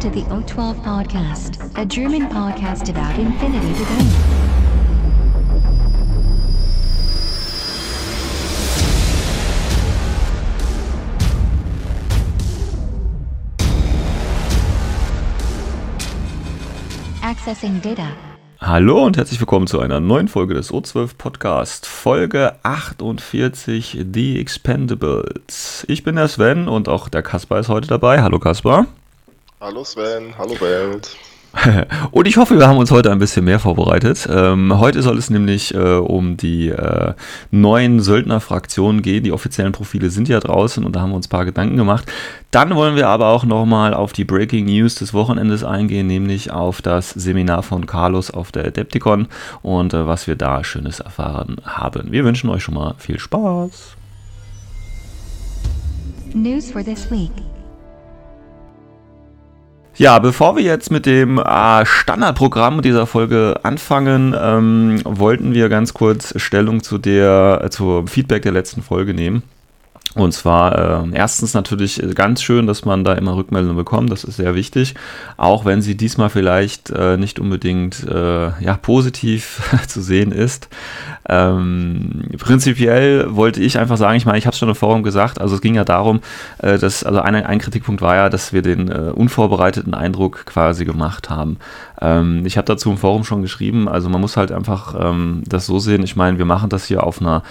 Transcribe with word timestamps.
To 0.00 0.08
the 0.08 0.22
O12 0.30 0.82
Podcast, 0.82 1.60
a 1.76 1.84
German 1.84 2.26
podcast 2.30 2.88
about 2.88 3.20
infinity 3.20 3.74
debate. 3.74 4.06
Accessing 17.22 17.82
data. 17.82 18.08
Hallo 18.58 19.04
und 19.04 19.18
herzlich 19.18 19.38
willkommen 19.38 19.66
zu 19.66 19.80
einer 19.80 20.00
neuen 20.00 20.28
Folge 20.28 20.54
des 20.54 20.72
O12 20.72 21.18
Podcast, 21.18 21.86
Folge 21.86 22.54
48, 22.62 24.06
The 24.14 24.40
Expendables. 24.40 25.84
Ich 25.88 26.04
bin 26.04 26.16
der 26.16 26.28
Sven 26.28 26.68
und 26.68 26.88
auch 26.88 27.10
der 27.10 27.22
Kaspar 27.22 27.60
ist 27.60 27.68
heute 27.68 27.88
dabei. 27.88 28.22
Hallo 28.22 28.38
Kaspar. 28.38 28.86
Hallo 29.62 29.84
Sven, 29.84 30.32
hallo 30.38 30.58
Welt. 30.58 31.14
Und 32.12 32.26
ich 32.26 32.38
hoffe, 32.38 32.58
wir 32.58 32.66
haben 32.66 32.78
uns 32.78 32.90
heute 32.90 33.12
ein 33.12 33.18
bisschen 33.18 33.44
mehr 33.44 33.58
vorbereitet. 33.58 34.26
Ähm, 34.32 34.78
heute 34.78 35.02
soll 35.02 35.18
es 35.18 35.28
nämlich 35.28 35.74
äh, 35.74 35.96
um 35.96 36.38
die 36.38 36.70
äh, 36.70 37.12
neuen 37.50 38.00
Söldnerfraktionen 38.00 39.02
gehen. 39.02 39.22
Die 39.22 39.32
offiziellen 39.32 39.72
Profile 39.72 40.08
sind 40.08 40.30
ja 40.30 40.40
draußen 40.40 40.82
und 40.82 40.96
da 40.96 41.02
haben 41.02 41.10
wir 41.10 41.16
uns 41.16 41.26
ein 41.26 41.30
paar 41.30 41.44
Gedanken 41.44 41.76
gemacht. 41.76 42.10
Dann 42.50 42.74
wollen 42.74 42.96
wir 42.96 43.08
aber 43.08 43.26
auch 43.26 43.44
nochmal 43.44 43.92
auf 43.92 44.14
die 44.14 44.24
Breaking 44.24 44.64
News 44.64 44.94
des 44.94 45.12
Wochenendes 45.12 45.62
eingehen, 45.62 46.06
nämlich 46.06 46.50
auf 46.50 46.80
das 46.80 47.10
Seminar 47.10 47.62
von 47.62 47.84
Carlos 47.84 48.30
auf 48.30 48.52
der 48.52 48.64
Adepticon 48.64 49.28
und 49.60 49.92
äh, 49.92 50.06
was 50.06 50.26
wir 50.26 50.36
da 50.36 50.64
Schönes 50.64 51.00
erfahren 51.00 51.58
haben. 51.64 52.12
Wir 52.12 52.24
wünschen 52.24 52.48
euch 52.48 52.62
schon 52.62 52.76
mal 52.76 52.94
viel 52.96 53.18
Spaß. 53.18 53.96
News 56.32 56.70
for 56.70 56.82
this 56.82 57.10
week. 57.10 57.32
Ja, 60.00 60.18
bevor 60.18 60.56
wir 60.56 60.62
jetzt 60.62 60.90
mit 60.90 61.04
dem 61.04 61.36
äh, 61.36 61.84
Standardprogramm 61.84 62.80
dieser 62.80 63.06
Folge 63.06 63.60
anfangen, 63.64 64.34
ähm, 64.34 64.98
wollten 65.04 65.52
wir 65.52 65.68
ganz 65.68 65.92
kurz 65.92 66.32
Stellung 66.40 66.82
zu 66.82 66.96
der, 66.96 67.60
äh, 67.64 67.68
zum 67.68 68.08
Feedback 68.08 68.40
der 68.40 68.52
letzten 68.52 68.80
Folge 68.80 69.12
nehmen. 69.12 69.42
Und 70.16 70.32
zwar 70.32 71.04
äh, 71.04 71.08
erstens 71.12 71.54
natürlich 71.54 72.02
ganz 72.16 72.42
schön, 72.42 72.66
dass 72.66 72.84
man 72.84 73.04
da 73.04 73.12
immer 73.12 73.36
Rückmeldungen 73.36 73.76
bekommt, 73.76 74.10
das 74.10 74.24
ist 74.24 74.36
sehr 74.36 74.56
wichtig, 74.56 74.94
auch 75.36 75.64
wenn 75.64 75.82
sie 75.82 75.96
diesmal 75.96 76.30
vielleicht 76.30 76.90
äh, 76.90 77.16
nicht 77.16 77.38
unbedingt 77.38 78.04
äh, 78.08 78.50
ja, 78.60 78.76
positiv 78.76 79.62
zu 79.86 80.02
sehen 80.02 80.32
ist. 80.32 80.68
Ähm, 81.28 82.24
prinzipiell 82.38 83.36
wollte 83.36 83.62
ich 83.62 83.78
einfach 83.78 83.96
sagen, 83.96 84.16
ich 84.16 84.26
meine, 84.26 84.38
ich 84.38 84.46
habe 84.46 84.54
es 84.54 84.58
schon 84.58 84.68
im 84.68 84.74
Forum 84.74 85.04
gesagt, 85.04 85.40
also 85.40 85.54
es 85.54 85.60
ging 85.60 85.76
ja 85.76 85.84
darum, 85.84 86.20
äh, 86.58 86.76
dass, 86.76 87.04
also 87.04 87.20
ein, 87.20 87.36
ein 87.36 87.58
Kritikpunkt 87.60 88.02
war 88.02 88.16
ja, 88.16 88.28
dass 88.28 88.52
wir 88.52 88.62
den 88.62 88.90
äh, 88.90 89.12
unvorbereiteten 89.14 89.94
Eindruck 89.94 90.44
quasi 90.44 90.84
gemacht 90.84 91.30
haben. 91.30 91.58
Ähm, 92.00 92.44
ich 92.46 92.56
habe 92.56 92.66
dazu 92.66 92.90
im 92.90 92.98
Forum 92.98 93.24
schon 93.24 93.42
geschrieben, 93.42 93.88
also 93.88 94.08
man 94.08 94.20
muss 94.20 94.36
halt 94.36 94.52
einfach 94.52 94.94
ähm, 94.98 95.42
das 95.46 95.66
so 95.66 95.78
sehen, 95.78 96.02
ich 96.02 96.16
meine, 96.16 96.38
wir 96.38 96.44
machen 96.44 96.70
das 96.70 96.86
hier 96.86 97.04
auf 97.04 97.20
einer 97.20 97.42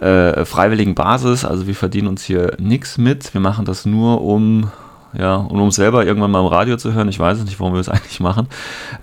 äh, 0.00 0.44
freiwilligen 0.44 0.94
Basis, 0.94 1.44
also 1.44 1.66
wir 1.66 1.74
verdienen 1.74 2.08
uns 2.08 2.24
hier 2.24 2.56
nichts 2.58 2.98
mit, 2.98 3.34
wir 3.34 3.40
machen 3.40 3.64
das 3.64 3.84
nur 3.86 4.22
um 4.22 4.70
ja, 5.14 5.36
und 5.36 5.58
um 5.58 5.70
selber 5.70 6.04
irgendwann 6.04 6.30
mal 6.30 6.40
im 6.40 6.46
Radio 6.46 6.76
zu 6.76 6.92
hören, 6.92 7.08
ich 7.08 7.18
weiß 7.18 7.42
nicht, 7.42 7.58
warum 7.58 7.72
wir 7.72 7.80
es 7.80 7.88
eigentlich 7.88 8.20
machen. 8.20 8.46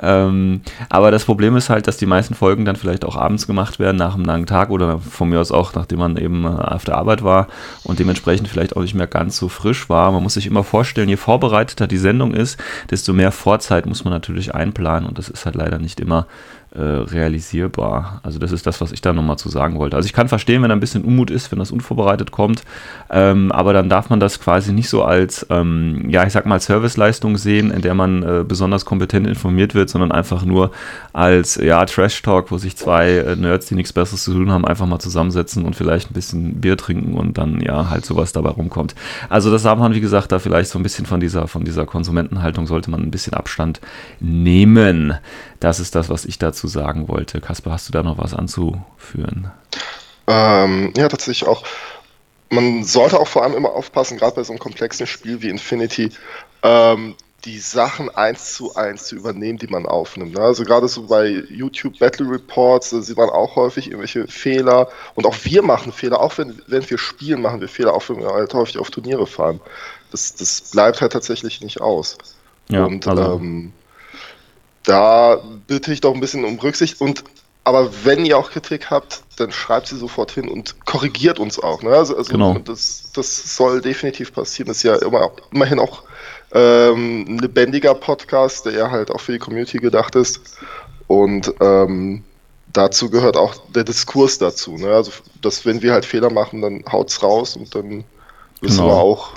Ähm, 0.02 0.62
aber 0.90 1.12
das 1.12 1.26
Problem 1.26 1.56
ist 1.56 1.70
halt, 1.70 1.88
dass 1.88 1.98
die 1.98 2.06
meisten 2.06 2.36
Folgen 2.36 2.66
dann 2.66 2.76
vielleicht 2.76 3.06
auch 3.06 3.16
abends 3.16 3.48
gemacht 3.48 3.80
werden, 3.80 3.98
nach 3.98 4.14
einem 4.14 4.26
langen 4.26 4.46
Tag 4.46 4.70
oder 4.70 5.00
von 5.00 5.30
mir 5.30 5.40
aus 5.40 5.52
auch, 5.52 5.74
nachdem 5.74 6.00
man 6.00 6.18
eben 6.18 6.46
äh, 6.46 6.48
auf 6.48 6.84
der 6.84 6.98
Arbeit 6.98 7.24
war 7.24 7.48
und 7.84 8.00
dementsprechend 8.00 8.48
vielleicht 8.48 8.76
auch 8.76 8.82
nicht 8.82 8.94
mehr 8.96 9.08
ganz 9.08 9.38
so 9.38 9.50
frisch 9.50 9.90
war. 9.90 10.12
Man 10.12 10.22
muss 10.22 10.36
sich 10.36 10.48
immer 10.48 10.64
vorstellen, 10.64 11.10
je 11.10 11.18
vorbereiteter 11.18 11.88
die 11.88 11.98
Sendung 11.98 12.34
ist, 12.34 12.60
desto 12.92 13.14
mehr 13.14 13.32
Vorzeit 13.32 13.86
muss 13.86 14.04
man 14.04 14.14
natürlich 14.14 14.54
einplanen 14.54 15.08
und 15.08 15.18
das 15.18 15.30
ist 15.30 15.46
halt 15.46 15.56
leider 15.56 15.80
nicht 15.80 16.00
immer 16.00 16.28
äh, 16.76 16.82
realisierbar. 16.82 18.20
Also 18.24 18.40
das 18.40 18.52
ist 18.52 18.68
das, 18.68 18.82
was 18.82 18.92
ich 18.92 19.02
da 19.02 19.14
nochmal 19.14 19.38
zu 19.38 19.50
sagen 19.50 19.80
wollte. 19.80 19.96
Also 19.96 20.08
ich 20.08 20.14
kann 20.14 20.28
verstehen, 20.28 20.62
wenn 20.62 20.72
ein 20.72 20.80
bisschen 20.80 21.04
Unmut 21.04 21.32
ist, 21.32 21.52
wenn 21.52 21.60
das 21.60 21.72
unvorbereitet 21.72 22.32
kommt, 22.32 22.64
ähm, 23.10 23.52
aber 23.52 23.74
dann 23.74 23.90
darf 23.90 24.10
man 24.10 24.20
das 24.20 24.40
quasi 24.40 24.74
nicht 24.74 24.90
so 24.90 25.04
als, 25.04 25.46
ähm, 25.50 26.10
ja, 26.10 26.26
ich 26.26 26.34
sag 26.34 26.46
mal, 26.46 26.60
Serviceleistung 26.60 27.38
sehen, 27.38 27.72
in 27.72 27.82
der 27.82 27.94
man 27.94 28.24
äh, 28.24 28.44
besonders 28.48 28.86
kompetent 28.86 29.28
informiert 29.28 29.74
wird, 29.76 29.90
sondern 29.90 30.12
einfach 30.12 30.44
nur 30.44 30.72
als, 31.14 31.56
ja, 31.56 31.86
Trash-Talk, 31.86 32.52
wo 32.52 32.58
sich 32.58 32.76
zwei 32.76 33.12
äh, 33.12 33.36
Nerds, 33.36 33.68
die 33.68 33.76
nichts 33.76 33.94
Besseres 33.94 34.24
zu 34.24 34.34
tun 34.34 34.52
haben, 34.52 34.66
einfach 34.66 34.86
mal 34.86 35.00
zusammensetzen 35.00 35.66
und 35.66 35.76
vielleicht 35.76 36.12
ein 36.12 36.14
bisschen 36.14 36.62
Bier 36.62 36.78
trinken 36.78 37.16
und 37.16 37.38
dann, 37.38 37.62
ja, 37.62 37.90
halt 37.90 38.06
sowas 38.06 38.34
dabei 38.34 38.50
rumkommt. 38.50 38.96
Also 39.30 39.52
das 39.52 39.64
darf 39.64 39.80
man, 39.80 39.94
wie 39.94 40.02
gesagt, 40.02 40.32
da 40.32 40.40
vielleicht 40.40 40.70
so 40.70 40.80
ein 40.80 40.84
bisschen 40.84 41.06
von 41.06 41.20
dieser, 41.20 41.48
von 41.48 41.64
dieser 41.64 41.86
Konsumentenhaltung 41.86 42.68
sollte 42.68 42.92
man 42.92 43.02
ein 43.02 43.12
bisschen 43.12 43.34
Abstand 43.34 43.80
nehmen. 44.20 45.14
Das 45.60 45.80
ist 45.80 45.96
das, 45.96 46.10
was 46.10 46.26
ich 46.26 46.38
dazu 46.38 46.68
sagen 46.68 47.08
wollte. 47.08 47.42
Kasper, 47.42 47.72
hast 47.72 47.88
du 47.88 47.92
da 47.92 48.04
noch 48.04 48.18
was 48.18 48.34
anzuführen? 48.34 49.52
Ähm, 50.28 50.94
ja, 50.96 51.08
tatsächlich 51.08 51.48
auch. 51.48 51.64
Man 52.50 52.84
sollte 52.84 53.20
auch 53.20 53.28
vor 53.28 53.44
allem 53.44 53.56
immer 53.56 53.72
aufpassen, 53.72 54.18
gerade 54.18 54.36
bei 54.36 54.44
so 54.44 54.54
einem 54.54 54.60
komplexen 54.60 55.08
Spiel 55.08 55.42
wie 55.42 55.50
Infinity, 55.50 56.12
ähm, 56.62 57.16
die 57.44 57.60
Sachen 57.60 58.10
eins 58.10 58.54
zu 58.54 58.76
eins 58.76 59.06
zu 59.06 59.16
übernehmen, 59.16 59.60
die 59.60 59.68
man 59.68 59.86
aufnimmt. 59.86 60.34
Ne? 60.36 60.42
Also 60.42 60.64
gerade 60.64 60.88
so 60.88 61.04
bei 61.04 61.28
YouTube 61.50 62.00
Battle 62.00 62.30
Reports, 62.30 62.90
sieht 62.90 63.18
man 63.18 63.30
auch 63.30 63.56
häufig 63.56 63.88
irgendwelche 63.88 64.28
Fehler. 64.28 64.90
Und 65.14 65.26
auch 65.26 65.36
wir 65.44 65.62
machen 65.62 65.92
Fehler, 65.92 66.22
auch 66.22 66.38
wenn, 66.38 66.60
wenn 66.68 66.90
wir 66.90 66.98
spielen, 66.98 67.42
machen 67.42 67.62
wir 67.62 67.68
Fehler, 67.68 67.94
auch 67.94 68.08
wenn 68.10 68.20
wir 68.20 68.30
halt 68.30 68.54
häufig 68.54 68.80
auf 68.80 68.90
Turniere 68.90 69.28
fahren. 69.28 69.60
Das, 70.12 70.36
das 70.36 70.62
bleibt 70.72 71.02
halt 71.02 71.14
tatsächlich 71.14 71.62
nicht 71.62 71.82
aus. 71.82 72.18
Ja, 72.70 72.86
und 72.86 73.08
also- 73.08 73.36
ähm, 73.36 73.74
da 74.86 75.42
bitte 75.68 75.92
ich 75.94 76.02
doch 76.02 76.14
ein 76.14 76.20
bisschen 76.20 76.46
um 76.46 76.58
Rücksicht 76.60 77.02
und 77.02 77.24
aber 77.64 77.90
wenn 78.04 78.26
ihr 78.26 78.38
auch 78.38 78.52
Kritik 78.52 78.92
habt, 78.92 79.24
dann 79.38 79.52
schreibt 79.52 79.88
sie 79.88 79.98
sofort 79.98 80.30
hin 80.30 80.48
und 80.48 80.86
korrigiert 80.86 81.40
uns 81.40 81.58
auch. 81.60 81.82
Ne? 81.82 81.90
Also, 81.90 82.16
also 82.16 82.32
Genau. 82.32 82.60
das, 82.60 83.10
das 83.16 83.56
soll 83.58 83.82
definitiv 83.82 84.32
passieren. 84.32 84.68
Das 84.68 84.78
ist 84.78 84.84
ja 84.84 84.96
immer, 84.98 85.32
immerhin 85.52 85.80
auch 85.80 86.04
ähm, 86.54 87.26
ein 87.28 87.40
lebendiger 87.40 87.96
Podcast, 87.96 88.68
der 88.68 88.74
ja 88.74 88.92
halt 88.92 89.10
auch 89.10 89.20
für 89.20 89.32
die 89.32 89.40
Community 89.40 89.80
gedacht 89.80 90.14
ist. 90.16 90.42
Und 91.08 91.52
ähm, 91.60 92.24
dazu 92.72 93.10
gehört 93.10 93.36
auch 93.36 93.56
der 93.74 93.84
Diskurs 93.84 94.38
dazu. 94.38 94.78
Ne? 94.78 94.90
Also, 94.94 95.12
dass 95.42 95.66
wenn 95.66 95.82
wir 95.82 95.94
halt 95.94 96.06
Fehler 96.06 96.30
machen, 96.30 96.62
dann 96.62 96.84
haut's 96.92 97.24
raus 97.24 97.56
und 97.56 97.74
dann 97.74 98.04
müssen 98.62 98.78
Genau. 98.78 98.90
wir 98.90 98.96
auch, 98.96 99.30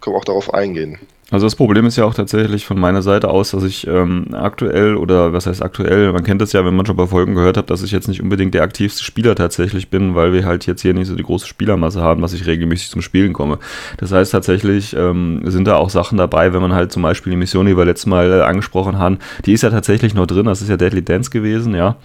können 0.00 0.16
wir 0.16 0.18
auch 0.18 0.24
darauf 0.24 0.52
eingehen. 0.52 0.98
Also 1.32 1.44
das 1.44 1.56
Problem 1.56 1.86
ist 1.86 1.96
ja 1.96 2.04
auch 2.04 2.14
tatsächlich 2.14 2.66
von 2.66 2.78
meiner 2.78 3.02
Seite 3.02 3.28
aus, 3.28 3.50
dass 3.50 3.64
ich 3.64 3.84
ähm, 3.88 4.28
aktuell 4.32 4.96
oder 4.96 5.32
was 5.32 5.48
heißt 5.48 5.60
aktuell, 5.60 6.12
man 6.12 6.22
kennt 6.22 6.40
das 6.40 6.52
ja, 6.52 6.64
wenn 6.64 6.76
man 6.76 6.86
schon 6.86 6.94
bei 6.94 7.08
Folgen 7.08 7.34
gehört 7.34 7.56
hat, 7.56 7.68
dass 7.68 7.82
ich 7.82 7.90
jetzt 7.90 8.06
nicht 8.06 8.22
unbedingt 8.22 8.54
der 8.54 8.62
aktivste 8.62 9.02
Spieler 9.02 9.34
tatsächlich 9.34 9.90
bin, 9.90 10.14
weil 10.14 10.32
wir 10.32 10.44
halt 10.44 10.66
jetzt 10.66 10.82
hier 10.82 10.94
nicht 10.94 11.08
so 11.08 11.16
die 11.16 11.24
große 11.24 11.48
Spielermasse 11.48 12.00
haben, 12.00 12.22
dass 12.22 12.32
ich 12.32 12.46
regelmäßig 12.46 12.90
zum 12.90 13.02
Spielen 13.02 13.32
komme. 13.32 13.58
Das 13.96 14.12
heißt 14.12 14.30
tatsächlich 14.30 14.94
ähm, 14.96 15.40
sind 15.46 15.66
da 15.66 15.74
auch 15.74 15.90
Sachen 15.90 16.16
dabei, 16.16 16.52
wenn 16.52 16.62
man 16.62 16.74
halt 16.74 16.92
zum 16.92 17.02
Beispiel 17.02 17.32
die 17.32 17.36
Mission, 17.36 17.66
die 17.66 17.76
wir 17.76 17.84
letztes 17.84 18.06
Mal 18.06 18.30
äh, 18.30 18.42
angesprochen 18.42 18.96
haben, 18.96 19.18
die 19.46 19.52
ist 19.52 19.62
ja 19.62 19.70
tatsächlich 19.70 20.14
noch 20.14 20.28
drin, 20.28 20.46
das 20.46 20.62
ist 20.62 20.68
ja 20.68 20.76
Deadly 20.76 21.02
Dance 21.02 21.30
gewesen, 21.30 21.74
ja. 21.74 21.96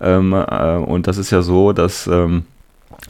Ähm, 0.00 0.32
äh, 0.32 0.76
und 0.76 1.08
das 1.08 1.18
ist 1.18 1.32
ja 1.32 1.42
so, 1.42 1.72
dass 1.72 2.06
ähm, 2.06 2.44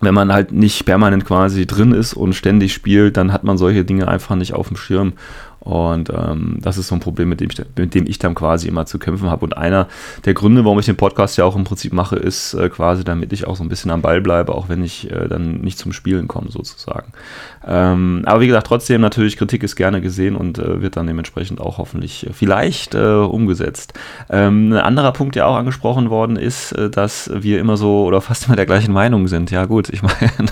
wenn 0.00 0.14
man 0.14 0.32
halt 0.32 0.52
nicht 0.52 0.84
permanent 0.86 1.24
quasi 1.24 1.66
drin 1.66 1.92
ist 1.92 2.14
und 2.14 2.34
ständig 2.34 2.72
spielt, 2.72 3.16
dann 3.16 3.32
hat 3.32 3.44
man 3.44 3.58
solche 3.58 3.84
Dinge 3.84 4.08
einfach 4.08 4.36
nicht 4.36 4.54
auf 4.54 4.68
dem 4.68 4.76
Schirm. 4.76 5.14
Und 5.60 6.10
ähm, 6.10 6.58
das 6.60 6.78
ist 6.78 6.88
so 6.88 6.94
ein 6.94 7.00
Problem, 7.00 7.28
mit 7.28 7.40
dem, 7.40 7.50
ich, 7.50 7.62
mit 7.76 7.94
dem 7.94 8.06
ich 8.06 8.18
dann 8.18 8.34
quasi 8.34 8.66
immer 8.66 8.86
zu 8.86 8.98
kämpfen 8.98 9.30
habe. 9.30 9.44
Und 9.44 9.56
einer 9.56 9.88
der 10.24 10.32
Gründe, 10.32 10.64
warum 10.64 10.78
ich 10.78 10.86
den 10.86 10.96
Podcast 10.96 11.36
ja 11.36 11.44
auch 11.44 11.54
im 11.54 11.64
Prinzip 11.64 11.92
mache, 11.92 12.16
ist 12.16 12.54
äh, 12.54 12.70
quasi, 12.70 13.04
damit 13.04 13.32
ich 13.32 13.46
auch 13.46 13.56
so 13.56 13.62
ein 13.62 13.68
bisschen 13.68 13.90
am 13.90 14.00
Ball 14.00 14.22
bleibe, 14.22 14.54
auch 14.54 14.70
wenn 14.70 14.82
ich 14.82 15.10
äh, 15.10 15.28
dann 15.28 15.60
nicht 15.60 15.78
zum 15.78 15.92
Spielen 15.92 16.28
komme, 16.28 16.50
sozusagen. 16.50 17.12
Ähm, 17.66 18.22
aber 18.24 18.40
wie 18.40 18.46
gesagt, 18.46 18.66
trotzdem 18.66 19.02
natürlich, 19.02 19.36
Kritik 19.36 19.62
ist 19.62 19.76
gerne 19.76 20.00
gesehen 20.00 20.34
und 20.34 20.58
äh, 20.58 20.80
wird 20.80 20.96
dann 20.96 21.06
dementsprechend 21.06 21.60
auch 21.60 21.76
hoffentlich 21.76 22.26
äh, 22.26 22.32
vielleicht 22.32 22.94
äh, 22.94 23.16
umgesetzt. 23.16 23.92
Ähm, 24.30 24.72
ein 24.72 24.78
anderer 24.78 25.12
Punkt, 25.12 25.34
der 25.34 25.46
auch 25.46 25.56
angesprochen 25.56 26.08
worden 26.08 26.36
ist, 26.36 26.72
äh, 26.72 26.88
dass 26.88 27.30
wir 27.34 27.60
immer 27.60 27.76
so 27.76 28.04
oder 28.04 28.22
fast 28.22 28.46
immer 28.46 28.56
der 28.56 28.66
gleichen 28.66 28.92
Meinung 28.92 29.28
sind. 29.28 29.50
Ja 29.50 29.66
gut, 29.66 29.90
ich 29.90 30.02
meine, 30.02 30.50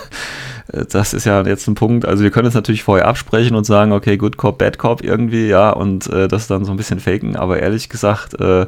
das 0.91 1.15
ist 1.15 1.25
ja 1.25 1.43
jetzt 1.43 1.67
ein 1.69 1.75
Punkt, 1.75 2.07
also 2.07 2.23
wir 2.23 2.31
können 2.31 2.49
es 2.49 2.55
natürlich 2.55 2.83
vorher 2.83 3.07
absprechen 3.07 3.57
und 3.57 3.65
sagen, 3.65 3.93
okay, 3.93 4.17
Good 4.17 4.37
Cop, 4.37 4.59
Bad 4.59 4.79
Cop 4.79 5.03
irgendwie, 5.03 5.49
ja, 5.49 5.71
und 5.71 6.09
äh, 6.09 6.29
das 6.29 6.47
dann 6.47 6.65
so 6.65 6.73
ein 6.73 6.77
bisschen 6.77 7.01
faken, 7.01 7.37
aber 7.37 7.61
ehrlich 7.61 7.89
gesagt, 7.89 8.39
äh, 8.41 8.67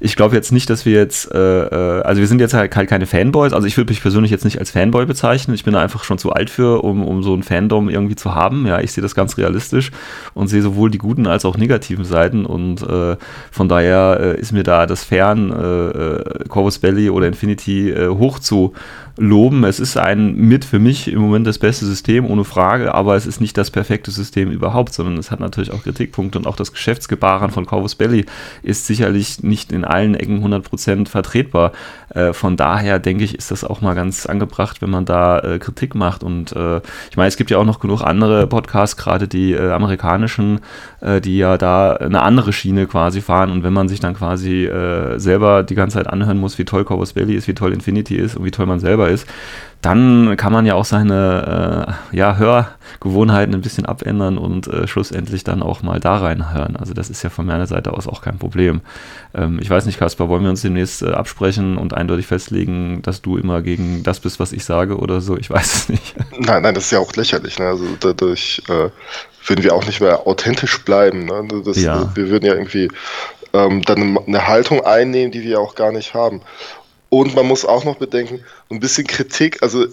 ich 0.00 0.16
glaube 0.16 0.34
jetzt 0.34 0.52
nicht, 0.52 0.70
dass 0.70 0.86
wir 0.86 0.94
jetzt, 0.94 1.32
äh, 1.32 1.38
äh, 1.38 2.02
also 2.02 2.20
wir 2.20 2.28
sind 2.28 2.40
jetzt 2.40 2.54
halt 2.54 2.70
keine 2.70 3.06
Fanboys, 3.06 3.52
also 3.52 3.66
ich 3.66 3.76
würde 3.76 3.90
mich 3.90 4.00
persönlich 4.00 4.30
jetzt 4.30 4.44
nicht 4.44 4.58
als 4.58 4.70
Fanboy 4.70 5.06
bezeichnen, 5.06 5.54
ich 5.54 5.64
bin 5.64 5.74
da 5.74 5.80
einfach 5.80 6.04
schon 6.04 6.18
zu 6.18 6.32
alt 6.32 6.50
für, 6.50 6.82
um, 6.82 7.06
um 7.06 7.22
so 7.22 7.34
ein 7.34 7.42
Fandom 7.42 7.88
irgendwie 7.88 8.16
zu 8.16 8.34
haben, 8.34 8.66
ja, 8.66 8.80
ich 8.80 8.92
sehe 8.92 9.02
das 9.02 9.14
ganz 9.14 9.36
realistisch 9.36 9.90
und 10.34 10.48
sehe 10.48 10.62
sowohl 10.62 10.90
die 10.90 10.98
guten 10.98 11.26
als 11.26 11.44
auch 11.44 11.56
negativen 11.56 12.04
Seiten. 12.04 12.46
Und 12.46 12.82
äh, 12.82 13.16
von 13.50 13.68
daher 13.68 14.18
äh, 14.20 14.40
ist 14.40 14.52
mir 14.52 14.62
da 14.62 14.86
das 14.86 15.04
Fern, 15.04 15.50
äh, 15.52 15.88
äh, 15.88 16.48
Corvus 16.48 16.78
Belly 16.78 17.10
oder 17.10 17.26
Infinity 17.26 17.90
äh, 17.90 18.08
hoch 18.08 18.38
zu 18.38 18.72
loben. 19.18 19.64
Es 19.64 19.80
ist 19.80 19.96
ein 19.96 20.34
mit 20.34 20.64
für 20.64 20.78
mich 20.78 21.08
im 21.08 21.20
Moment 21.20 21.46
das 21.46 21.58
beste 21.58 21.84
System, 21.84 22.24
ohne 22.24 22.44
Frage, 22.44 22.94
aber 22.94 23.16
es 23.16 23.26
ist 23.26 23.40
nicht 23.40 23.58
das 23.58 23.70
perfekte 23.70 24.10
System 24.10 24.50
überhaupt, 24.50 24.94
sondern 24.94 25.18
es 25.18 25.30
hat 25.30 25.40
natürlich 25.40 25.72
auch 25.72 25.82
Kritikpunkte 25.82 26.38
und 26.38 26.46
auch 26.46 26.56
das 26.56 26.72
Geschäftsgebaren 26.72 27.50
von 27.50 27.66
Corvus 27.66 27.94
Belly 27.94 28.24
ist 28.62 28.86
sicherlich 28.86 29.42
nicht 29.42 29.72
in 29.72 29.84
allen 29.84 30.14
Ecken 30.14 30.44
100% 30.44 31.08
vertretbar. 31.08 31.72
Äh, 32.10 32.32
von 32.32 32.56
daher 32.56 32.98
denke 32.98 33.24
ich, 33.24 33.34
ist 33.34 33.50
das 33.50 33.64
auch 33.64 33.80
mal 33.80 33.94
ganz 33.94 34.26
angebracht, 34.26 34.80
wenn 34.82 34.90
man 34.90 35.04
da 35.04 35.38
äh, 35.40 35.58
Kritik 35.58 35.94
macht. 35.94 36.22
Und 36.22 36.52
äh, 36.52 36.80
ich 37.10 37.16
meine, 37.16 37.28
es 37.28 37.36
gibt 37.36 37.50
ja 37.50 37.58
auch 37.58 37.64
noch 37.64 37.80
genug 37.80 38.02
andere 38.02 38.46
Podcasts, 38.46 38.96
gerade 38.96 39.28
die 39.28 39.52
äh, 39.52 39.70
amerikanischen, 39.70 40.60
äh, 41.00 41.20
die 41.20 41.38
ja 41.38 41.58
da 41.58 41.92
eine 41.94 42.22
andere 42.22 42.52
Schiene 42.52 42.86
quasi 42.86 43.20
fahren. 43.20 43.50
Und 43.50 43.62
wenn 43.62 43.72
man 43.72 43.88
sich 43.88 44.00
dann 44.00 44.14
quasi 44.14 44.68
selber 45.16 45.62
die 45.62 45.74
ganze 45.74 45.98
Zeit 45.98 46.06
anhören 46.06 46.38
muss, 46.38 46.58
wie 46.58 46.64
toll 46.64 46.84
Corvus 46.84 47.12
Belly 47.12 47.34
ist, 47.34 47.48
wie 47.48 47.54
toll 47.54 47.72
Infinity 47.72 48.16
ist 48.16 48.36
und 48.36 48.44
wie 48.44 48.50
toll 48.50 48.66
man 48.66 48.80
selber 48.80 49.08
ist, 49.08 49.26
dann 49.80 50.36
kann 50.36 50.52
man 50.52 50.66
ja 50.66 50.74
auch 50.74 50.84
seine 50.84 51.96
äh, 52.12 52.16
ja, 52.16 52.36
Hörgewohnheiten 52.36 53.54
ein 53.54 53.60
bisschen 53.60 53.86
abändern 53.86 54.36
und 54.36 54.66
äh, 54.66 54.88
schlussendlich 54.88 55.44
dann 55.44 55.62
auch 55.62 55.82
mal 55.82 56.00
da 56.00 56.16
reinhören. 56.16 56.74
Also 56.74 56.94
das 56.94 57.10
ist 57.10 57.22
ja 57.22 57.30
von 57.30 57.46
meiner 57.46 57.68
Seite 57.68 57.92
aus 57.92 58.08
auch 58.08 58.20
kein 58.20 58.38
Problem. 58.38 58.80
Ähm, 59.34 59.60
ich 59.62 59.70
weiß 59.70 59.86
nicht, 59.86 59.98
Kaspar, 59.98 60.28
wollen 60.28 60.42
wir 60.42 60.50
uns 60.50 60.62
demnächst 60.62 61.02
äh, 61.02 61.12
absprechen 61.12 61.78
und 61.78 61.94
eindeutig 61.94 62.26
festlegen, 62.26 63.02
dass 63.02 63.22
du 63.22 63.36
immer 63.36 63.62
gegen 63.62 64.02
das 64.02 64.18
bist, 64.18 64.40
was 64.40 64.52
ich 64.52 64.64
sage 64.64 64.96
oder 64.96 65.20
so? 65.20 65.36
Ich 65.36 65.48
weiß 65.48 65.74
es 65.74 65.88
nicht. 65.88 66.14
Nein, 66.38 66.62
nein, 66.62 66.74
das 66.74 66.86
ist 66.86 66.90
ja 66.90 66.98
auch 66.98 67.14
lächerlich. 67.14 67.58
Ne? 67.58 67.66
Also 67.66 67.84
dadurch 68.00 68.62
äh, 68.68 68.90
würden 69.46 69.62
wir 69.62 69.74
auch 69.74 69.86
nicht 69.86 70.00
mehr 70.00 70.26
authentisch 70.26 70.84
bleiben. 70.84 71.24
Ne? 71.24 71.62
Das, 71.64 71.80
Ja. 71.80 72.10
Wir 72.16 72.30
würden 72.30 72.46
ja 72.46 72.54
irgendwie 72.54 72.88
ähm, 73.52 73.82
dann 73.82 74.18
eine 74.26 74.46
Haltung 74.46 74.84
einnehmen, 74.84 75.32
die 75.32 75.42
wir 75.42 75.60
auch 75.60 75.74
gar 75.74 75.92
nicht 75.92 76.14
haben. 76.14 76.42
Und 77.10 77.34
man 77.34 77.46
muss 77.46 77.64
auch 77.64 77.84
noch 77.84 77.96
bedenken, 77.96 78.44
ein 78.70 78.80
bisschen 78.80 79.06
Kritik, 79.06 79.62
also 79.62 79.86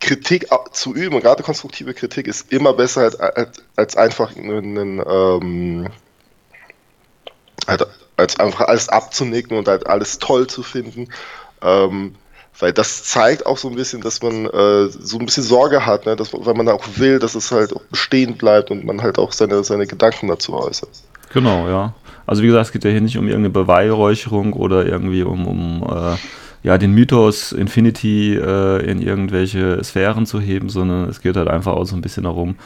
Kritik 0.00 0.46
zu 0.72 0.94
üben, 0.94 1.20
gerade 1.20 1.42
konstruktive 1.42 1.94
Kritik 1.94 2.26
ist 2.26 2.52
immer 2.52 2.72
besser 2.72 3.02
als, 3.02 3.18
als, 3.18 3.62
als 3.76 3.96
einfach 3.96 4.36
einen, 4.36 5.02
ähm, 5.06 5.88
halt, 7.66 7.86
als 8.16 8.38
einfach 8.38 8.68
alles 8.68 8.88
abzunicken 8.88 9.56
und 9.56 9.68
halt 9.68 9.86
alles 9.86 10.18
toll 10.18 10.46
zu 10.46 10.62
finden. 10.62 11.08
Ähm, 11.62 12.14
weil 12.60 12.72
das 12.72 13.04
zeigt 13.04 13.46
auch 13.46 13.56
so 13.56 13.68
ein 13.68 13.76
bisschen, 13.76 14.00
dass 14.00 14.20
man 14.20 14.46
äh, 14.46 14.88
so 14.88 15.18
ein 15.18 15.26
bisschen 15.26 15.44
Sorge 15.44 15.86
hat, 15.86 16.06
ne? 16.06 16.16
dass, 16.16 16.32
weil 16.32 16.54
man 16.54 16.68
auch 16.68 16.84
will, 16.96 17.18
dass 17.18 17.34
es 17.34 17.52
halt 17.52 17.72
auch 17.72 17.82
bestehen 17.82 18.36
bleibt 18.36 18.70
und 18.70 18.84
man 18.84 19.00
halt 19.00 19.18
auch 19.18 19.32
seine, 19.32 19.62
seine 19.62 19.86
Gedanken 19.86 20.28
dazu 20.28 20.54
äußert. 20.54 20.90
Genau, 21.32 21.68
ja. 21.68 21.94
Also 22.28 22.42
wie 22.42 22.46
gesagt, 22.46 22.66
es 22.66 22.72
geht 22.72 22.84
ja 22.84 22.90
hier 22.90 23.00
nicht 23.00 23.16
um 23.16 23.26
irgendeine 23.26 23.50
Beweihräucherung 23.50 24.52
oder 24.52 24.86
irgendwie 24.86 25.22
um, 25.22 25.46
um 25.46 25.82
äh, 25.82 26.16
ja, 26.62 26.76
den 26.76 26.92
Mythos 26.92 27.52
Infinity 27.52 28.36
äh, 28.36 28.84
in 28.84 29.00
irgendwelche 29.00 29.82
Sphären 29.82 30.26
zu 30.26 30.38
heben, 30.38 30.68
sondern 30.68 31.08
es 31.08 31.22
geht 31.22 31.36
halt 31.36 31.48
einfach 31.48 31.72
auch 31.72 31.84
so 31.84 31.96
ein 31.96 32.02
bisschen 32.02 32.24
darum, 32.24 32.56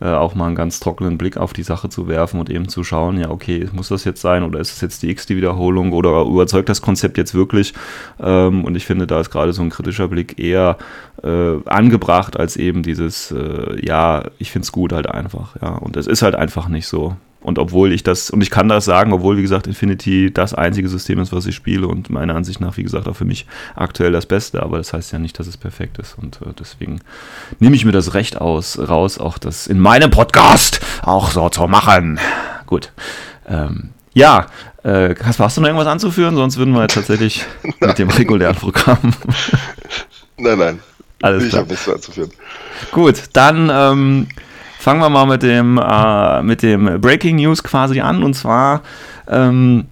äh, 0.00 0.08
auch 0.08 0.34
mal 0.34 0.46
einen 0.46 0.56
ganz 0.56 0.80
trockenen 0.80 1.18
Blick 1.18 1.36
auf 1.36 1.52
die 1.52 1.62
Sache 1.62 1.88
zu 1.88 2.08
werfen 2.08 2.40
und 2.40 2.50
eben 2.50 2.66
zu 2.66 2.82
schauen, 2.82 3.16
ja, 3.16 3.30
okay, 3.30 3.68
muss 3.72 3.88
das 3.88 4.02
jetzt 4.02 4.20
sein 4.20 4.42
oder 4.42 4.58
ist 4.58 4.72
es 4.72 4.80
jetzt 4.80 5.04
die 5.04 5.10
X-Die-Wiederholung 5.10 5.92
oder 5.92 6.22
überzeugt 6.22 6.68
das 6.68 6.82
Konzept 6.82 7.16
jetzt 7.16 7.32
wirklich? 7.32 7.74
Ähm, 8.20 8.64
und 8.64 8.74
ich 8.74 8.86
finde, 8.86 9.06
da 9.06 9.20
ist 9.20 9.30
gerade 9.30 9.52
so 9.52 9.62
ein 9.62 9.70
kritischer 9.70 10.08
Blick 10.08 10.40
eher 10.40 10.78
äh, 11.22 11.62
angebracht 11.66 12.36
als 12.36 12.56
eben 12.56 12.82
dieses, 12.82 13.30
äh, 13.30 13.86
ja, 13.86 14.24
ich 14.38 14.50
finde 14.50 14.64
es 14.64 14.72
gut 14.72 14.92
halt 14.92 15.08
einfach, 15.08 15.54
ja. 15.62 15.76
Und 15.76 15.96
es 15.96 16.08
ist 16.08 16.22
halt 16.22 16.34
einfach 16.34 16.66
nicht 16.66 16.88
so. 16.88 17.14
Und 17.42 17.58
obwohl 17.58 17.92
ich 17.92 18.02
das, 18.04 18.30
und 18.30 18.40
ich 18.40 18.50
kann 18.50 18.68
das 18.68 18.84
sagen, 18.84 19.12
obwohl, 19.12 19.36
wie 19.36 19.42
gesagt, 19.42 19.66
Infinity 19.66 20.32
das 20.32 20.54
einzige 20.54 20.88
System 20.88 21.18
ist, 21.18 21.32
was 21.32 21.46
ich 21.46 21.54
spiele 21.54 21.88
und 21.88 22.08
meiner 22.08 22.36
Ansicht 22.36 22.60
nach, 22.60 22.76
wie 22.76 22.82
gesagt, 22.82 23.08
auch 23.08 23.16
für 23.16 23.24
mich 23.24 23.46
aktuell 23.74 24.12
das 24.12 24.26
Beste, 24.26 24.62
aber 24.62 24.78
das 24.78 24.92
heißt 24.92 25.12
ja 25.12 25.18
nicht, 25.18 25.38
dass 25.38 25.46
es 25.46 25.56
perfekt 25.56 25.98
ist. 25.98 26.16
Und 26.18 26.40
äh, 26.42 26.52
deswegen 26.58 27.00
nehme 27.58 27.74
ich 27.74 27.84
mir 27.84 27.92
das 27.92 28.14
Recht 28.14 28.40
aus, 28.40 28.78
raus, 28.78 29.18
auch 29.18 29.38
das 29.38 29.66
in 29.66 29.80
meinem 29.80 30.10
Podcast 30.10 30.80
auch 31.02 31.30
so 31.30 31.48
zu 31.48 31.66
machen. 31.66 32.20
Gut. 32.66 32.92
Ähm, 33.48 33.90
ja, 34.14 34.46
äh, 34.84 35.14
Kaspar, 35.14 35.46
hast 35.46 35.56
du 35.56 35.62
noch 35.62 35.68
irgendwas 35.68 35.88
anzuführen? 35.88 36.36
Sonst 36.36 36.58
würden 36.58 36.74
wir 36.74 36.82
jetzt 36.82 36.94
tatsächlich 36.94 37.44
mit 37.80 37.98
dem 37.98 38.08
regulären 38.08 38.56
Programm. 38.56 39.14
Nein, 40.36 40.58
nein. 40.58 40.80
Alles 41.22 41.44
ich 41.44 41.50
klar. 41.50 41.62
habe 41.62 41.70
nichts 41.70 41.88
anzuführen. 41.88 42.30
Gut, 42.90 43.22
dann 43.32 43.70
ähm, 43.72 44.26
fangen 44.82 45.00
wir 45.00 45.10
mal 45.10 45.26
mit 45.26 45.44
dem, 45.44 45.78
äh, 45.78 46.42
mit 46.42 46.62
dem 46.62 47.00
Breaking 47.00 47.36
News 47.36 47.62
quasi 47.62 48.00
an. 48.00 48.24
Und 48.24 48.34
zwar 48.34 48.82
ähm, 49.28 49.84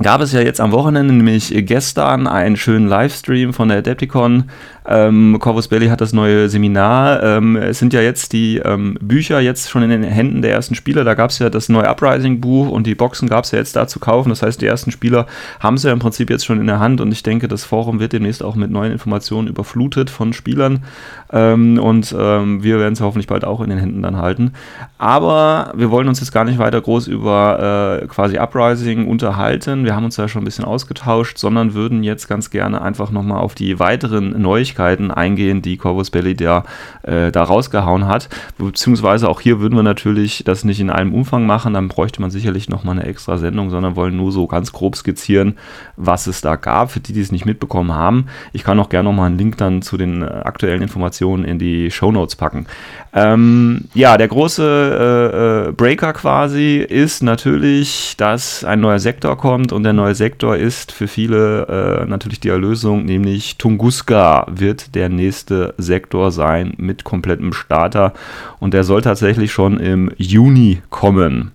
gab 0.00 0.20
es 0.20 0.32
ja 0.32 0.40
jetzt 0.40 0.60
am 0.60 0.70
Wochenende, 0.70 1.12
nämlich 1.12 1.52
gestern, 1.66 2.28
einen 2.28 2.56
schönen 2.56 2.86
Livestream 2.86 3.52
von 3.52 3.68
der 3.68 3.78
Adepticon. 3.78 4.44
Ähm, 4.90 5.36
Corvus 5.38 5.68
Belli 5.68 5.88
hat 5.88 6.00
das 6.00 6.14
neue 6.14 6.48
Seminar. 6.48 7.22
Ähm, 7.22 7.56
es 7.56 7.78
sind 7.78 7.92
ja 7.92 8.00
jetzt 8.00 8.32
die 8.32 8.56
ähm, 8.56 8.96
Bücher 9.02 9.38
jetzt 9.38 9.68
schon 9.68 9.82
in 9.82 9.90
den 9.90 10.02
Händen 10.02 10.40
der 10.40 10.52
ersten 10.52 10.74
Spieler. 10.74 11.04
Da 11.04 11.12
gab 11.12 11.28
es 11.28 11.38
ja 11.38 11.50
das 11.50 11.68
neue 11.68 11.86
Uprising-Buch 11.86 12.70
und 12.70 12.86
die 12.86 12.94
Boxen 12.94 13.28
gab 13.28 13.44
es 13.44 13.50
ja 13.50 13.58
jetzt 13.58 13.76
da 13.76 13.86
zu 13.86 14.00
kaufen. 14.00 14.30
Das 14.30 14.42
heißt, 14.42 14.62
die 14.62 14.66
ersten 14.66 14.90
Spieler 14.90 15.26
haben 15.60 15.74
es 15.74 15.82
ja 15.82 15.92
im 15.92 15.98
Prinzip 15.98 16.30
jetzt 16.30 16.46
schon 16.46 16.58
in 16.58 16.66
der 16.66 16.80
Hand 16.80 17.02
und 17.02 17.12
ich 17.12 17.22
denke, 17.22 17.48
das 17.48 17.64
Forum 17.64 18.00
wird 18.00 18.14
demnächst 18.14 18.42
auch 18.42 18.54
mit 18.54 18.70
neuen 18.70 18.92
Informationen 18.92 19.46
überflutet 19.46 20.08
von 20.08 20.32
Spielern. 20.32 20.84
Ähm, 21.30 21.78
und 21.78 22.14
ähm, 22.18 22.62
wir 22.62 22.78
werden 22.78 22.94
es 22.94 23.02
hoffentlich 23.02 23.26
bald 23.26 23.44
auch 23.44 23.60
in 23.60 23.68
den 23.68 23.78
Händen 23.78 24.00
dann 24.00 24.16
halten. 24.16 24.52
Aber 24.96 25.72
wir 25.76 25.90
wollen 25.90 26.08
uns 26.08 26.20
jetzt 26.20 26.32
gar 26.32 26.44
nicht 26.44 26.58
weiter 26.58 26.80
groß 26.80 27.08
über 27.08 28.00
äh, 28.02 28.06
quasi 28.06 28.38
Uprising 28.38 29.06
unterhalten. 29.06 29.84
Wir 29.84 29.94
haben 29.94 30.06
uns 30.06 30.16
da 30.16 30.28
schon 30.28 30.42
ein 30.42 30.46
bisschen 30.46 30.64
ausgetauscht, 30.64 31.36
sondern 31.36 31.74
würden 31.74 32.02
jetzt 32.02 32.26
ganz 32.26 32.48
gerne 32.48 32.80
einfach 32.80 33.10
nochmal 33.10 33.40
auf 33.40 33.54
die 33.54 33.78
weiteren 33.78 34.40
Neuigkeiten 34.40 34.77
eingehen, 34.78 35.62
die 35.62 35.76
Corvus 35.76 36.10
Belli 36.10 36.34
da, 36.34 36.64
äh, 37.02 37.30
da 37.32 37.42
rausgehauen 37.42 38.06
hat. 38.06 38.28
Beziehungsweise 38.58 39.28
auch 39.28 39.40
hier 39.40 39.60
würden 39.60 39.76
wir 39.76 39.82
natürlich 39.82 40.42
das 40.44 40.64
nicht 40.64 40.80
in 40.80 40.90
einem 40.90 41.14
Umfang 41.14 41.46
machen, 41.46 41.74
dann 41.74 41.88
bräuchte 41.88 42.20
man 42.20 42.30
sicherlich 42.30 42.68
nochmal 42.68 42.98
eine 42.98 43.06
extra 43.06 43.38
Sendung, 43.38 43.70
sondern 43.70 43.96
wollen 43.96 44.16
nur 44.16 44.32
so 44.32 44.46
ganz 44.46 44.72
grob 44.72 44.96
skizzieren, 44.96 45.56
was 45.96 46.26
es 46.26 46.40
da 46.40 46.56
gab, 46.56 46.90
für 46.90 47.00
die, 47.00 47.12
die 47.12 47.20
es 47.20 47.32
nicht 47.32 47.46
mitbekommen 47.46 47.92
haben. 47.92 48.26
Ich 48.52 48.64
kann 48.64 48.78
auch 48.80 48.88
gerne 48.88 49.08
nochmal 49.08 49.26
einen 49.26 49.38
Link 49.38 49.56
dann 49.56 49.82
zu 49.82 49.96
den 49.96 50.22
äh, 50.22 50.26
aktuellen 50.26 50.82
Informationen 50.82 51.44
in 51.44 51.58
die 51.58 51.90
Show 51.90 52.12
Notes 52.12 52.36
packen. 52.36 52.66
Ähm, 53.14 53.84
ja, 53.94 54.16
der 54.16 54.28
große 54.28 54.62
äh, 54.62 55.68
äh, 55.68 55.72
Breaker 55.72 56.12
quasi 56.12 56.76
ist 56.76 57.22
natürlich, 57.22 58.14
dass 58.16 58.64
ein 58.64 58.80
neuer 58.80 58.98
Sektor 58.98 59.36
kommt 59.36 59.72
und 59.72 59.82
der 59.82 59.92
neue 59.92 60.14
Sektor 60.14 60.56
ist 60.56 60.92
für 60.92 61.08
viele 61.08 62.02
äh, 62.02 62.06
natürlich 62.06 62.40
die 62.40 62.48
Erlösung, 62.48 63.04
nämlich 63.04 63.56
Tunguska 63.56 64.46
wird 64.50 64.67
der 64.74 65.08
nächste 65.08 65.74
Sektor 65.78 66.30
sein 66.30 66.74
mit 66.76 67.04
komplettem 67.04 67.52
Starter 67.52 68.12
und 68.60 68.74
der 68.74 68.84
soll 68.84 69.02
tatsächlich 69.02 69.52
schon 69.52 69.78
im 69.78 70.10
Juni 70.16 70.82
kommen. 70.90 71.52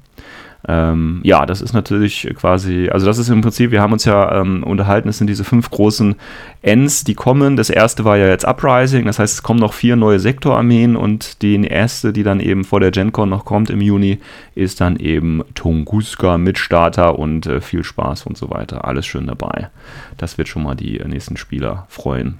Ähm, 0.65 1.19
ja, 1.23 1.45
das 1.45 1.61
ist 1.61 1.73
natürlich 1.73 2.29
quasi, 2.35 2.89
also 2.89 3.05
das 3.05 3.17
ist 3.17 3.27
im 3.29 3.41
Prinzip, 3.41 3.71
wir 3.71 3.81
haben 3.81 3.91
uns 3.91 4.05
ja 4.05 4.39
ähm, 4.39 4.63
unterhalten, 4.63 5.09
es 5.09 5.17
sind 5.17 5.27
diese 5.27 5.43
fünf 5.43 5.69
großen 5.69 6.15
Ends, 6.61 7.03
die 7.03 7.15
kommen. 7.15 7.57
Das 7.57 7.69
erste 7.69 8.05
war 8.05 8.15
ja 8.17 8.27
jetzt 8.27 8.47
Uprising, 8.47 9.05
das 9.05 9.19
heißt, 9.19 9.33
es 9.33 9.43
kommen 9.43 9.59
noch 9.59 9.73
vier 9.73 9.97
neue 9.97 10.19
Sektorarmeen 10.19 10.95
und 10.95 11.41
die 11.41 11.61
erste, 11.65 12.13
die 12.13 12.23
dann 12.23 12.39
eben 12.39 12.63
vor 12.63 12.79
der 12.79 12.91
GenCon 12.91 13.29
noch 13.29 13.43
kommt 13.43 13.69
im 13.69 13.81
Juni, 13.81 14.19
ist 14.55 14.79
dann 14.79 14.95
eben 14.95 15.43
Tunguska 15.53 16.37
mit 16.37 16.57
Starter 16.57 17.19
und 17.19 17.45
äh, 17.45 17.59
viel 17.59 17.83
Spaß 17.83 18.25
und 18.25 18.37
so 18.37 18.49
weiter. 18.49 18.85
Alles 18.85 19.05
schön 19.05 19.27
dabei. 19.27 19.69
Das 20.17 20.37
wird 20.37 20.47
schon 20.47 20.63
mal 20.63 20.75
die 20.75 20.97
äh, 20.97 21.07
nächsten 21.07 21.35
Spieler 21.35 21.87
freuen. 21.89 22.37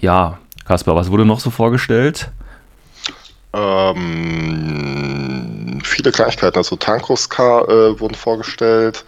Ja, 0.00 0.38
Kaspar, 0.64 0.94
was 0.96 1.10
wurde 1.10 1.24
noch 1.24 1.40
so 1.40 1.50
vorgestellt? 1.50 2.30
Ähm, 4.46 5.80
viele 5.82 6.12
Kleinigkeiten, 6.12 6.56
also 6.58 6.76
Tankoska 6.76 7.62
äh, 7.62 7.98
wurden 8.00 8.14
vorgestellt, 8.14 9.04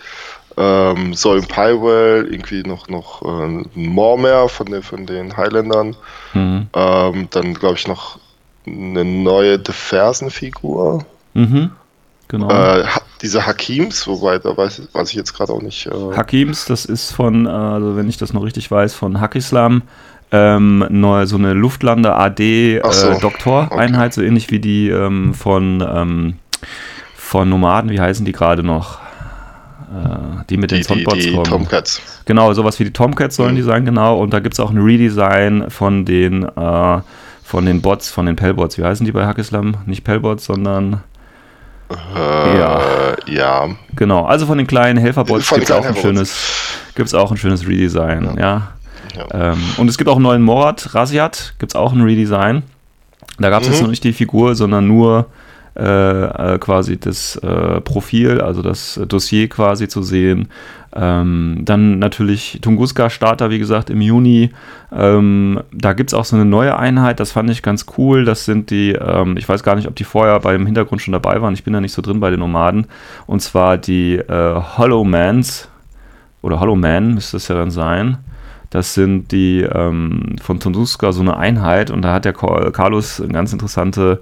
ähm, 0.56 1.12
Solm 1.14 1.44
Pywell, 1.46 2.26
irgendwie 2.30 2.62
noch, 2.62 2.88
noch 2.88 3.22
äh, 3.22 3.26
ein 3.44 3.68
Mormer 3.74 4.48
von 4.48 4.66
den, 4.66 4.82
von 4.82 5.06
den 5.06 5.36
Highlandern, 5.36 5.94
Mhm. 6.34 6.66
ähm, 6.74 7.28
dann 7.30 7.54
glaube 7.54 7.76
ich 7.76 7.86
noch 7.86 8.18
eine 8.66 9.04
neue 9.04 9.58
Defersen-Figur, 9.58 11.04
Mhm. 11.34 11.70
Genau. 12.28 12.50
äh, 12.50 12.84
diese 13.22 13.46
Hakims, 13.46 14.06
wobei 14.06 14.38
da 14.38 14.54
weiß, 14.56 14.82
weiß 14.92 15.08
ich 15.10 15.14
jetzt 15.14 15.32
gerade 15.34 15.52
auch 15.52 15.62
nicht. 15.62 15.86
Äh, 15.86 15.90
Hakims, 16.16 16.66
das 16.66 16.84
ist 16.84 17.12
von, 17.12 17.46
äh, 17.46 17.48
also 17.50 17.96
wenn 17.96 18.08
ich 18.08 18.18
das 18.18 18.32
noch 18.34 18.42
richtig 18.44 18.70
weiß, 18.70 18.94
von 18.94 19.20
Hakislam. 19.20 19.82
Ähm, 20.30 20.84
neu, 20.90 21.24
so 21.26 21.36
eine 21.36 21.54
Luftlande 21.54 22.14
AD 22.14 22.82
Ach 22.84 22.92
so, 22.92 23.08
äh, 23.10 23.18
Doktoreinheit, 23.20 24.12
so 24.12 24.20
ähnlich 24.22 24.50
wie 24.50 24.58
die 24.58 24.90
ähm, 24.90 25.32
von, 25.32 25.82
ähm, 25.90 26.34
von 27.16 27.48
Nomaden, 27.48 27.90
wie 27.90 28.00
heißen 28.00 28.26
die 28.26 28.32
gerade 28.32 28.62
noch? 28.62 28.98
Äh, 29.90 30.44
die 30.50 30.58
mit 30.58 30.70
den 30.70 30.82
die, 30.82 31.04
die, 31.04 31.18
die 31.20 31.32
kommen. 31.32 31.44
Tomcats. 31.44 32.02
Genau, 32.26 32.52
sowas 32.52 32.78
wie 32.78 32.84
die 32.84 32.92
Tomcats 32.92 33.36
sollen 33.36 33.52
Mhm. 33.52 33.56
die 33.56 33.62
sein, 33.62 33.84
genau. 33.86 34.18
Und 34.18 34.34
da 34.34 34.40
gibt 34.40 34.52
es 34.52 34.60
auch 34.60 34.70
ein 34.70 34.76
Redesign 34.78 35.70
von 35.70 36.04
den, 36.04 36.42
äh, 36.44 36.98
von 37.42 37.64
den 37.64 37.80
Bots, 37.80 38.10
von 38.10 38.26
den 38.26 38.36
Pellbots. 38.36 38.76
Wie 38.76 38.84
heißen 38.84 39.06
die 39.06 39.12
bei 39.12 39.24
Hackislam? 39.24 39.76
Nicht 39.86 40.04
Pellbots, 40.04 40.44
sondern 40.44 41.02
Äh, 42.14 42.58
Ja. 42.58 42.80
ja. 43.26 43.68
genau. 43.96 44.26
Also 44.26 44.44
von 44.44 44.58
den 44.58 44.66
kleinen 44.66 44.98
Helferbots 44.98 45.48
gibt 45.48 45.64
es 45.64 45.70
auch, 45.70 45.86
ein 45.86 45.96
schönes- 45.96 46.36
gibt's 46.94 47.14
auch 47.14 47.30
ein 47.30 47.38
schönes 47.38 47.66
Redesign, 47.66 48.34
ja. 48.36 48.40
Ja. 48.42 48.62
Ähm, 49.32 49.58
und 49.76 49.88
es 49.88 49.98
gibt 49.98 50.08
auch 50.08 50.16
einen 50.16 50.24
neuen 50.24 50.42
Morat, 50.42 50.94
Rasiat, 50.94 51.54
gibt 51.58 51.72
es 51.72 51.76
auch 51.76 51.92
ein 51.92 52.02
Redesign. 52.02 52.62
Da 53.38 53.50
gab 53.50 53.62
es 53.62 53.68
mhm. 53.68 53.74
jetzt 53.74 53.82
noch 53.82 53.90
nicht 53.90 54.04
die 54.04 54.12
Figur, 54.12 54.54
sondern 54.54 54.86
nur 54.86 55.26
äh, 55.78 56.54
äh, 56.54 56.58
quasi 56.58 56.98
das 56.98 57.36
äh, 57.36 57.80
Profil, 57.80 58.40
also 58.40 58.62
das 58.62 59.00
Dossier 59.06 59.48
quasi 59.48 59.86
zu 59.86 60.02
sehen. 60.02 60.48
Ähm, 60.92 61.60
dann 61.60 62.00
natürlich 62.00 62.58
Tunguska-Starter, 62.60 63.50
wie 63.50 63.60
gesagt, 63.60 63.88
im 63.88 64.00
Juni. 64.00 64.50
Ähm, 64.90 65.60
da 65.70 65.92
gibt 65.92 66.10
es 66.10 66.14
auch 66.14 66.24
so 66.24 66.34
eine 66.34 66.46
neue 66.46 66.76
Einheit, 66.76 67.20
das 67.20 67.30
fand 67.30 67.48
ich 67.50 67.62
ganz 67.62 67.86
cool. 67.96 68.24
Das 68.24 68.44
sind 68.44 68.70
die, 68.70 68.90
ähm, 68.92 69.36
ich 69.36 69.48
weiß 69.48 69.62
gar 69.62 69.76
nicht, 69.76 69.86
ob 69.86 69.94
die 69.94 70.02
vorher 70.02 70.40
beim 70.40 70.66
Hintergrund 70.66 71.00
schon 71.00 71.12
dabei 71.12 71.40
waren. 71.42 71.54
Ich 71.54 71.62
bin 71.62 71.74
da 71.74 71.80
nicht 71.80 71.92
so 71.92 72.02
drin 72.02 72.18
bei 72.18 72.30
den 72.30 72.40
Nomaden. 72.40 72.88
Und 73.28 73.40
zwar 73.40 73.78
die 73.78 74.16
äh, 74.16 74.60
Hollow 74.78 75.04
Mans 75.04 75.68
oder 76.42 76.58
Hollow 76.58 76.74
Man 76.74 77.14
müsste 77.14 77.36
es 77.36 77.46
ja 77.46 77.54
dann 77.54 77.70
sein. 77.70 78.18
Das 78.70 78.94
sind 78.94 79.32
die 79.32 79.60
ähm, 79.62 80.36
von 80.42 80.60
Tunguska 80.60 81.12
so 81.12 81.22
eine 81.22 81.36
Einheit 81.36 81.90
und 81.90 82.02
da 82.02 82.12
hat 82.12 82.24
der 82.24 82.34
Carlos 82.34 83.20
eine 83.20 83.32
ganz 83.32 83.52
interessante 83.52 84.20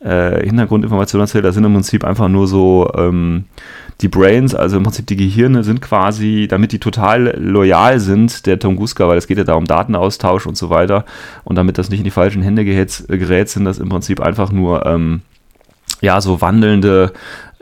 äh, 0.00 0.44
Hintergrundinformationen 0.44 1.24
erzählt. 1.24 1.44
Das 1.44 1.54
sind 1.54 1.64
im 1.64 1.72
Prinzip 1.72 2.04
einfach 2.04 2.28
nur 2.28 2.46
so 2.46 2.90
ähm, 2.96 3.44
die 4.00 4.08
Brains, 4.08 4.54
also 4.54 4.76
im 4.76 4.82
Prinzip 4.82 5.06
die 5.06 5.16
Gehirne 5.16 5.64
sind 5.64 5.80
quasi, 5.80 6.46
damit 6.48 6.72
die 6.72 6.80
total 6.80 7.36
loyal 7.38 8.00
sind, 8.00 8.46
der 8.46 8.58
Tunguska, 8.58 9.06
weil 9.08 9.18
es 9.18 9.26
geht 9.26 9.38
ja 9.38 9.44
da 9.44 9.54
um 9.54 9.64
Datenaustausch 9.64 10.46
und 10.46 10.56
so 10.56 10.68
weiter. 10.70 11.04
Und 11.44 11.56
damit 11.56 11.78
das 11.78 11.90
nicht 11.90 12.00
in 12.00 12.04
die 12.04 12.10
falschen 12.10 12.42
Hände 12.42 12.64
gerät, 12.64 13.04
gerät 13.08 13.48
sind 13.48 13.64
das 13.64 13.78
im 13.78 13.88
Prinzip 13.88 14.20
einfach 14.20 14.50
nur 14.50 14.84
ähm, 14.84 15.22
ja, 16.00 16.20
so 16.20 16.40
wandelnde 16.40 17.12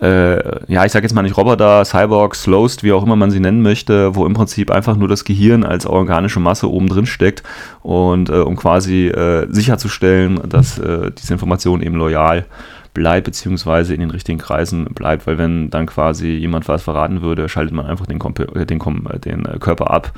äh, 0.02 0.72
ja, 0.72 0.84
ich 0.84 0.90
sage 0.90 1.04
jetzt 1.04 1.14
mal 1.14 1.22
nicht 1.22 1.36
Roboter, 1.36 1.84
Cyborgs, 1.84 2.42
Slowst, 2.42 2.82
wie 2.82 2.92
auch 2.92 3.04
immer 3.04 3.14
man 3.14 3.30
sie 3.30 3.38
nennen 3.38 3.62
möchte, 3.62 4.16
wo 4.16 4.26
im 4.26 4.34
Prinzip 4.34 4.72
einfach 4.72 4.96
nur 4.96 5.06
das 5.06 5.22
Gehirn 5.22 5.62
als 5.62 5.86
organische 5.86 6.40
Masse 6.40 6.68
oben 6.68 6.88
drin 6.88 7.06
steckt 7.06 7.44
und 7.82 8.28
äh, 8.28 8.32
um 8.32 8.56
quasi 8.56 9.06
äh, 9.06 9.46
sicherzustellen, 9.48 10.40
dass 10.48 10.78
äh, 10.78 11.12
diese 11.12 11.32
Information 11.32 11.82
eben 11.82 11.94
loyal 11.94 12.46
bleibt, 12.94 13.24
beziehungsweise 13.24 13.94
in 13.94 14.00
den 14.00 14.10
richtigen 14.10 14.38
Kreisen 14.38 14.84
bleibt, 14.86 15.26
weil 15.26 15.38
wenn 15.38 15.70
dann 15.70 15.86
quasi 15.86 16.30
jemand 16.30 16.68
was 16.68 16.82
verraten 16.82 17.22
würde, 17.22 17.48
schaltet 17.48 17.72
man 17.72 17.86
einfach 17.86 18.06
den, 18.06 18.18
Komp 18.18 18.40
äh, 18.40 18.66
den, 18.66 18.80
Kom 18.80 19.06
äh, 19.08 19.20
den 19.20 19.44
Körper 19.60 19.92
ab. 19.92 20.12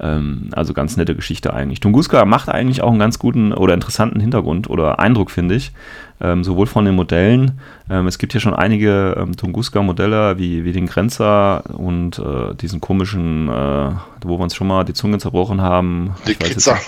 Ähm, 0.00 0.48
also 0.52 0.72
ganz 0.72 0.96
nette 0.96 1.14
Geschichte 1.14 1.52
eigentlich. 1.52 1.80
Tunguska 1.80 2.24
macht 2.24 2.48
eigentlich 2.48 2.82
auch 2.82 2.90
einen 2.90 2.98
ganz 2.98 3.18
guten 3.18 3.52
oder 3.52 3.74
interessanten 3.74 4.18
Hintergrund 4.18 4.70
oder 4.70 4.98
Eindruck, 4.98 5.30
finde 5.30 5.56
ich 5.56 5.72
ähm, 6.20 6.44
sowohl 6.44 6.66
von 6.66 6.84
den 6.84 6.94
Modellen. 6.94 7.60
Ähm, 7.90 8.06
es 8.06 8.18
gibt 8.18 8.32
hier 8.32 8.40
schon 8.40 8.54
einige 8.54 9.16
ähm, 9.18 9.36
Tunguska-Modelle, 9.36 10.38
wie, 10.38 10.64
wie 10.64 10.72
den 10.72 10.86
Grenzer 10.86 11.62
und 11.76 12.18
äh, 12.18 12.54
diesen 12.54 12.80
komischen, 12.80 13.48
äh, 13.48 13.90
wo 14.22 14.38
wir 14.38 14.42
uns 14.42 14.54
schon 14.54 14.66
mal 14.66 14.84
die 14.84 14.94
Zunge 14.94 15.18
zerbrochen 15.18 15.60
haben. 15.60 16.14
Die 16.26 16.34
Kritzer. 16.34 16.78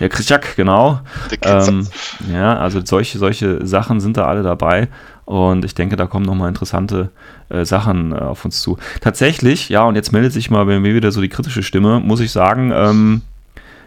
Ja, 0.00 0.08
Kritschak, 0.08 0.56
genau. 0.56 1.00
Ähm, 1.42 1.86
ja, 2.32 2.56
also 2.56 2.80
solche, 2.84 3.18
solche 3.18 3.64
Sachen 3.66 4.00
sind 4.00 4.16
da 4.16 4.26
alle 4.26 4.42
dabei. 4.42 4.88
Und 5.24 5.64
ich 5.64 5.74
denke, 5.74 5.96
da 5.96 6.06
kommen 6.06 6.26
nochmal 6.26 6.48
interessante 6.48 7.10
äh, 7.48 7.64
Sachen 7.64 8.12
äh, 8.12 8.16
auf 8.16 8.44
uns 8.44 8.60
zu. 8.60 8.76
Tatsächlich, 9.00 9.68
ja, 9.68 9.84
und 9.84 9.94
jetzt 9.94 10.12
meldet 10.12 10.32
sich 10.32 10.50
mal 10.50 10.66
bei 10.66 10.78
mir 10.80 10.94
wieder 10.94 11.12
so 11.12 11.20
die 11.20 11.28
kritische 11.28 11.62
Stimme, 11.62 12.00
muss 12.00 12.20
ich 12.20 12.30
sagen, 12.32 12.72
ähm, 12.74 13.22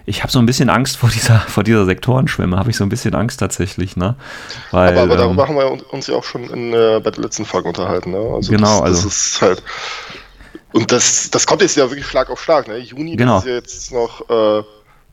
ich 0.07 0.23
habe 0.23 0.31
so 0.31 0.39
ein 0.39 0.45
bisschen 0.45 0.69
Angst 0.69 0.97
vor 0.97 1.09
dieser, 1.09 1.39
vor 1.47 1.63
dieser 1.63 1.85
Sektorenschwemme, 1.85 2.57
habe 2.57 2.71
ich 2.71 2.77
so 2.77 2.83
ein 2.83 2.89
bisschen 2.89 3.13
Angst 3.13 3.39
tatsächlich, 3.39 3.97
ne? 3.97 4.15
Weil, 4.71 4.93
aber, 4.93 5.01
aber 5.01 5.17
darüber 5.17 5.43
ähm, 5.43 5.49
haben 5.49 5.55
wir 5.57 5.93
uns 5.93 6.07
ja 6.07 6.15
auch 6.15 6.23
schon 6.23 6.45
in, 6.49 6.73
äh, 6.73 7.01
bei 7.03 7.11
der 7.11 7.23
letzten 7.23 7.45
Folge 7.45 7.67
unterhalten, 7.67 8.11
ne? 8.11 8.17
Also 8.17 8.51
genau, 8.51 8.81
das, 8.81 8.89
das 8.89 8.97
also. 8.97 9.07
ist 9.09 9.41
halt. 9.41 9.63
Und 10.71 10.91
das, 10.91 11.29
das 11.29 11.45
kommt 11.45 11.61
jetzt 11.61 11.75
ja 11.75 11.89
wirklich 11.89 12.05
Schlag 12.05 12.29
auf 12.29 12.41
Schlag, 12.41 12.67
ne? 12.67 12.77
Juni, 12.77 13.17
genau. 13.17 13.35
das 13.35 13.45
ist 13.45 13.51
jetzt 13.51 13.91
noch, 13.91 14.21
äh, 14.29 14.63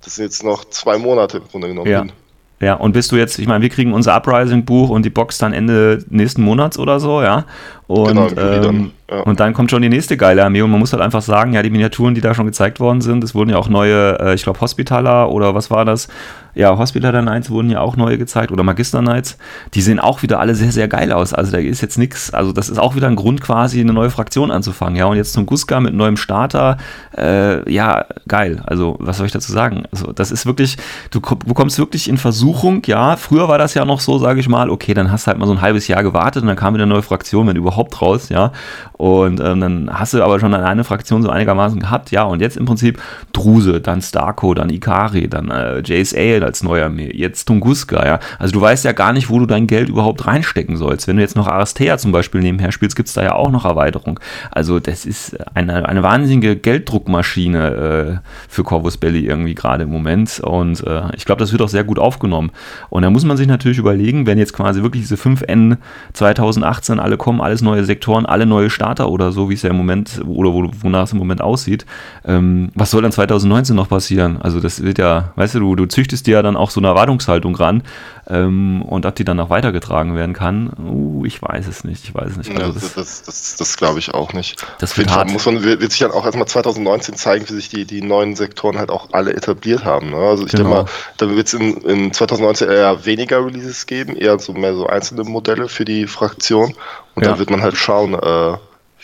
das 0.03 0.15
sind 0.15 0.27
jetzt 0.27 0.45
noch 0.45 0.65
zwei 0.67 0.97
Monate 0.97 1.39
im 1.39 1.49
Grunde 1.49 1.69
genommen. 1.69 1.91
Ja. 1.91 2.01
Hin. 2.01 2.13
Ja, 2.61 2.75
und 2.75 2.93
bist 2.93 3.11
du 3.11 3.17
jetzt, 3.17 3.39
ich 3.39 3.49
meine, 3.49 3.63
wir 3.63 3.69
kriegen 3.69 3.93
unser 3.93 4.15
Uprising-Buch 4.15 4.89
und 4.89 5.05
die 5.05 5.11
Box 5.11 5.39
dann 5.39 5.53
Ende 5.53 6.05
nächsten 6.09 6.41
Monats 6.41 6.79
oder 6.79 7.01
so, 7.01 7.21
ja. 7.21 7.45
Und, 7.87 8.09
genau, 8.09 8.29
ähm, 8.29 8.63
dann, 8.63 8.91
ja. 9.11 9.23
und 9.25 9.41
dann 9.41 9.53
kommt 9.53 9.71
schon 9.71 9.83
die 9.83 9.91
nächste 9.91 10.17
geile 10.17 10.45
Armee 10.45 10.63
und 10.63 10.71
man 10.71 10.81
muss 10.81 10.93
halt 10.93 11.03
einfach 11.03 11.23
sagen, 11.23 11.53
ja, 11.53 11.63
die 11.63 11.71
Miniaturen, 11.71 12.15
die 12.15 12.23
da 12.23 12.35
schon 12.35 12.47
gezeigt 12.47 12.81
worden 12.81 13.03
sind, 13.03 13.23
es 13.23 13.35
wurden 13.35 13.51
ja 13.51 13.59
auch 13.59 13.69
neue, 13.69 14.19
äh, 14.21 14.35
ich 14.35 14.43
glaube, 14.43 14.61
Hospitaler 14.61 15.31
oder 15.31 15.55
was 15.55 15.71
war 15.71 15.85
das, 15.85 16.09
ja, 16.55 16.77
Hospital 16.79 17.21
Knights 17.23 17.51
wurden 17.51 17.71
ja 17.71 17.81
auch 17.81 17.97
neue 17.97 18.17
gezeigt 18.17 18.53
oder 18.53 18.63
Magister 18.63 19.01
Knights. 19.01 19.39
Die 19.75 19.83
sehen 19.83 19.99
auch 19.99 20.23
wieder 20.23 20.39
alle 20.39 20.55
sehr, 20.55 20.71
sehr 20.71 20.89
geil 20.89 21.13
aus. 21.13 21.35
Also 21.35 21.53
da 21.53 21.59
ist 21.59 21.81
jetzt 21.81 21.99
nichts, 21.99 22.33
also 22.33 22.53
das 22.53 22.69
ist 22.69 22.79
auch 22.79 22.95
wieder 22.95 23.09
ein 23.09 23.17
Grund 23.17 23.41
quasi 23.41 23.81
eine 23.81 23.93
neue 23.93 24.11
Fraktion 24.11 24.51
anzufangen. 24.51 24.97
Ja, 24.97 25.07
und 25.07 25.17
jetzt 25.17 25.33
zum 25.33 25.47
Guska 25.47 25.81
mit 25.81 25.95
neuem 25.95 26.17
Starter. 26.17 26.77
Äh, 27.17 27.71
ja, 27.71 28.07
geil. 28.29 28.63
Also 28.67 28.97
was 29.01 29.17
soll 29.17 29.27
ich 29.27 29.33
dazu 29.33 29.53
sagen? 29.53 29.85
Also 29.91 30.13
das 30.13 30.31
ist 30.31 30.47
wirklich, 30.47 30.77
du 31.11 31.21
bekommst 31.21 31.79
wirklich 31.79 32.09
in 32.09 32.19
Versuchung, 32.19 32.83
ja, 32.87 33.17
früher 33.17 33.49
war 33.49 33.59
das 33.59 33.75
ja 33.75 33.85
noch 33.85 34.01
so, 34.01 34.19
sage 34.19 34.41
ich 34.41 34.49
mal, 34.49 34.71
okay, 34.71 34.95
dann 34.95 35.11
hast 35.11 35.27
du 35.27 35.29
halt 35.29 35.39
mal 35.39 35.47
so 35.47 35.53
ein 35.53 35.61
halbes 35.61 35.89
Jahr 35.89 36.03
gewartet 36.03 36.43
und 36.43 36.49
dann 36.49 36.57
kam 36.57 36.75
wieder 36.75 36.85
eine 36.85 36.95
neue 36.95 37.03
Fraktion, 37.03 37.47
wenn 37.49 37.57
überhaupt 37.57 37.74
raus, 38.03 38.29
ja. 38.29 38.53
Und 38.93 39.41
ähm, 39.41 39.61
dann 39.61 39.91
hast 39.93 40.15
du 40.15 40.23
aber 40.23 40.41
schon 40.41 40.55
eine 40.55 40.85
Fraktion 40.85 41.23
so 41.23 41.31
einigermaßen 41.31 41.81
gehabt, 41.81 42.11
ja. 42.11 42.23
Und 42.25 42.41
jetzt 42.41 42.57
im 42.57 42.65
Prinzip 42.65 43.01
Druse, 43.33 43.81
dann 43.81 44.03
Starco, 44.03 44.55
dann 44.55 44.71
Ikari, 44.71 45.29
dann 45.29 45.51
äh, 45.51 45.81
JSA, 45.81 46.45
als 46.45 46.63
neue 46.63 46.85
Armee, 46.85 47.11
jetzt 47.13 47.47
Tunguska, 47.47 48.07
ja. 48.07 48.21
Also 48.39 48.53
du 48.53 48.61
weißt 48.61 48.85
ja 48.85 48.93
gar 48.93 49.13
nicht, 49.13 49.31
wo 49.31 49.39
du 49.39 49.47
dein 49.47 49.67
Geld 49.67 49.89
überhaupt 49.89 50.27
reinstecken 50.27 50.77
sollst. 50.77 51.09
Wenn 51.09 51.17
du 51.17 51.23
jetzt 51.23 51.37
noch 51.37 51.49
Aristea 51.49 51.99
zum 51.99 52.13
Beispiel 52.13 52.41
nebenher 52.41 52.73
spielst, 52.73 52.97
gibt 52.97 53.09
es 53.09 53.15
da 53.15 53.23
ja 53.23 53.35
auch 53.35 53.51
noch 53.51 53.65
Erweiterung. 53.65 54.21
Also 54.51 54.81
das 54.81 55.07
ist 55.07 55.37
eine, 55.55 55.89
eine 55.89 56.03
wahnsinnige 56.03 56.57
Gelddruckmaschine 56.57 58.21
äh, 58.23 58.29
für 58.49 58.65
Corvus 58.65 58.97
Belly 58.97 59.27
irgendwie 59.27 59.55
gerade 59.55 59.85
im 59.85 59.91
Moment. 59.91 60.41
Und 60.41 60.87
äh, 60.87 61.03
ich 61.17 61.25
glaube, 61.25 61.41
das 61.41 61.53
wird 61.53 61.63
auch 61.63 61.69
sehr 61.69 61.85
gut 61.85 61.99
aufgenommen. 61.99 62.51
Und 62.91 63.03
da 63.03 63.11
muss 63.11 63.25
man 63.25 63.37
sich 63.37 63.47
natürlich 63.47 63.79
überlegen, 63.79 64.27
wenn 64.27 64.39
jetzt 64.39 64.53
quasi 64.53 64.83
wirklich 64.83 65.03
diese 65.03 65.17
5N 65.17 65.79
2018 66.13 67.01
alle 67.01 67.17
kommen, 67.17 67.41
alles 67.41 67.63
neue 67.65 67.85
Sektoren, 67.85 68.27
alle 68.27 68.47
neue 68.47 68.71
Starter 68.71 69.09
oder 69.09 69.33
so, 69.33 69.51
wie 69.51 69.55
es 69.55 69.63
ja 69.63 69.71
im 69.71 69.77
Moment 69.77 70.21
oder 70.27 70.51
wonach 70.53 71.05
es 71.05 71.13
im 71.13 71.19
Moment 71.19 71.41
aussieht, 71.41 71.85
ähm, 72.25 72.71
was 72.75 72.91
soll 72.91 73.03
dann 73.03 73.13
2019 73.13 73.75
noch 73.75 73.89
passieren? 73.89 74.41
Also 74.41 74.61
das 74.61 74.83
wird 74.83 74.99
ja, 74.99 75.33
weißt 75.37 75.57
du, 75.57 75.61
du, 75.61 75.75
du 75.77 75.87
züchtest 75.87 76.27
dir 76.27 76.35
ja 76.35 76.43
dann 76.43 76.57
auch 76.57 76.71
so 76.71 76.81
eine 76.81 76.89
Erwartungshaltung 76.89 77.57
ran 77.57 77.83
ähm, 78.27 78.83
und 78.83 79.05
ob 79.05 79.15
die 79.17 79.25
dann 79.25 79.37
noch 79.37 79.51
weitergetragen 79.51 80.17
werden 80.17 80.33
kann, 80.33 80.73
uh, 80.79 81.25
ich 81.27 81.43
weiß 81.43 81.67
es 81.67 81.85
nicht. 81.85 82.05
Ich 82.05 82.15
weiß 82.15 82.31
es 82.31 82.37
nicht. 82.37 82.59
Also 82.59 82.73
das, 82.73 82.95
das, 82.95 83.23
das, 83.23 83.57
das 83.57 83.77
glaube 83.77 83.99
ich 83.99 84.15
auch 84.15 84.33
nicht. 84.33 84.65
Das 84.79 84.97
wird 84.97 85.11
hart. 85.11 85.31
Muss 85.31 85.45
man, 85.45 85.63
wird 85.63 85.91
sich 85.91 86.01
dann 86.01 86.11
auch 86.11 86.25
erstmal 86.25 86.49
2019 86.49 87.17
zeigen, 87.17 87.49
wie 87.49 87.53
sich 87.53 87.69
die, 87.69 87.85
die 87.85 88.01
neuen 88.01 88.35
Sektoren 88.35 88.79
halt 88.79 88.91
auch 88.91 89.09
alle 89.13 89.35
etabliert 89.35 89.85
haben. 89.85 90.11
Ne? 90.11 90.17
Also 90.17 90.47
ich 90.47 90.53
genau. 90.53 90.71
denke 90.71 90.85
mal, 90.85 90.91
da 91.19 91.29
wird 91.29 91.47
es 91.47 91.55
in, 91.55 91.77
in 91.83 92.13
2019 92.13 92.69
eher 92.69 93.05
weniger 93.05 93.45
Releases 93.45 93.85
geben, 93.87 94.17
eher 94.17 94.39
so 94.39 94.55
mehr 94.55 94.75
so 94.75 94.87
einzelne 94.87 95.25
Modelle 95.25 95.69
für 95.69 95.85
die 95.85 96.07
Fraktion. 96.07 96.75
Und 97.15 97.23
ja. 97.23 97.31
dann 97.31 97.39
wird 97.39 97.51
man 97.51 97.61
halt 97.61 97.77
schauen, 97.77 98.15
äh, 98.15 98.57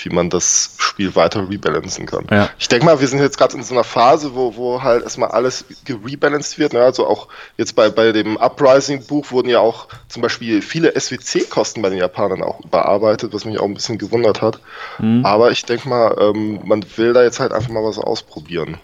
wie 0.04 0.10
man 0.10 0.30
das 0.30 0.74
Spiel 0.78 1.14
weiter 1.14 1.48
rebalancen 1.48 2.06
kann. 2.06 2.26
Ja. 2.30 2.48
Ich 2.58 2.68
denke 2.68 2.86
mal, 2.86 3.00
wir 3.00 3.08
sind 3.08 3.20
jetzt 3.20 3.38
gerade 3.38 3.56
in 3.56 3.62
so 3.62 3.74
einer 3.74 3.84
Phase, 3.84 4.34
wo, 4.34 4.56
wo 4.56 4.82
halt 4.82 5.02
erstmal 5.02 5.30
alles 5.30 5.64
gerebalanced 5.84 6.58
wird. 6.58 6.72
Ne? 6.72 6.82
Also 6.82 7.06
auch 7.06 7.28
jetzt 7.56 7.74
bei, 7.74 7.90
bei 7.90 8.12
dem 8.12 8.36
Uprising-Buch 8.36 9.30
wurden 9.30 9.48
ja 9.48 9.60
auch 9.60 9.88
zum 10.08 10.22
Beispiel 10.22 10.62
viele 10.62 10.98
SWC-Kosten 10.98 11.82
bei 11.82 11.90
den 11.90 11.98
Japanern 11.98 12.42
auch 12.42 12.60
überarbeitet, 12.60 13.32
was 13.32 13.44
mich 13.44 13.58
auch 13.58 13.66
ein 13.66 13.74
bisschen 13.74 13.98
gewundert 13.98 14.42
hat. 14.42 14.60
Mhm. 14.98 15.24
Aber 15.24 15.50
ich 15.50 15.64
denke 15.64 15.88
mal, 15.88 16.16
ähm, 16.20 16.60
man 16.64 16.84
will 16.96 17.12
da 17.12 17.22
jetzt 17.22 17.40
halt 17.40 17.52
einfach 17.52 17.70
mal 17.70 17.84
was 17.84 17.98
ausprobieren. 17.98 18.78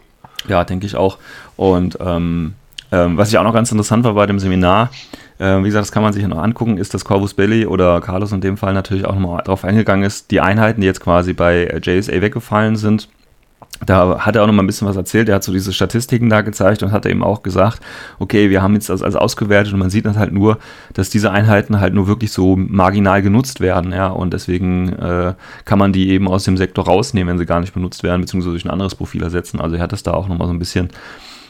Ja, 0.49 0.64
denke 0.64 0.87
ich 0.87 0.96
auch. 0.96 1.18
Und 1.56 1.99
ähm, 2.00 2.54
ähm, 2.92 3.16
was 3.16 3.30
ich 3.30 3.38
auch 3.38 3.42
noch 3.42 3.54
ganz 3.54 3.70
interessant 3.73 4.04
war 4.04 4.14
bei 4.14 4.26
dem 4.26 4.38
Seminar, 4.38 4.90
äh, 5.38 5.59
wie 5.59 5.64
gesagt, 5.64 5.83
das 5.83 5.93
kann 5.93 6.02
man 6.02 6.12
sich 6.12 6.23
ja 6.23 6.28
noch 6.28 6.43
angucken, 6.43 6.78
ist, 6.78 6.95
dass 6.95 7.05
Corvus 7.05 7.35
Belli 7.35 7.66
oder 7.66 8.00
Carlos 8.00 8.33
in 8.33 8.40
dem 8.40 8.57
Fall 8.57 8.75
natürlich 8.75 9.05
auch 9.05 9.14
nochmal 9.14 9.43
darauf 9.45 9.64
eingegangen 9.64 10.05
ist, 10.05 10.31
die 10.31 10.40
Einheiten, 10.40 10.81
die 10.81 10.87
jetzt 10.87 11.00
quasi 11.00 11.33
bei 11.33 11.81
JSA 11.83 12.21
weggefallen 12.21 12.76
sind, 12.76 13.09
da 13.85 14.21
hat 14.21 14.37
er 14.37 14.43
auch 14.43 14.47
noch 14.47 14.55
mal 14.55 14.62
ein 14.62 14.66
bisschen 14.66 14.88
was 14.88 14.97
erzählt. 14.97 15.28
Er 15.28 15.35
hat 15.35 15.45
so 15.45 15.52
diese 15.52 15.73
Statistiken 15.73 16.31
da 16.31 16.40
gezeigt 16.40 16.83
und 16.83 16.93
hat 16.93 17.05
eben 17.05 17.23
auch 17.23 17.43
gesagt, 17.43 17.81
okay, 18.19 18.49
wir 18.49 18.62
haben 18.62 18.75
jetzt 18.75 18.88
das 18.88 19.02
also 19.02 19.19
ausgewertet 19.19 19.73
und 19.75 19.78
man 19.78 19.90
sieht 19.90 20.07
das 20.07 20.16
halt 20.16 20.33
nur, 20.33 20.59
dass 20.95 21.11
diese 21.11 21.31
Einheiten 21.31 21.78
halt 21.78 21.93
nur 21.93 22.07
wirklich 22.07 22.33
so 22.33 22.57
marginal 22.57 23.21
genutzt 23.21 23.61
werden, 23.61 23.93
ja, 23.93 24.09
und 24.09 24.33
deswegen 24.33 24.95
äh, 24.95 25.35
kann 25.66 25.78
man 25.78 25.93
die 25.93 26.09
eben 26.09 26.26
aus 26.28 26.45
dem 26.45 26.57
Sektor 26.57 26.87
rausnehmen, 26.87 27.33
wenn 27.33 27.38
sie 27.38 27.47
gar 27.47 27.61
nicht 27.61 27.75
benutzt 27.75 28.02
werden, 28.02 28.23
beziehungsweise 28.23 28.52
durch 28.52 28.64
ein 28.64 28.71
anderes 28.71 28.95
Profil 28.95 29.23
ersetzen. 29.23 29.61
Also 29.61 29.76
er 29.76 29.83
hat 29.83 29.93
das 29.93 30.02
da 30.02 30.14
auch 30.14 30.28
noch 30.28 30.38
mal 30.38 30.47
so 30.47 30.52
ein 30.52 30.59
bisschen 30.59 30.88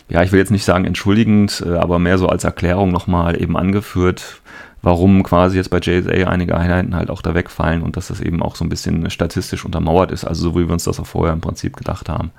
ja, 0.09 0.23
ich 0.23 0.33
will 0.33 0.39
jetzt 0.39 0.51
nicht 0.51 0.65
sagen 0.65 0.85
entschuldigend, 0.85 1.65
äh, 1.67 1.75
aber 1.77 1.99
mehr 1.99 2.19
so 2.19 2.29
als 2.29 2.45
Erklärung 2.45 2.91
nochmal 2.91 3.41
eben 3.41 3.57
angeführt, 3.57 4.41
warum 4.83 5.23
quasi 5.23 5.57
jetzt 5.57 5.71
bei 5.71 5.79
JSA 5.79 6.29
einige 6.29 6.57
Einheiten 6.57 6.95
halt 6.95 7.11
auch 7.11 7.23
da 7.23 7.35
wegfallen 7.35 7.83
und 7.83 7.97
dass 7.97 8.09
das 8.09 8.21
eben 8.21 8.43
auch 8.43 8.55
so 8.55 8.65
ein 8.65 8.69
bisschen 8.69 9.11
statistisch 9.11 9.65
untermauert 9.65 10.13
ist, 10.13 10.25
also 10.25 10.51
so 10.51 10.55
wie 10.55 10.67
wir 10.67 10.73
uns 10.73 10.85
das 10.85 11.01
auch 11.01 11.07
vorher 11.07 11.33
im 11.33 11.41
Prinzip 11.41 11.77
gedacht 11.77 12.09
haben. 12.09 12.31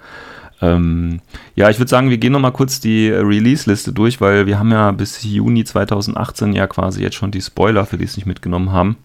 Ähm, 0.62 1.19
ja, 1.55 1.69
ich 1.69 1.77
würde 1.77 1.89
sagen, 1.89 2.09
wir 2.09 2.17
gehen 2.17 2.31
nochmal 2.31 2.51
kurz 2.51 2.79
die 2.79 3.09
Release-Liste 3.09 3.91
durch, 3.91 4.21
weil 4.21 4.47
wir 4.47 4.57
haben 4.57 4.71
ja 4.71 4.91
bis 4.91 5.24
Juni 5.24 5.63
2018 5.63 6.53
ja 6.53 6.65
quasi 6.67 7.01
jetzt 7.03 7.15
schon 7.15 7.31
die 7.31 7.41
Spoiler, 7.41 7.86
für 7.86 7.97
die 7.97 8.05
es 8.05 8.15
nicht 8.15 8.25
mitgenommen 8.25 8.71
haben. 8.71 8.97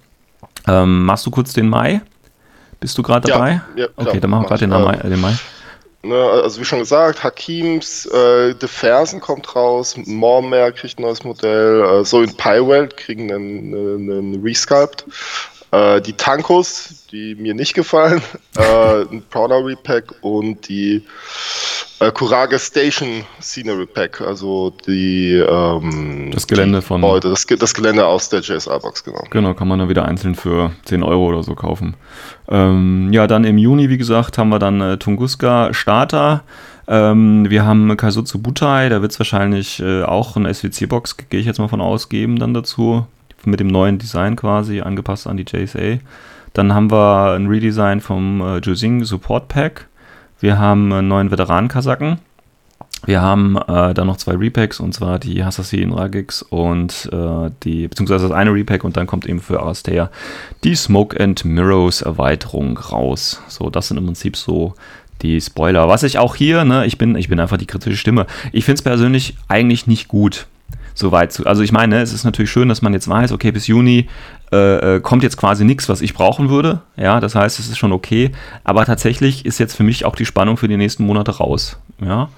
Ähm, 0.67 1.05
machst 1.05 1.27
du 1.27 1.31
kurz 1.31 1.53
den 1.53 1.69
Mai? 1.69 2.01
Bist 2.81 2.97
du 2.97 3.03
gerade 3.03 3.29
dabei? 3.29 3.61
Ja, 3.77 3.83
ja, 3.85 3.89
okay, 3.97 4.19
dann 4.19 4.31
machen 4.31 4.45
wir 4.45 4.49
gerade 4.49 4.67
den, 4.67 5.11
den 5.11 5.21
Mai. 5.21 5.35
Ne, 6.05 6.17
also 6.17 6.61
wie 6.61 6.65
schon 6.65 6.81
gesagt, 6.81 7.23
Hakims, 7.23 8.07
äh, 8.07 8.55
De 8.55 8.69
Fersen 8.69 9.21
kommt 9.21 9.55
raus, 9.55 9.97
Mormer 9.97 10.73
kriegt 10.73 10.99
ein 10.99 11.03
neues 11.03 11.23
Modell, 11.23 11.81
äh, 11.81 12.05
so 12.05 12.23
in 12.23 12.37
Pywelt 12.37 12.97
kriegen 12.97 13.33
einen, 13.33 13.73
einen 13.73 14.43
Resculpt. 14.43 15.05
Äh, 15.73 16.03
die 16.03 16.13
Tankos, 16.13 17.07
die 17.11 17.35
mir 17.35 17.55
nicht 17.55 17.73
gefallen, 17.73 18.21
äh, 18.57 19.03
ein 19.11 19.23
Prowler 19.31 19.65
Repack 19.65 20.15
und 20.21 20.69
die 20.69 21.03
äh, 21.99 22.11
Kurage 22.13 22.59
Station 22.59 23.25
Scenery 23.41 23.87
Pack, 23.87 24.21
also 24.21 24.75
die 24.87 25.33
ähm, 25.35 26.31
das 26.31 26.47
Gelände 26.47 26.81
die, 26.81 26.85
von 26.85 27.03
heute, 27.03 27.31
das, 27.31 27.47
das, 27.47 27.73
Gelände 27.73 28.05
aus 28.05 28.29
der 28.29 28.41
JSR-Box, 28.41 29.03
genau. 29.03 29.25
Genau, 29.31 29.55
kann 29.55 29.67
man 29.67 29.79
dann 29.79 29.89
wieder 29.89 30.05
einzeln 30.05 30.35
für 30.35 30.73
10 30.85 31.03
Euro 31.03 31.29
oder 31.29 31.43
so 31.43 31.55
kaufen. 31.55 31.95
Ähm, 32.49 33.11
ja, 33.11 33.27
dann 33.27 33.45
im 33.45 33.57
Juni, 33.57 33.89
wie 33.89 33.99
gesagt, 33.99 34.37
haben 34.37 34.51
wir 34.51 34.59
dann 34.59 34.81
äh, 34.83 34.99
Tunguska 34.99 35.73
Starter. 35.73 36.43
Ähm, 36.87 37.49
wir 37.49 37.65
haben 37.65 37.97
Kaizutsu 37.97 38.41
Butai, 38.41 38.91
da 38.91 39.01
wird 39.01 39.13
es 39.13 39.19
wahrscheinlich 39.19 39.81
äh, 39.81 40.03
auch 40.03 40.37
eine 40.37 40.53
SWC-Box, 40.53 41.17
gehe 41.31 41.41
ich 41.41 41.47
jetzt 41.47 41.59
mal 41.59 41.69
von 41.69 41.81
ausgeben, 41.81 42.39
dann 42.39 42.53
dazu. 42.53 43.07
Mit 43.45 43.61
dem 43.61 43.69
neuen 43.69 43.99
Design 43.99 44.37
quasi, 44.37 44.81
angepasst 44.81 45.27
an 45.27 45.37
die 45.37 45.45
JSA. 45.49 45.99
Dann 46.53 46.75
haben 46.75 46.91
wir 46.91 47.33
ein 47.33 47.47
Redesign 47.47 48.01
vom 48.01 48.41
äh, 48.41 48.59
Juzing 48.59 49.05
Support 49.05 49.49
Pack. 49.49 49.89
Wir 50.41 50.59
haben 50.59 50.93
einen 50.93 51.09
neuen 51.09 51.31
Veteranen-Kasaken. 51.31 52.19
Wir 53.05 53.21
haben 53.21 53.57
äh, 53.57 53.95
dann 53.95 54.07
noch 54.07 54.17
zwei 54.17 54.35
Repacks 54.35 54.79
und 54.79 54.95
zwar 54.95 55.19
die 55.19 55.43
Assassin 55.43 55.93
Ragix 55.93 56.43
und 56.43 57.09
äh, 57.13 57.51
die, 57.65 57.89
beziehungsweise 57.89 58.29
das 58.29 58.37
eine 58.37 58.53
Repack 58.53 58.85
und 58.85 58.97
dann 58.97 59.09
kommt 59.09 59.27
eben 59.27 59.41
für 59.41 59.61
Astair 59.61 60.11
die 60.63 60.77
Smoke 60.77 61.19
and 61.19 61.45
Mirrors 61.45 62.03
Erweiterung 62.03 62.79
raus. 62.79 63.43
So, 63.49 63.71
das 63.71 63.89
sind 63.89 63.97
im 63.97 64.07
Prinzip 64.07 64.37
so 64.37 64.75
die 65.23 65.41
Spoiler. 65.41 65.89
Was 65.89 66.05
ich 66.05 66.19
auch 66.19 66.37
hier, 66.37 66.65
ne, 66.65 66.87
ich 66.87 66.97
bin, 66.97 67.17
ich 67.17 67.29
bin 67.29 67.41
einfach 67.41 67.57
die 67.57 67.67
kritische 67.67 67.97
Stimme. 67.97 68.27
Ich 68.53 68.65
finde 68.65 68.77
es 68.77 68.83
persönlich 68.83 69.37
eigentlich 69.49 69.89
nicht 69.89 70.07
gut 70.07 70.47
so 70.95 71.13
weit 71.13 71.33
zu. 71.33 71.47
Also 71.47 71.63
ich 71.63 71.73
meine, 71.73 72.01
es 72.01 72.13
ist 72.13 72.25
natürlich 72.25 72.51
schön, 72.51 72.69
dass 72.69 72.83
man 72.83 72.93
jetzt 72.93 73.09
weiß, 73.09 73.33
okay, 73.33 73.51
bis 73.53 73.67
Juni 73.67 74.09
äh, 74.53 74.97
äh, 74.97 75.01
kommt 75.01 75.23
jetzt 75.23 75.37
quasi 75.37 75.65
nichts, 75.65 75.89
was 75.89 76.01
ich 76.01 76.15
brauchen 76.15 76.51
würde. 76.51 76.81
Ja, 76.97 77.21
das 77.21 77.35
heißt, 77.35 77.59
es 77.59 77.69
ist 77.69 77.79
schon 77.79 77.93
okay. 77.93 78.33
Aber 78.65 78.85
tatsächlich 78.85 79.47
ist 79.47 79.59
jetzt 79.59 79.77
für 79.77 79.83
mich 79.83 80.05
auch 80.05 80.17
die 80.17 80.27
Spannung 80.27 80.57
für 80.57 80.69
die 80.69 80.77
nächsten 80.77 81.05
Monate 81.05 81.33
raus. 81.39 81.79
Ja. 82.01 82.29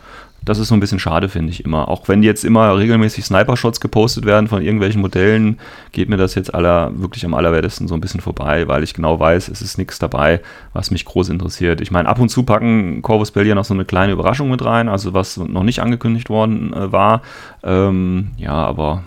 Das 0.45 0.59
ist 0.59 0.69
so 0.69 0.75
ein 0.75 0.81
bisschen 0.81 0.99
schade, 0.99 1.31
finde 1.31 1.53
ich 1.53 1.65
immer. 1.65 1.89
Auch 1.89 2.07
wenn 2.09 2.23
jetzt 2.23 2.45
immer 2.45 2.77
regelmäßig 2.77 3.25
Sniper-Shots 3.25 3.81
gepostet 3.81 4.27
werden 4.27 4.47
von 4.47 4.63
irgendwelchen 4.63 5.01
Modellen, 5.01 5.59
geht 5.93 6.11
mir 6.11 6.19
das 6.19 6.35
jetzt 6.35 6.55
aller, 6.55 6.93
wirklich 7.01 7.25
am 7.25 7.33
allerwertesten 7.33 7.89
so 7.89 7.95
ein 7.95 8.01
bisschen 8.01 8.21
vorbei, 8.21 8.69
weil 8.69 8.83
ich 8.83 8.93
genau 8.93 9.19
weiß, 9.19 9.49
es 9.49 9.63
ist 9.63 9.79
nichts 9.79 9.99
dabei, 9.99 10.41
was 10.75 10.91
mich 10.91 11.07
groß 11.07 11.31
interessiert. 11.31 11.81
Ich 11.81 11.91
meine, 11.91 12.09
ab 12.09 12.19
und 12.19 12.29
zu 12.29 12.43
packen 12.43 13.01
Corvus 13.01 13.31
Belli 13.31 13.55
noch 13.55 13.65
so 13.65 13.73
eine 13.73 13.87
kleine 13.87 14.13
Überraschung 14.13 14.51
mit 14.51 14.63
rein, 14.63 14.89
also 14.89 15.15
was 15.15 15.39
noch 15.39 15.63
nicht 15.63 15.81
angekündigt 15.81 16.29
worden 16.29 16.75
äh, 16.75 16.93
war. 16.93 17.23
Ähm, 17.63 18.33
ja, 18.37 18.53
aber 18.53 19.03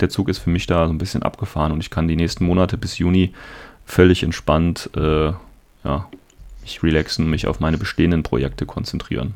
der 0.00 0.10
Zug 0.10 0.28
ist 0.28 0.38
für 0.38 0.50
mich 0.50 0.66
da 0.66 0.86
so 0.86 0.92
ein 0.92 0.98
bisschen 0.98 1.22
abgefahren 1.22 1.72
und 1.72 1.80
ich 1.80 1.90
kann 1.90 2.08
die 2.08 2.16
nächsten 2.16 2.44
Monate 2.44 2.76
bis 2.76 2.98
Juni 2.98 3.32
völlig 3.86 4.22
entspannt 4.22 4.90
äh, 4.96 5.32
ja, 5.84 6.06
mich 6.62 6.82
relaxen, 6.82 7.30
mich 7.30 7.46
auf 7.46 7.60
meine 7.60 7.78
bestehenden 7.78 8.22
Projekte 8.22 8.66
konzentrieren. 8.66 9.34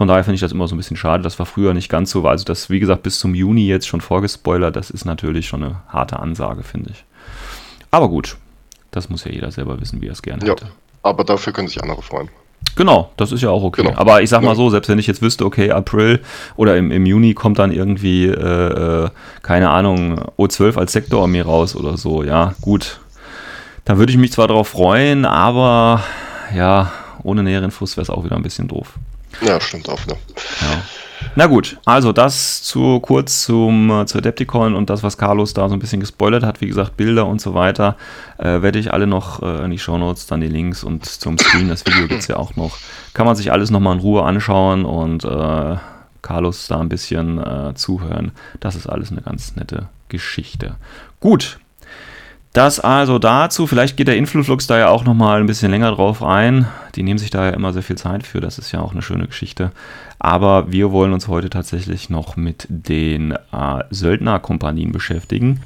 Von 0.00 0.08
daher 0.08 0.24
finde 0.24 0.36
ich 0.36 0.40
das 0.40 0.52
immer 0.52 0.66
so 0.66 0.74
ein 0.74 0.78
bisschen 0.78 0.96
schade. 0.96 1.22
Das 1.22 1.38
war 1.38 1.44
früher 1.44 1.74
nicht 1.74 1.90
ganz 1.90 2.10
so. 2.10 2.26
Also 2.26 2.46
das, 2.46 2.70
wie 2.70 2.80
gesagt, 2.80 3.02
bis 3.02 3.18
zum 3.18 3.34
Juni 3.34 3.66
jetzt 3.66 3.86
schon 3.86 4.00
vorgespoilert, 4.00 4.74
das 4.74 4.88
ist 4.88 5.04
natürlich 5.04 5.46
schon 5.46 5.62
eine 5.62 5.82
harte 5.88 6.20
Ansage, 6.20 6.62
finde 6.62 6.92
ich. 6.92 7.04
Aber 7.90 8.08
gut, 8.08 8.38
das 8.92 9.10
muss 9.10 9.24
ja 9.24 9.30
jeder 9.30 9.50
selber 9.50 9.78
wissen, 9.78 10.00
wie 10.00 10.06
er 10.06 10.12
es 10.12 10.22
gerne 10.22 10.42
ja, 10.42 10.52
hätte. 10.52 10.68
Aber 11.02 11.22
dafür 11.22 11.52
können 11.52 11.68
sich 11.68 11.82
andere 11.82 12.00
freuen. 12.00 12.30
Genau, 12.76 13.12
das 13.18 13.30
ist 13.30 13.42
ja 13.42 13.50
auch 13.50 13.62
okay. 13.62 13.82
Genau. 13.82 13.98
Aber 13.98 14.22
ich 14.22 14.30
sag 14.30 14.42
mal 14.42 14.56
so, 14.56 14.70
selbst 14.70 14.88
wenn 14.88 14.98
ich 14.98 15.06
jetzt 15.06 15.20
wüsste, 15.20 15.44
okay, 15.44 15.70
April 15.70 16.20
oder 16.56 16.78
im, 16.78 16.90
im 16.90 17.04
Juni 17.04 17.34
kommt 17.34 17.58
dann 17.58 17.70
irgendwie, 17.70 18.24
äh, 18.24 19.04
äh 19.04 19.10
keine 19.42 19.68
Ahnung, 19.68 20.18
O12 20.38 20.78
als 20.78 20.92
Sektor 20.92 21.28
mir 21.28 21.44
raus 21.44 21.76
oder 21.76 21.98
so, 21.98 22.22
ja, 22.22 22.54
gut. 22.62 23.00
Da 23.84 23.98
würde 23.98 24.12
ich 24.12 24.18
mich 24.18 24.32
zwar 24.32 24.48
darauf 24.48 24.68
freuen, 24.68 25.26
aber 25.26 26.02
ja, 26.56 26.90
ohne 27.22 27.42
näheren 27.42 27.70
Fuß 27.70 27.98
wäre 27.98 28.02
es 28.04 28.08
auch 28.08 28.24
wieder 28.24 28.36
ein 28.36 28.42
bisschen 28.42 28.66
doof. 28.66 28.94
Ja, 29.40 29.60
stimmt 29.60 29.88
auch, 29.88 30.04
ne? 30.06 30.14
Ja. 30.60 30.82
Na 31.36 31.46
gut, 31.46 31.78
also 31.84 32.12
das 32.12 32.62
zu 32.62 32.98
kurz 33.00 33.44
zum, 33.44 33.90
äh, 33.90 34.06
zu 34.06 34.18
Adepticon 34.18 34.74
und 34.74 34.90
das, 34.90 35.02
was 35.02 35.16
Carlos 35.16 35.54
da 35.54 35.68
so 35.68 35.74
ein 35.74 35.78
bisschen 35.78 36.00
gespoilert 36.00 36.42
hat, 36.42 36.60
wie 36.60 36.66
gesagt, 36.66 36.96
Bilder 36.96 37.26
und 37.26 37.40
so 37.40 37.54
weiter, 37.54 37.96
äh, 38.38 38.62
werde 38.62 38.78
ich 38.78 38.92
alle 38.92 39.06
noch 39.06 39.42
äh, 39.42 39.64
in 39.64 39.70
die 39.70 39.78
Shownotes, 39.78 40.26
dann 40.26 40.40
die 40.40 40.48
Links 40.48 40.82
und 40.82 41.04
zum 41.04 41.38
Screen, 41.38 41.68
das 41.68 41.86
Video 41.86 42.08
gibt 42.08 42.22
es 42.22 42.28
ja 42.28 42.36
auch 42.36 42.56
noch. 42.56 42.76
Kann 43.14 43.26
man 43.26 43.36
sich 43.36 43.52
alles 43.52 43.70
nochmal 43.70 43.94
in 43.94 44.00
Ruhe 44.00 44.24
anschauen 44.24 44.84
und 44.84 45.24
äh, 45.24 45.76
Carlos 46.22 46.66
da 46.68 46.80
ein 46.80 46.88
bisschen 46.88 47.38
äh, 47.38 47.74
zuhören. 47.74 48.32
Das 48.58 48.74
ist 48.74 48.88
alles 48.88 49.12
eine 49.12 49.22
ganz 49.22 49.56
nette 49.56 49.88
Geschichte. 50.08 50.76
Gut, 51.20 51.60
das 52.52 52.80
also 52.80 53.18
dazu, 53.18 53.66
vielleicht 53.66 53.96
geht 53.96 54.08
der 54.08 54.16
Influflux 54.16 54.66
da 54.66 54.78
ja 54.78 54.88
auch 54.88 55.04
nochmal 55.04 55.40
ein 55.40 55.46
bisschen 55.46 55.70
länger 55.70 55.92
drauf 55.92 56.22
ein. 56.22 56.66
Die 56.96 57.02
nehmen 57.02 57.18
sich 57.18 57.30
da 57.30 57.44
ja 57.44 57.50
immer 57.50 57.72
sehr 57.72 57.82
viel 57.82 57.96
Zeit 57.96 58.26
für, 58.26 58.40
das 58.40 58.58
ist 58.58 58.72
ja 58.72 58.80
auch 58.80 58.92
eine 58.92 59.02
schöne 59.02 59.26
Geschichte. 59.26 59.70
Aber 60.18 60.72
wir 60.72 60.90
wollen 60.90 61.12
uns 61.12 61.28
heute 61.28 61.48
tatsächlich 61.48 62.10
noch 62.10 62.36
mit 62.36 62.66
den 62.68 63.32
äh, 63.32 63.84
Söldnerkompanien 63.90 64.92
beschäftigen. 64.92 65.60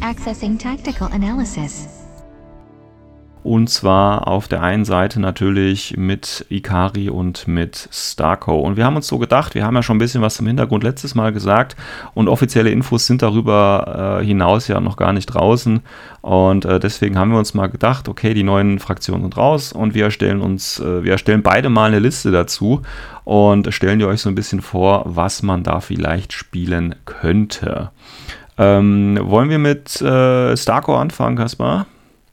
Accessing 0.00 0.58
Tactical 0.58 1.10
Analysis. 1.12 1.97
Und 3.42 3.70
zwar 3.70 4.26
auf 4.28 4.48
der 4.48 4.62
einen 4.62 4.84
Seite 4.84 5.20
natürlich 5.20 5.96
mit 5.96 6.44
Ikari 6.50 7.08
und 7.08 7.46
mit 7.46 7.88
Starco. 7.92 8.58
Und 8.58 8.76
wir 8.76 8.84
haben 8.84 8.96
uns 8.96 9.06
so 9.06 9.18
gedacht, 9.18 9.54
wir 9.54 9.64
haben 9.64 9.74
ja 9.76 9.82
schon 9.82 9.96
ein 9.96 10.00
bisschen 10.00 10.22
was 10.22 10.38
im 10.40 10.46
Hintergrund 10.46 10.82
letztes 10.82 11.14
Mal 11.14 11.32
gesagt 11.32 11.76
und 12.14 12.28
offizielle 12.28 12.70
Infos 12.70 13.06
sind 13.06 13.22
darüber 13.22 14.18
äh, 14.20 14.24
hinaus 14.24 14.68
ja 14.68 14.80
noch 14.80 14.96
gar 14.96 15.12
nicht 15.12 15.26
draußen. 15.26 15.80
Und 16.20 16.64
äh, 16.64 16.80
deswegen 16.80 17.18
haben 17.18 17.30
wir 17.30 17.38
uns 17.38 17.54
mal 17.54 17.68
gedacht, 17.68 18.08
okay, 18.08 18.34
die 18.34 18.42
neuen 18.42 18.78
Fraktionen 18.80 19.22
sind 19.22 19.36
raus 19.36 19.72
und 19.72 19.94
wir 19.94 20.04
erstellen 20.04 20.40
uns, 20.40 20.80
äh, 20.80 21.04
wir 21.04 21.12
erstellen 21.12 21.42
beide 21.42 21.68
mal 21.68 21.86
eine 21.86 22.00
Liste 22.00 22.30
dazu 22.30 22.82
und 23.24 23.72
stellen 23.72 23.98
dir 23.98 24.08
euch 24.08 24.20
so 24.20 24.28
ein 24.28 24.34
bisschen 24.34 24.62
vor, 24.62 25.02
was 25.06 25.42
man 25.42 25.62
da 25.62 25.80
vielleicht 25.80 26.32
spielen 26.32 26.96
könnte. 27.04 27.90
Ähm, 28.58 29.18
wollen 29.22 29.50
wir 29.50 29.58
mit 29.58 30.00
äh, 30.02 30.56
Starco 30.56 30.96
anfangen, 30.98 31.36
Kaspar? 31.36 31.86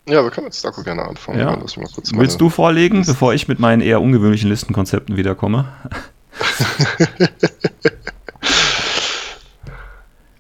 Ja, 0.08 0.24
wir 0.24 0.30
können 0.30 0.46
mit 0.46 0.56
Starco 0.56 0.84
gerne 0.84 1.04
anfangen. 1.04 1.40
Ja. 1.40 1.58
Willst 2.14 2.40
du 2.40 2.50
vorlegen, 2.50 2.98
Liste. 2.98 3.14
bevor 3.14 3.34
ich 3.34 3.48
mit 3.48 3.60
meinen 3.60 3.82
eher 3.82 4.02
ungewöhnlichen 4.02 4.50
Listenkonzepten 4.50 5.18
wiederkomme? 5.18 5.66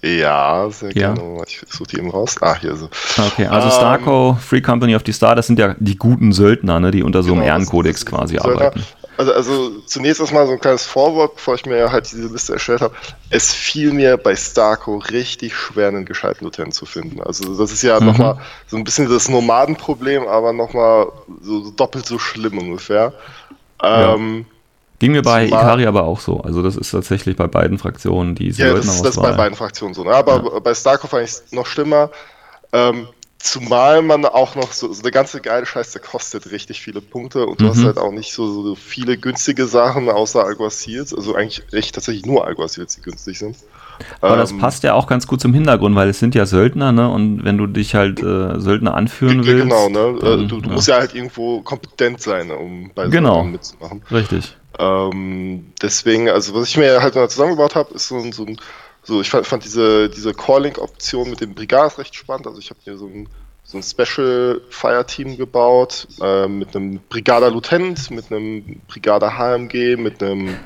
ja, 0.03 0.69
sehr 0.69 0.89
gerne. 0.89 1.19
Ja. 1.19 1.43
Ich 1.47 1.63
suche 1.67 1.89
die 1.89 1.97
eben 1.97 2.11
raus. 2.11 2.35
Ah, 2.41 2.55
hier 2.59 2.75
so. 2.75 2.89
Okay, 3.17 3.47
also 3.47 3.67
um, 3.67 3.73
Starco, 3.73 4.37
Free 4.39 4.61
Company 4.61 4.95
of 4.95 5.01
the 5.03 5.13
Star, 5.13 5.35
das 5.35 5.47
sind 5.47 5.57
ja 5.57 5.75
die 5.79 5.95
guten 5.97 6.31
Söldner, 6.31 6.79
ne, 6.79 6.91
die 6.91 7.01
unter 7.01 7.23
so 7.23 7.31
einem 7.31 7.41
genau, 7.41 7.53
Ehrenkodex 7.53 8.05
quasi 8.05 8.37
Söldner. 8.37 8.67
arbeiten. 8.67 8.85
Also, 9.17 9.33
also 9.33 9.79
zunächst 9.85 10.19
erstmal 10.19 10.45
so 10.45 10.53
ein 10.53 10.59
kleines 10.59 10.85
Vorwort, 10.85 11.35
bevor 11.35 11.55
ich 11.55 11.65
mir 11.65 11.91
halt 11.91 12.11
diese 12.11 12.27
Liste 12.27 12.53
erstellt 12.53 12.81
habe. 12.81 12.93
Es 13.29 13.53
fiel 13.53 13.93
mir 13.93 14.17
bei 14.17 14.35
Starco 14.35 14.97
richtig 14.97 15.55
schwer, 15.55 15.87
einen 15.87 16.05
gescheiten 16.05 16.43
Lieutenant 16.43 16.73
zu 16.73 16.85
finden. 16.85 17.21
Also 17.21 17.57
das 17.57 17.71
ist 17.71 17.81
ja 17.81 17.99
mhm. 17.99 18.07
nochmal 18.07 18.37
so 18.67 18.77
ein 18.77 18.83
bisschen 18.83 19.09
das 19.09 19.29
Nomadenproblem, 19.29 20.27
aber 20.27 20.53
nochmal 20.53 21.07
so 21.41 21.71
doppelt 21.71 22.05
so 22.05 22.19
schlimm 22.19 22.57
ungefähr. 22.57 23.13
Ja. 23.81 24.15
Ähm, 24.15 24.45
Ging 24.99 25.11
mir 25.11 25.21
bei 25.21 25.45
Ikari 25.45 25.85
aber 25.85 26.05
auch 26.05 26.19
so. 26.19 26.39
Also 26.41 26.61
das 26.61 26.77
ist 26.77 26.91
tatsächlich 26.91 27.35
bei 27.35 27.47
beiden 27.47 27.77
Fraktionen 27.77 28.35
die 28.35 28.49
Ja, 28.49 28.73
das, 28.73 28.85
das 29.01 29.15
ist 29.15 29.21
bei 29.21 29.33
beiden 29.33 29.57
Fraktionen 29.57 29.93
so. 29.93 30.03
Ne? 30.03 30.11
Aber 30.11 30.53
ja. 30.53 30.59
bei 30.59 30.73
Starco 30.73 31.07
fand 31.07 31.23
ich 31.23 31.31
es 31.31 31.51
noch 31.51 31.65
schlimmer. 31.65 32.09
Ähm, 32.71 33.07
Zumal 33.45 34.01
man 34.01 34.25
auch 34.25 34.55
noch 34.55 34.71
so, 34.71 34.91
so 34.91 35.03
eine 35.03 35.11
ganze 35.11 35.39
geile 35.39 35.67
Scheiße 35.67 35.99
kostet 35.99 36.49
richtig 36.49 36.81
viele 36.81 36.99
Punkte 36.99 37.45
und 37.45 37.61
du 37.61 37.65
mhm. 37.65 37.69
hast 37.69 37.83
halt 37.83 37.99
auch 37.99 38.11
nicht 38.11 38.33
so, 38.33 38.63
so 38.63 38.73
viele 38.73 39.17
günstige 39.17 39.67
Sachen 39.67 40.09
außer 40.09 40.43
Alguacils. 40.43 41.13
Also 41.13 41.35
eigentlich 41.35 41.61
echt 41.71 41.93
tatsächlich 41.93 42.25
nur 42.25 42.47
Alguacils, 42.47 42.95
die 42.95 43.01
günstig 43.01 43.37
sind. 43.37 43.55
Aber 44.19 44.33
ähm, 44.33 44.39
das 44.39 44.57
passt 44.57 44.81
ja 44.83 44.95
auch 44.95 45.05
ganz 45.05 45.27
gut 45.27 45.41
zum 45.41 45.53
Hintergrund, 45.53 45.95
weil 45.95 46.09
es 46.09 46.17
sind 46.17 46.33
ja 46.33 46.47
Söldner, 46.47 46.91
ne? 46.91 47.07
Und 47.07 47.45
wenn 47.45 47.59
du 47.59 47.67
dich 47.67 47.93
halt 47.93 48.19
äh, 48.19 48.59
Söldner 48.59 48.95
anführen 48.95 49.45
willst. 49.45 49.63
Genau, 49.63 49.89
ne? 49.89 50.17
Äh, 50.17 50.21
dann, 50.21 50.47
du, 50.47 50.61
du 50.61 50.69
ja. 50.69 50.75
musst 50.75 50.87
ja 50.87 50.95
halt 50.97 51.13
irgendwo 51.13 51.61
kompetent 51.61 52.21
sein, 52.21 52.49
um 52.49 52.89
bei 52.95 53.09
genau. 53.09 53.35
Söldnern 53.35 53.51
mitzumachen. 53.51 54.01
Richtig. 54.09 54.57
Ähm, 54.79 55.67
deswegen, 55.83 56.29
also 56.29 56.55
was 56.55 56.67
ich 56.67 56.77
mir 56.77 56.99
halt 56.99 57.13
mal 57.13 57.29
zusammengebaut 57.29 57.75
habe, 57.75 57.93
ist 57.93 58.07
so, 58.07 58.19
so 58.31 58.43
ein 58.43 58.57
so, 59.05 59.21
ich 59.21 59.29
fand, 59.29 59.45
fand 59.45 59.63
diese, 59.63 60.09
diese 60.09 60.33
Calling-Option 60.33 61.29
mit 61.29 61.39
dem 61.39 61.53
Brigades 61.53 61.97
recht 61.99 62.15
spannend. 62.15 62.47
Also 62.47 62.59
ich 62.59 62.69
habe 62.71 62.79
hier 62.83 62.97
so 62.97 63.05
ein, 63.05 63.29
so 63.63 63.77
ein 63.77 63.83
Special 63.83 64.61
Fire 64.69 65.05
Team 65.05 65.37
gebaut, 65.37 66.07
äh, 66.21 66.47
mit 66.47 66.75
einem 66.75 66.99
Brigader 67.09 67.51
Lieutenant, 67.51 68.09
mit 68.09 68.31
einem 68.31 68.81
Brigader 68.87 69.37
HMG, 69.37 69.95
mit 69.95 70.23
einem 70.23 70.57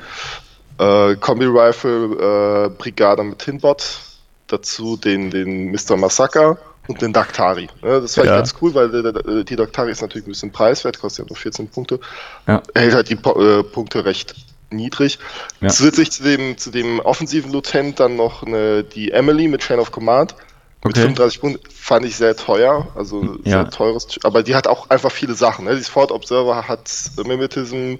äh, 0.78 1.16
Kombi 1.16 1.46
Rifle 1.46 2.66
äh, 2.66 2.68
Brigader 2.70 3.24
mit 3.24 3.42
Hinbot, 3.42 4.00
dazu 4.46 4.96
den, 4.96 5.30
den 5.30 5.70
Mr. 5.70 5.96
Massacre 5.98 6.56
und 6.88 7.02
den 7.02 7.12
Daktari. 7.12 7.68
Ne? 7.82 8.00
Das 8.00 8.14
fand 8.14 8.26
ja. 8.26 8.34
ich 8.34 8.38
ganz 8.38 8.54
cool, 8.62 8.74
weil 8.74 8.90
der, 8.90 9.12
der, 9.12 9.44
die 9.44 9.56
Daktari 9.56 9.90
ist 9.90 10.00
natürlich 10.00 10.26
ein 10.26 10.30
bisschen 10.30 10.52
preiswert, 10.52 10.98
kostet 10.98 11.26
ja 11.26 11.28
nur 11.28 11.36
14 11.36 11.68
Punkte. 11.68 12.00
Ja. 12.46 12.62
Hält 12.74 12.94
halt 12.94 13.10
die 13.10 13.14
äh, 13.14 13.62
Punkte 13.62 14.06
recht 14.06 14.34
niedrig. 14.70 15.18
Ja. 15.60 15.68
Zusätzlich 15.68 16.10
zu 16.12 16.22
dem, 16.22 16.58
zu 16.58 16.70
dem 16.70 17.00
offensiven 17.00 17.52
Lutent 17.52 18.00
dann 18.00 18.16
noch 18.16 18.42
eine, 18.42 18.84
die 18.84 19.10
Emily 19.10 19.48
mit 19.48 19.62
Chain 19.62 19.80
of 19.80 19.92
Command. 19.92 20.34
Mit 20.82 20.96
okay. 20.96 21.02
35 21.02 21.40
Punkten 21.40 21.70
fand 21.70 22.06
ich 22.06 22.16
sehr 22.16 22.34
teuer, 22.34 22.88
also 22.94 23.36
ja. 23.44 23.62
sehr 23.64 23.70
teures, 23.70 24.06
aber 24.22 24.42
die 24.42 24.54
hat 24.54 24.66
auch 24.66 24.88
einfach 24.88 25.12
viele 25.12 25.34
Sachen. 25.34 25.66
Ne? 25.66 25.76
Die 25.76 25.84
Sport 25.84 26.10
Observer 26.10 26.66
hat 26.66 26.90
Mimetism, 27.22 27.96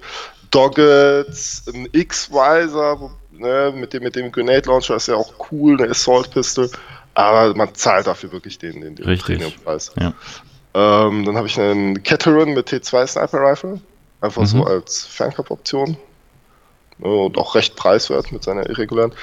Doggets, 0.49 1.63
ein 1.71 1.87
X-Wiser, 1.91 3.11
ne? 3.31 3.71
mit, 3.75 3.93
dem, 3.93 4.01
mit 4.01 4.15
dem 4.15 4.31
Grenade 4.31 4.67
Launcher 4.67 4.95
ist 4.95 5.07
ja 5.07 5.15
auch 5.15 5.31
cool, 5.51 5.79
eine 5.79 5.91
Assault 5.91 6.31
Pistol, 6.31 6.71
aber 7.13 7.53
man 7.55 7.75
zahlt 7.75 8.07
dafür 8.07 8.31
wirklich 8.31 8.57
den, 8.57 8.81
den, 8.81 8.95
den 8.95 9.17
Premium-Preis. 9.19 9.91
Ja. 9.99 10.13
Ähm, 10.73 11.23
dann 11.23 11.37
habe 11.37 11.45
ich 11.45 11.59
einen 11.59 12.01
Cateran 12.01 12.55
mit 12.55 12.67
T2 12.69 13.05
Sniper 13.05 13.41
Rifle, 13.41 13.81
einfach 14.21 14.41
mhm. 14.41 14.47
so 14.47 14.63
als 14.63 15.05
Fernkampfoption 15.05 15.97
und 16.99 17.37
auch 17.37 17.55
recht 17.55 17.75
preiswert 17.75 18.31
mit 18.31 18.43
seiner 18.43 18.69
irregulären 18.69 19.13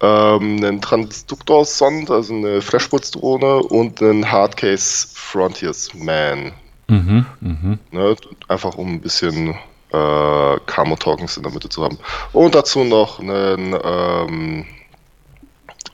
ähm, 0.00 0.62
einen 0.62 0.80
Transduktor-Sond, 0.80 2.10
also 2.10 2.34
eine 2.34 2.60
Flashputz-Drohne 2.60 3.56
und 3.56 4.02
einen 4.02 4.30
Hardcase 4.30 5.08
Frontiersman. 5.12 6.52
Mhm, 6.88 7.26
mh. 7.40 7.78
ne, 7.90 8.16
einfach 8.48 8.76
um 8.76 8.94
ein 8.94 9.00
bisschen 9.00 9.50
äh, 9.92 10.56
Camo-Tokens 10.66 11.36
in 11.36 11.42
der 11.42 11.52
Mitte 11.52 11.68
zu 11.68 11.82
haben. 11.82 11.98
Und 12.32 12.54
dazu 12.54 12.84
noch 12.84 13.18
einen, 13.18 13.76
ähm, 13.82 14.66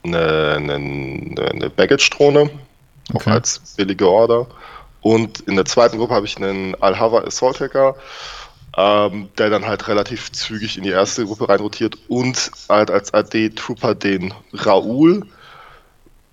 eine, 0.03 0.53
eine, 0.57 0.75
eine 0.75 1.69
Baggage-Drohne, 1.69 2.49
okay. 3.13 3.29
auch 3.29 3.33
als 3.33 3.59
billige 3.77 4.07
Order. 4.07 4.47
Und 5.01 5.41
in 5.41 5.55
der 5.55 5.65
zweiten 5.65 5.97
Gruppe 5.97 6.13
habe 6.13 6.25
ich 6.25 6.37
einen 6.37 6.75
Alhava 6.81 7.21
Assault 7.21 7.59
Hacker 7.59 7.95
ähm, 8.75 9.29
der 9.37 9.49
dann 9.49 9.65
halt 9.65 9.87
relativ 9.87 10.31
zügig 10.31 10.77
in 10.77 10.83
die 10.83 10.89
erste 10.89 11.25
Gruppe 11.25 11.49
reinrotiert 11.49 11.97
und 12.07 12.51
halt 12.69 12.89
als 12.89 13.13
AD-Trooper 13.13 13.93
den 13.95 14.33
Raoul, 14.53 15.25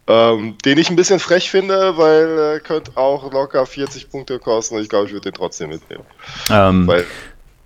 ähm, 0.07 0.57
den 0.65 0.79
ich 0.79 0.91
ein 0.91 0.97
bisschen 0.97 1.21
frech 1.21 1.51
finde, 1.51 1.97
weil 1.99 2.39
er 2.39 2.61
könnte 2.61 2.93
auch 2.97 3.31
locker 3.31 3.67
40 3.67 4.11
Punkte 4.11 4.39
kosten. 4.39 4.79
Ich 4.79 4.89
glaube, 4.89 5.07
ich 5.07 5.13
würde 5.13 5.31
den 5.31 5.35
trotzdem 5.35 5.69
mitnehmen. 5.69 6.05
Ähm, 6.51 6.87
weil, 6.87 7.05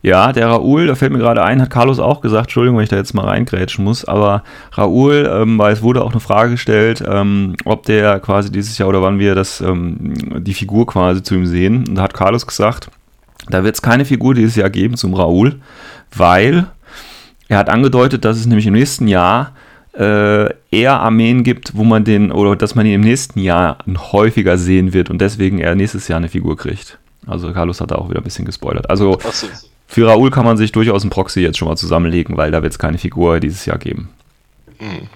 ja, 0.03 0.33
der 0.33 0.49
Raoul, 0.49 0.89
da 0.89 0.97
fällt 0.97 1.13
mir 1.13 1.19
gerade 1.19 1.43
ein, 1.43 1.63
hat 1.63 1.71
Carlos 1.71 1.99
auch 1.99 2.21
gesagt, 2.21 2.49
Entschuldigung, 2.49 2.77
wenn 2.77 2.85
ich 2.85 2.91
da 2.91 2.97
jetzt 2.97 3.15
mal 3.15 3.27
reingrätschen 3.27 3.83
muss, 3.85 4.05
aber 4.05 4.43
Raoul, 4.73 5.31
ähm, 5.33 5.57
weil 5.57 5.73
es 5.73 5.81
wurde 5.81 6.05
auch 6.05 6.11
eine 6.11 6.21
Frage 6.21 6.51
gestellt, 6.51 7.03
ähm, 7.09 7.55
ob 7.65 7.85
der 7.85 8.19
quasi 8.21 8.53
dieses 8.53 8.77
Jahr 8.77 8.91
oder 8.91 9.01
wann 9.01 9.19
wir 9.19 9.35
das, 9.35 9.63
ähm, 9.63 10.43
die 10.45 10.53
Figur 10.53 10.87
quasi 10.87 11.23
zu 11.23 11.37
ihm 11.37 11.47
sehen. 11.47 11.87
Und 11.89 11.95
da 11.95 12.03
hat 12.03 12.13
Carlos 12.13 12.47
gesagt, 12.47 12.91
da 13.49 13.65
wird 13.65 13.75
es 13.75 13.83
keine 13.83 14.05
Figur 14.05 14.35
dieses 14.35 14.57
Jahr 14.57 14.71
geben 14.71 14.97
zum 14.97 15.15
Raoul, 15.15 15.61
weil 16.15 16.67
er 17.49 17.59
hat 17.59 17.69
angedeutet, 17.69 18.25
dass 18.25 18.39
es 18.39 18.47
nämlich 18.47 18.67
im 18.67 18.75
nächsten 18.75 19.07
Jahr 19.09 19.53
äh, 19.97 20.49
eher 20.71 21.01
Armeen 21.01 21.45
gibt, 21.45 21.77
wo 21.77 21.85
man 21.85 22.05
den, 22.05 22.33
oder 22.33 22.57
dass 22.57 22.75
man 22.75 22.87
ihn 22.87 22.95
im 22.95 23.01
nächsten 23.03 23.41
Jahr 23.41 23.79
häufiger 24.13 24.59
sehen 24.59 24.93
wird 24.93 25.11
und 25.11 25.21
deswegen 25.21 25.59
er 25.59 25.75
nächstes 25.75 26.09
Jahr 26.09 26.19
eine 26.19 26.29
Figur 26.29 26.57
kriegt. 26.57 26.99
Also 27.27 27.53
Carlos 27.53 27.81
hat 27.81 27.91
da 27.91 27.97
auch 27.97 28.11
wieder 28.11 28.21
ein 28.21 28.25
bisschen 28.25 28.45
gespoilert. 28.45 28.91
Also 28.91 29.19
so. 29.21 29.47
für 29.87 30.09
Raoul 30.09 30.31
kann 30.31 30.45
man 30.45 30.57
sich 30.57 30.73
durchaus 30.73 31.03
einen 31.03 31.11
Proxy 31.11 31.41
jetzt 31.41 31.59
schon 31.59 31.69
mal 31.69 31.77
zusammenlegen, 31.77 32.37
weil 32.37 32.51
da 32.51 32.63
wird 32.63 32.73
es 32.73 32.79
keine 32.79 32.99
Figur 32.99 33.41
dieses 33.41 33.67
Jahr 33.67 33.79
geben. 33.79 34.09
Mhm. 34.81 35.09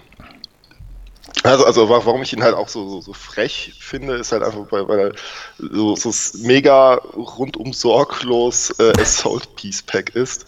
Also, 1.45 1.65
also 1.65 1.89
warum 1.89 2.23
ich 2.23 2.33
ihn 2.33 2.43
halt 2.43 2.55
auch 2.55 2.69
so, 2.69 2.89
so, 2.89 3.01
so 3.01 3.13
frech 3.13 3.73
finde, 3.79 4.15
ist 4.15 4.33
halt 4.33 4.43
einfach, 4.43 4.67
weil, 4.71 4.89
weil 4.89 4.99
er 4.99 5.13
so, 5.59 5.95
so 5.95 6.13
mega 6.39 6.95
rundum 7.15 7.73
sorglos 7.73 8.71
äh, 8.79 8.93
Assault 9.01 9.55
Peace 9.55 9.83
Pack 9.83 10.15
ist. 10.15 10.47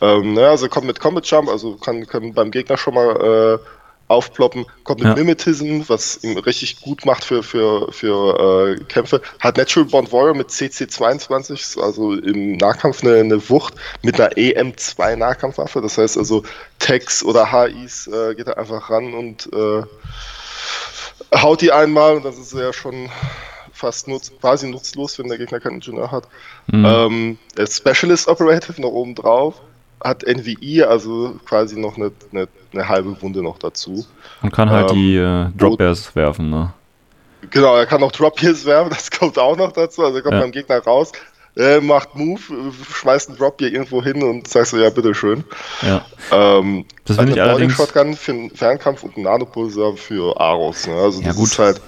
Ähm, 0.00 0.34
naja, 0.34 0.50
also 0.50 0.68
kommt 0.68 0.86
mit 0.86 1.00
Combat 1.00 1.26
Jump, 1.26 1.48
also 1.48 1.76
kann, 1.76 2.06
kann 2.06 2.34
beim 2.34 2.50
Gegner 2.50 2.76
schon 2.76 2.94
mal 2.94 3.58
äh, 3.60 3.77
aufploppen, 4.08 4.66
kommt 4.84 5.00
mit 5.00 5.08
ja. 5.08 5.14
Mimetism, 5.14 5.82
was 5.86 6.22
ihm 6.24 6.38
richtig 6.38 6.80
gut 6.80 7.04
macht 7.04 7.24
für, 7.24 7.42
für, 7.42 7.92
für 7.92 8.76
äh, 8.78 8.84
Kämpfe, 8.84 9.20
hat 9.38 9.58
Natural 9.58 9.88
Bond 9.88 10.12
Warrior 10.12 10.34
mit 10.34 10.48
CC22, 10.48 11.80
also 11.80 12.14
im 12.14 12.56
Nahkampf 12.56 13.02
eine, 13.02 13.16
eine 13.16 13.48
Wucht 13.50 13.74
mit 14.02 14.18
einer 14.20 14.30
EM2 14.32 15.16
Nahkampfwaffe, 15.16 15.80
das 15.82 15.98
heißt 15.98 16.16
also 16.16 16.42
Techs 16.78 17.22
oder 17.22 17.52
HIs 17.52 18.06
äh, 18.06 18.34
geht 18.34 18.46
er 18.46 18.58
einfach 18.58 18.90
ran 18.90 19.12
und 19.12 19.48
äh, 19.52 19.82
haut 21.36 21.60
die 21.60 21.72
einmal 21.72 22.16
und 22.16 22.24
das 22.24 22.38
ist 22.38 22.54
ja 22.54 22.72
schon 22.72 23.10
fast 23.72 24.08
nutz, 24.08 24.32
quasi 24.40 24.68
nutzlos, 24.68 25.18
wenn 25.18 25.28
der 25.28 25.38
Gegner 25.38 25.60
keinen 25.60 25.76
Ingenieur 25.76 26.10
hat. 26.10 26.26
Mhm. 26.66 26.84
Ähm, 26.84 27.38
Specialist 27.70 28.26
Operative 28.26 28.80
noch 28.80 28.90
oben 28.90 29.14
drauf 29.14 29.60
hat 30.02 30.22
NVI, 30.22 30.82
also 30.82 31.36
quasi 31.44 31.78
noch 31.78 31.96
eine, 31.96 32.12
eine, 32.32 32.48
eine, 32.72 32.88
halbe 32.88 33.20
Wunde 33.22 33.42
noch 33.42 33.58
dazu. 33.58 34.06
Und 34.42 34.52
kann 34.52 34.70
halt 34.70 34.90
ähm, 34.90 34.96
die 34.96 35.16
äh, 35.16 35.46
Drop 35.56 35.78
Bears 35.78 36.14
werfen, 36.14 36.50
ne? 36.50 36.72
Genau, 37.50 37.76
er 37.76 37.86
kann 37.86 38.02
auch 38.02 38.12
Drop 38.12 38.40
Bears 38.40 38.64
werfen, 38.64 38.90
das 38.94 39.10
kommt 39.10 39.38
auch 39.38 39.56
noch 39.56 39.72
dazu. 39.72 40.04
Also 40.04 40.18
er 40.18 40.22
kommt 40.22 40.34
ja. 40.34 40.40
beim 40.40 40.52
Gegner 40.52 40.78
raus, 40.78 41.12
äh, 41.56 41.80
macht 41.80 42.14
Move, 42.14 42.40
schmeißt 42.92 43.30
einen 43.30 43.38
Drop 43.38 43.56
hier 43.58 43.72
irgendwo 43.72 44.02
hin 44.02 44.22
und 44.22 44.46
sagst 44.46 44.72
so, 44.72 44.78
ja, 44.78 44.90
bitteschön. 44.90 45.44
Ja. 45.82 46.04
Ähm, 46.30 46.84
das 47.04 47.16
finde 47.16 47.32
ich 47.32 47.42
allerdings... 47.42 47.74
Shotgun 47.74 48.14
für 48.14 48.32
den 48.32 48.50
Fernkampf 48.50 49.02
und 49.02 49.16
einen 49.16 49.24
Nanopulsar 49.24 49.96
für 49.96 50.38
Aros. 50.40 50.86
Ne? 50.86 50.94
Also 50.94 51.18
das 51.18 51.26
ja, 51.26 51.32
gut. 51.32 51.46
ist 51.46 51.58
halt 51.58 51.80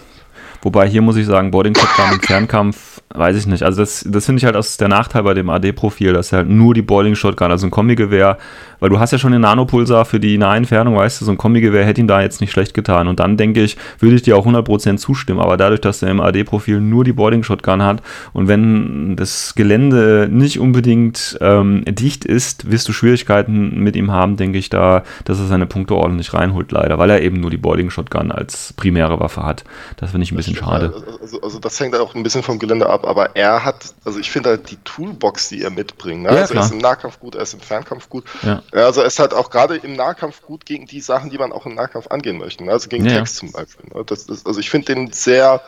Wobei 0.62 0.88
hier 0.88 1.01
muss 1.01 1.16
ich 1.16 1.27
sagen, 1.27 1.51
Boarding 1.51 1.75
Shotgun 1.75 2.12
im 2.12 2.20
Fernkampf, 2.20 2.89
weiß 3.14 3.37
ich 3.37 3.46
nicht. 3.46 3.62
Also 3.62 3.81
das, 3.81 4.05
das 4.07 4.27
finde 4.27 4.40
ich 4.40 4.44
halt 4.44 4.57
aus 4.57 4.77
der 4.77 4.88
Nachteil 4.88 5.23
bei 5.23 5.33
dem 5.33 5.49
AD-Profil, 5.49 6.12
dass 6.12 6.33
er 6.33 6.38
halt 6.38 6.49
nur 6.49 6.75
die 6.75 6.83
Boarding 6.83 7.14
Shotgun, 7.14 7.51
also 7.51 7.66
ein 7.66 7.70
Kombigewehr, 7.70 8.37
weil 8.81 8.90
du 8.90 8.99
hast 8.99 9.12
ja 9.12 9.18
schon 9.18 9.33
den 9.33 9.40
Nanopulsar 9.40 10.05
für 10.05 10.20
die 10.20 10.37
Nahentfernung, 10.37 10.96
weißt 10.96 11.20
du, 11.20 11.25
so 11.25 11.31
ein 11.31 11.38
Kombigewehr 11.38 11.85
hätte 11.85 12.01
ihm 12.01 12.07
da 12.07 12.20
jetzt 12.20 12.40
nicht 12.40 12.51
schlecht 12.51 12.75
getan. 12.75 13.09
Und 13.09 13.20
dann 13.20 13.37
denke 13.37 13.62
ich, 13.62 13.77
würde 13.99 14.16
ich 14.16 14.23
dir 14.23 14.37
auch 14.37 14.46
100% 14.46 14.99
zustimmen. 14.99 15.40
Aber 15.40 15.57
dadurch, 15.57 15.81
dass 15.81 16.03
er 16.03 16.11
im 16.11 16.20
AD-Profil 16.20 16.81
nur 16.81 17.05
die 17.05 17.12
Boarding 17.12 17.42
Shotgun 17.42 17.83
hat 17.83 18.03
und 18.33 18.49
wenn 18.49 19.16
das 19.16 19.55
Gelände 19.55 20.29
nicht 20.31 20.61
unbedingt 20.61 21.38
ähm, 21.40 21.85
dicht 21.87 22.25
ist, 22.25 22.70
wirst 22.70 22.88
du 22.88 22.92
Schwierigkeiten 22.92 23.81
mit 23.81 23.96
ihm 23.96 24.11
haben, 24.11 24.37
denke 24.37 24.59
ich 24.59 24.68
da, 24.68 25.05
dass 25.25 25.38
er 25.38 25.46
seine 25.46 25.66
Punkte 25.66 25.94
ordentlich 25.94 26.35
reinholt, 26.35 26.70
leider, 26.70 26.99
weil 26.99 27.11
er 27.11 27.23
eben 27.23 27.40
nur 27.40 27.51
die 27.51 27.57
Boarding 27.57 27.90
Shotgun 27.90 28.31
als 28.31 28.75
primäre 28.75 29.18
Waffe 29.20 29.42
hat. 29.42 29.64
Das 29.96 30.11
finde 30.11 30.25
ich 30.25 30.33
ein 30.33 30.37
bisschen 30.37 30.51
bisschen 30.51 30.64
schade. 30.64 30.92
Also, 31.20 31.40
also, 31.40 31.59
das 31.59 31.79
hängt 31.81 31.94
auch 31.96 32.14
ein 32.14 32.23
bisschen 32.23 32.42
vom 32.42 32.59
Gelände 32.59 32.88
ab, 32.88 33.00
aber 33.05 33.37
er 33.37 33.65
hat, 33.65 33.95
also 34.05 34.19
ich 34.19 34.31
finde 34.31 34.51
halt 34.51 34.71
die 34.71 34.77
Toolbox, 34.79 35.49
die 35.49 35.63
er 35.63 35.71
mitbringt, 35.71 36.23
ne? 36.23 36.35
ja, 36.35 36.41
also 36.43 36.55
er 36.55 36.61
ist 36.61 36.73
im 36.73 36.79
Nahkampf 36.79 37.21
gut, 37.21 37.35
er 37.35 37.43
ist 37.43 37.55
im 37.55 37.61
Fernkampf 37.61 38.09
gut. 38.09 38.25
Ja. 38.43 38.63
Also 38.73 39.01
er 39.01 39.07
ist 39.07 39.19
halt 39.19 39.35
auch 39.35 39.51
gerade 39.51 39.77
im 39.77 39.95
Nahkampf 39.95 40.43
gut 40.43 40.67
gegen 40.67 40.87
die 40.87 41.01
Sachen, 41.01 41.31
die 41.31 41.39
man 41.39 41.53
auch 41.53 41.67
im 41.67 41.75
Nahkampf 41.75 42.09
angehen 42.09 42.39
möchte. 42.39 42.65
Ne? 42.65 42.73
Also 42.73 42.89
gegen 42.89 43.07
ja. 43.07 43.15
Text 43.19 43.37
zum 43.37 43.53
Beispiel. 43.53 43.87
Ne? 43.95 44.05
Das 44.05 44.25
ist, 44.25 44.47
also 44.47 44.61
ich 44.61 44.71
finde 44.71 44.95
den 44.95 45.13
sehr 45.13 45.63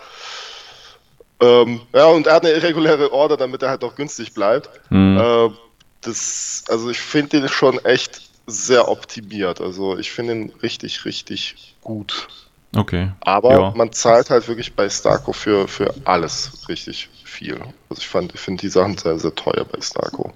ähm, 1.43 1.81
ja, 1.93 2.07
und 2.07 2.29
er 2.29 2.35
hat 2.35 2.45
eine 2.45 2.55
irreguläre 2.55 3.13
Order, 3.13 3.37
damit 3.37 3.63
er 3.63 3.71
halt 3.71 3.83
auch 3.83 3.97
günstig 3.97 4.33
bleibt. 4.33 4.71
Mhm. 4.91 5.19
Äh, 5.19 5.51
das, 6.01 6.65
also 6.69 6.89
ich 6.89 7.01
finde 7.01 7.41
den 7.41 7.49
schon 7.49 7.85
echt 7.85 8.23
sehr 8.47 8.89
optimiert. 8.89 9.61
Also 9.61 9.99
ich 9.99 10.13
finde 10.13 10.35
ihn 10.35 10.53
richtig, 10.63 11.05
richtig 11.05 11.75
gut. 11.83 12.29
Okay. 12.75 13.11
Aber 13.21 13.53
ja. 13.53 13.73
man 13.77 13.93
zahlt 13.93 14.31
halt 14.31 14.49
wirklich 14.49 14.75
bei 14.75 14.89
Starco 14.89 15.33
für, 15.33 15.69
für 15.69 15.93
alles 16.05 16.67
richtig 16.69 17.11
viel. 17.25 17.61
Also 17.89 18.01
ich 18.01 18.09
fand, 18.09 18.35
ich 18.35 18.41
finde 18.41 18.63
die 18.63 18.69
Sachen 18.69 18.97
sehr, 18.97 19.19
sehr 19.19 19.35
teuer 19.35 19.65
bei 19.71 19.81
Starco. 19.81 20.33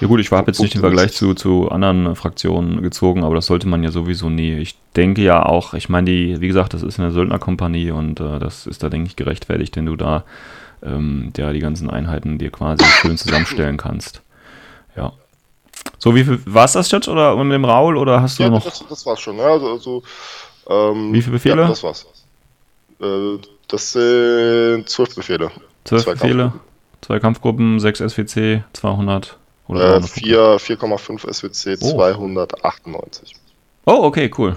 Ja 0.00 0.08
gut, 0.08 0.20
ich 0.20 0.32
habe 0.32 0.50
jetzt 0.50 0.60
nicht 0.60 0.74
den 0.74 0.80
Vergleich 0.80 1.12
zu, 1.12 1.34
zu 1.34 1.68
anderen 1.68 2.16
Fraktionen 2.16 2.82
gezogen, 2.82 3.22
aber 3.22 3.36
das 3.36 3.46
sollte 3.46 3.68
man 3.68 3.84
ja 3.84 3.92
sowieso 3.92 4.30
nie. 4.30 4.54
Ich 4.58 4.76
denke 4.96 5.22
ja 5.22 5.44
auch, 5.46 5.74
ich 5.74 5.88
meine, 5.88 6.10
die, 6.10 6.40
wie 6.40 6.48
gesagt, 6.48 6.74
das 6.74 6.82
ist 6.82 6.98
eine 6.98 7.12
Söldnerkompanie 7.12 7.92
und 7.92 8.18
äh, 8.18 8.40
das 8.40 8.66
ist 8.66 8.82
da, 8.82 8.88
denke 8.88 9.08
ich, 9.08 9.16
gerechtfertigt, 9.16 9.76
wenn 9.76 9.86
du 9.86 9.94
da 9.94 10.24
ähm, 10.82 11.32
ja, 11.36 11.52
die 11.52 11.60
ganzen 11.60 11.88
Einheiten 11.88 12.38
dir 12.38 12.50
quasi 12.50 12.84
schön 12.84 13.16
zusammenstellen 13.16 13.76
kannst. 13.76 14.22
Ja. 14.96 15.12
So, 15.98 16.16
wie 16.16 16.24
viel 16.24 16.40
war 16.46 16.64
es 16.64 16.72
das 16.72 16.90
jetzt 16.90 17.06
oder 17.06 17.36
mit 17.36 17.52
dem 17.52 17.64
Raul 17.64 17.96
oder 17.96 18.20
hast 18.20 18.40
du 18.40 18.42
ja, 18.42 18.50
noch? 18.50 18.64
Das, 18.64 18.84
das 18.88 19.06
war's 19.06 19.20
schon, 19.20 19.38
ja. 19.38 19.44
Also, 19.44 19.72
also 19.72 20.02
ähm, 20.68 21.12
Wie 21.12 21.22
viele 21.22 21.32
Befehle? 21.32 21.62
Ja, 21.62 21.68
das 21.68 21.82
war's. 21.82 22.06
Äh, 23.00 23.38
das 23.68 23.92
sind 23.92 24.88
zwölf 24.88 25.14
Befehle. 25.14 25.50
Zwölf 25.84 26.04
Befehle, 26.04 26.52
zwei 27.00 27.18
Kampfgruppen, 27.18 27.80
sechs 27.80 27.98
SWC, 27.98 28.62
200 28.72 29.38
oder 29.68 29.96
äh, 29.96 30.00
4,5 30.00 31.32
SWC, 31.32 31.78
oh. 31.82 31.92
298. 31.92 33.34
Oh, 33.86 34.02
okay, 34.02 34.30
cool. 34.38 34.56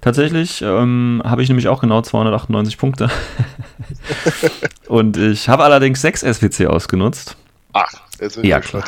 Tatsächlich 0.00 0.60
ähm, 0.62 1.22
habe 1.24 1.42
ich 1.42 1.48
nämlich 1.48 1.68
auch 1.68 1.80
genau 1.80 2.02
298 2.02 2.76
Punkte. 2.76 3.10
Und 4.86 5.16
ich 5.16 5.48
habe 5.48 5.64
allerdings 5.64 6.02
6 6.02 6.20
SWC 6.20 6.66
ausgenutzt. 6.66 7.36
Ach, 7.72 7.90
jetzt 8.20 8.36
bin 8.36 8.44
ich 8.44 8.50
Ja, 8.50 8.60
klar. 8.60 8.84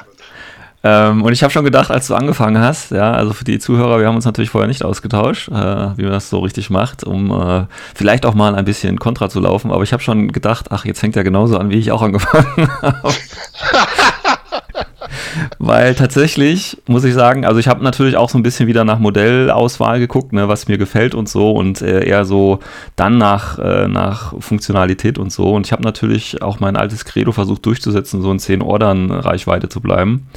Ähm, 0.89 1.23
und 1.23 1.33
ich 1.33 1.43
habe 1.43 1.53
schon 1.53 1.65
gedacht, 1.65 1.91
als 1.91 2.07
du 2.07 2.15
angefangen 2.15 2.63
hast, 2.63 2.93
ja, 2.93 3.11
also 3.11 3.33
für 3.33 3.43
die 3.43 3.59
Zuhörer, 3.59 3.99
wir 3.99 4.07
haben 4.07 4.15
uns 4.15 4.25
natürlich 4.25 4.51
vorher 4.51 4.69
nicht 4.69 4.85
ausgetauscht, 4.85 5.49
äh, 5.49 5.53
wie 5.53 6.03
man 6.03 6.13
das 6.13 6.31
so 6.31 6.39
richtig 6.39 6.71
macht, 6.71 7.03
um 7.03 7.33
äh, 7.33 7.65
vielleicht 7.93 8.25
auch 8.25 8.35
mal 8.35 8.55
ein 8.55 8.65
bisschen 8.65 9.01
kontra 9.01 9.29
zu 9.29 9.41
laufen, 9.41 9.73
aber 9.73 9.83
ich 9.83 9.93
habe 9.93 10.03
schon 10.05 10.31
gedacht, 10.31 10.67
ach, 10.71 10.85
jetzt 10.85 11.01
fängt 11.01 11.17
er 11.17 11.25
genauso 11.25 11.59
an, 11.59 11.71
wie 11.71 11.79
ich 11.79 11.91
auch 11.91 12.03
angefangen 12.03 12.69
habe. 12.83 13.13
Weil 15.59 15.95
tatsächlich, 15.97 16.81
muss 16.87 17.05
ich 17.05 17.15
sagen, 17.15 17.45
also 17.45 17.59
ich 17.59 17.69
habe 17.69 17.83
natürlich 17.83 18.17
auch 18.17 18.31
so 18.31 18.39
ein 18.39 18.43
bisschen 18.43 18.69
wieder 18.69 18.85
nach 18.85 18.99
Modellauswahl 18.99 19.99
geguckt, 19.99 20.33
ne, 20.33 20.49
was 20.49 20.69
mir 20.69 20.79
gefällt 20.79 21.15
und 21.15 21.29
so 21.29 21.51
und 21.51 21.83
äh, 21.83 22.07
eher 22.07 22.25
so 22.25 22.61
dann 22.95 23.19
nach, 23.19 23.59
äh, 23.59 23.89
nach 23.89 24.35
Funktionalität 24.41 25.19
und 25.19 25.33
so. 25.33 25.53
Und 25.53 25.67
ich 25.67 25.73
habe 25.73 25.83
natürlich 25.83 26.43
auch 26.43 26.61
mein 26.61 26.77
altes 26.77 27.05
Credo 27.05 27.33
versucht 27.33 27.67
durchzusetzen, 27.67 28.23
so 28.23 28.31
in 28.31 28.39
10 28.39 28.63
Ordern 28.63 29.11
Reichweite 29.11 29.69
zu 29.69 29.81
bleiben. 29.81 30.29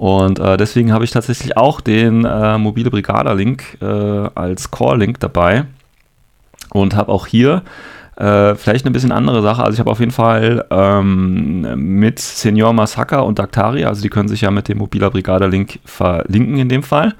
Und 0.00 0.38
äh, 0.38 0.56
deswegen 0.56 0.94
habe 0.94 1.04
ich 1.04 1.10
tatsächlich 1.10 1.58
auch 1.58 1.82
den 1.82 2.24
äh, 2.24 2.56
mobile 2.56 2.90
Brigader-Link 2.90 3.82
äh, 3.82 3.84
als 3.84 4.70
Core-Link 4.70 5.20
dabei 5.20 5.66
und 6.70 6.96
habe 6.96 7.12
auch 7.12 7.26
hier 7.26 7.60
äh, 8.16 8.54
vielleicht 8.54 8.86
eine 8.86 8.92
bisschen 8.92 9.12
andere 9.12 9.42
Sache. 9.42 9.62
Also 9.62 9.74
ich 9.74 9.78
habe 9.78 9.90
auf 9.90 10.00
jeden 10.00 10.10
Fall 10.10 10.64
ähm, 10.70 11.98
mit 11.98 12.18
Senior 12.18 12.72
Masaka 12.72 13.20
und 13.20 13.38
Daktari, 13.38 13.84
also 13.84 14.00
die 14.00 14.08
können 14.08 14.30
sich 14.30 14.40
ja 14.40 14.50
mit 14.50 14.68
dem 14.68 14.78
Mobiler 14.78 15.10
Brigader-Link 15.10 15.80
verlinken 15.84 16.56
in 16.56 16.70
dem 16.70 16.82
Fall. 16.82 17.14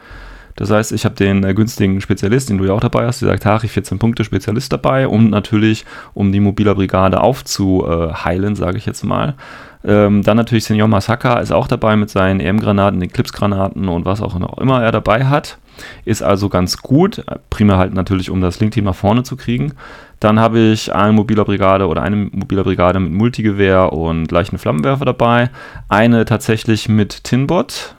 Das 0.57 0.71
heißt, 0.71 0.93
ich 0.93 1.05
habe 1.05 1.15
den 1.15 1.45
äh, 1.45 1.53
günstigen 1.53 2.01
Spezialist, 2.01 2.49
den 2.49 2.57
du 2.57 2.65
ja 2.65 2.73
auch 2.73 2.81
dabei 2.81 3.07
hast, 3.07 3.21
die 3.21 3.27
Daktari 3.27 3.69
14 3.69 3.99
Punkte 3.99 4.25
Spezialist 4.25 4.73
dabei 4.73 5.07
und 5.07 5.29
natürlich, 5.29 5.85
um 6.15 6.33
die 6.33 6.41
Mobiler 6.41 6.75
Brigade 6.75 7.21
aufzuheilen, 7.21 8.57
sage 8.57 8.79
ich 8.79 8.87
jetzt 8.87 9.05
mal. 9.05 9.35
Ähm, 9.83 10.23
dann 10.23 10.37
natürlich 10.37 10.65
Senior 10.65 10.89
Masaka 10.89 11.39
ist 11.39 11.53
auch 11.53 11.67
dabei 11.67 11.97
mit 11.97 12.11
seinen 12.11 12.41
EM-Granaten, 12.41 13.01
den 13.01 13.11
Clips-Granaten 13.11 13.89
und 13.89 14.05
was 14.05 14.21
auch 14.21 14.37
immer 14.59 14.83
er 14.83 14.93
dabei 14.93 15.27
hat. 15.27 15.59
Ist 16.05 16.23
also 16.23 16.49
ganz 16.49 16.79
gut. 16.79 17.25
Primär 17.49 17.79
halt 17.79 17.95
natürlich, 17.95 18.31
um 18.31 18.41
das 18.41 18.61
Link-Team 18.61 18.85
nach 18.85 18.95
vorne 18.95 19.23
zu 19.23 19.37
kriegen. 19.37 19.73
Dann 20.19 20.39
habe 20.39 20.59
ich 20.59 20.95
eine 20.95 21.15
mobiler 21.15 21.47
Brigade 21.47 21.89
oder 21.89 22.03
eine 22.03 22.17
mobiler 22.17 22.65
Brigade 22.65 23.01
mit 23.01 23.13
Multigewehr 23.13 23.93
und 23.93 24.31
leichten 24.31 24.59
Flammenwerfer 24.59 25.07
dabei. 25.07 25.49
Eine 25.89 26.27
tatsächlich 26.27 26.91
mit 26.91 27.25
Tinbot, 27.25 27.95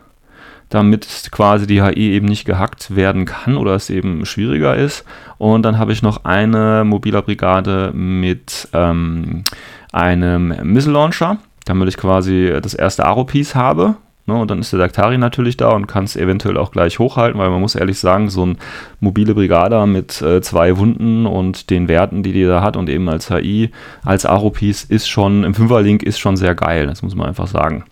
damit 0.70 1.30
quasi 1.32 1.66
die 1.66 1.82
HI 1.82 2.12
eben 2.12 2.28
nicht 2.28 2.46
gehackt 2.46 2.96
werden 2.96 3.26
kann 3.26 3.58
oder 3.58 3.74
es 3.74 3.90
eben 3.90 4.28
schwieriger 4.28 4.76
ist. 4.76 5.04
Und 5.40 5.64
dann 5.64 5.80
habe 5.80 5.94
ich 5.94 6.04
noch 6.04 6.26
eine 6.26 6.84
mobiler 6.86 7.24
Brigade 7.24 7.92
mit 7.94 8.68
ähm, 8.74 9.44
einem 9.92 10.56
Missile 10.72 10.94
Launcher, 10.94 11.40
damit 11.66 11.90
ich 11.90 11.98
quasi 11.98 12.54
das 12.62 12.74
erste 12.74 13.06
Aro-Piece 13.06 13.56
habe 13.56 13.96
Ne, 14.28 14.36
und 14.36 14.52
dann 14.52 14.60
ist 14.60 14.72
der 14.72 14.80
Daktari 14.80 15.18
natürlich 15.18 15.58
da 15.58 15.70
und 15.72 15.88
kann 15.88 16.04
es 16.04 16.16
eventuell 16.16 16.56
auch 16.56 16.72
gleich 16.72 17.00
hochhalten, 17.00 17.40
weil 17.40 17.50
man 17.50 17.60
muss 17.60 17.74
ehrlich 17.74 17.98
sagen, 17.98 18.30
so 18.30 18.46
ein 18.46 18.58
mobile 19.00 19.34
Brigada 19.34 19.88
mit 19.88 20.22
äh, 20.22 20.42
zwei 20.42 20.78
Wunden 20.78 21.26
und 21.26 21.72
den 21.72 21.88
Werten, 21.88 22.22
die 22.22 22.32
die 22.32 22.46
da 22.46 22.62
hat 22.62 22.78
und 22.78 22.88
eben 22.88 23.10
als 23.10 23.30
HI, 23.30 23.72
als 24.06 24.28
Aro-Piece 24.28 24.84
ist 24.84 25.10
schon, 25.10 25.44
im 25.44 25.56
Fünferlink 25.56 26.04
ist 26.04 26.20
schon 26.20 26.38
sehr 26.38 26.54
geil, 26.54 26.86
das 26.86 27.02
muss 27.02 27.16
man 27.16 27.28
einfach 27.28 27.48
sagen. 27.48 27.84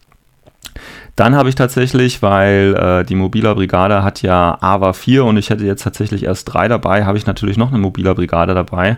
Dann 1.15 1.35
habe 1.35 1.49
ich 1.49 1.55
tatsächlich, 1.55 2.21
weil 2.21 2.75
äh, 2.75 3.03
die 3.03 3.15
Mobiler 3.15 3.55
Brigade 3.55 4.03
hat 4.03 4.21
ja 4.21 4.57
AVA 4.61 4.93
4 4.93 5.25
und 5.25 5.35
ich 5.35 5.49
hätte 5.49 5.65
jetzt 5.65 5.83
tatsächlich 5.83 6.23
erst 6.23 6.45
drei 6.45 6.67
dabei, 6.67 7.05
habe 7.05 7.17
ich 7.17 7.25
natürlich 7.25 7.57
noch 7.57 7.69
eine 7.69 7.79
Mobiler 7.79 8.13
Brigade 8.13 8.53
dabei, 8.53 8.97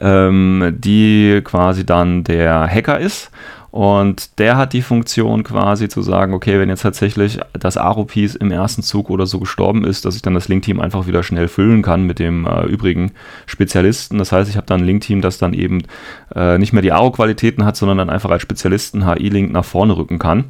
ähm, 0.00 0.74
die 0.76 1.40
quasi 1.44 1.86
dann 1.86 2.24
der 2.24 2.68
Hacker 2.68 2.98
ist 2.98 3.30
und 3.74 4.38
der 4.38 4.56
hat 4.56 4.72
die 4.72 4.82
Funktion 4.82 5.42
quasi 5.42 5.88
zu 5.88 6.00
sagen, 6.00 6.32
okay, 6.32 6.60
wenn 6.60 6.68
jetzt 6.68 6.82
tatsächlich 6.82 7.40
das 7.54 7.76
Aro-Piece 7.76 8.36
im 8.36 8.52
ersten 8.52 8.84
Zug 8.84 9.10
oder 9.10 9.26
so 9.26 9.40
gestorben 9.40 9.82
ist, 9.82 10.04
dass 10.04 10.14
ich 10.14 10.22
dann 10.22 10.34
das 10.34 10.46
Link-Team 10.46 10.78
einfach 10.78 11.08
wieder 11.08 11.24
schnell 11.24 11.48
füllen 11.48 11.82
kann 11.82 12.04
mit 12.04 12.20
dem 12.20 12.46
äh, 12.46 12.66
übrigen 12.66 13.10
Spezialisten. 13.46 14.18
Das 14.18 14.30
heißt, 14.30 14.48
ich 14.48 14.56
habe 14.56 14.68
dann 14.68 14.82
ein 14.82 14.86
Link-Team, 14.86 15.22
das 15.22 15.38
dann 15.38 15.54
eben 15.54 15.82
äh, 16.36 16.56
nicht 16.56 16.72
mehr 16.72 16.82
die 16.82 16.92
Aro-Qualitäten 16.92 17.64
hat, 17.64 17.74
sondern 17.74 17.98
dann 17.98 18.10
einfach 18.10 18.30
als 18.30 18.42
Spezialisten 18.42 19.12
HI-Link 19.12 19.50
nach 19.50 19.64
vorne 19.64 19.96
rücken 19.96 20.20
kann. 20.20 20.44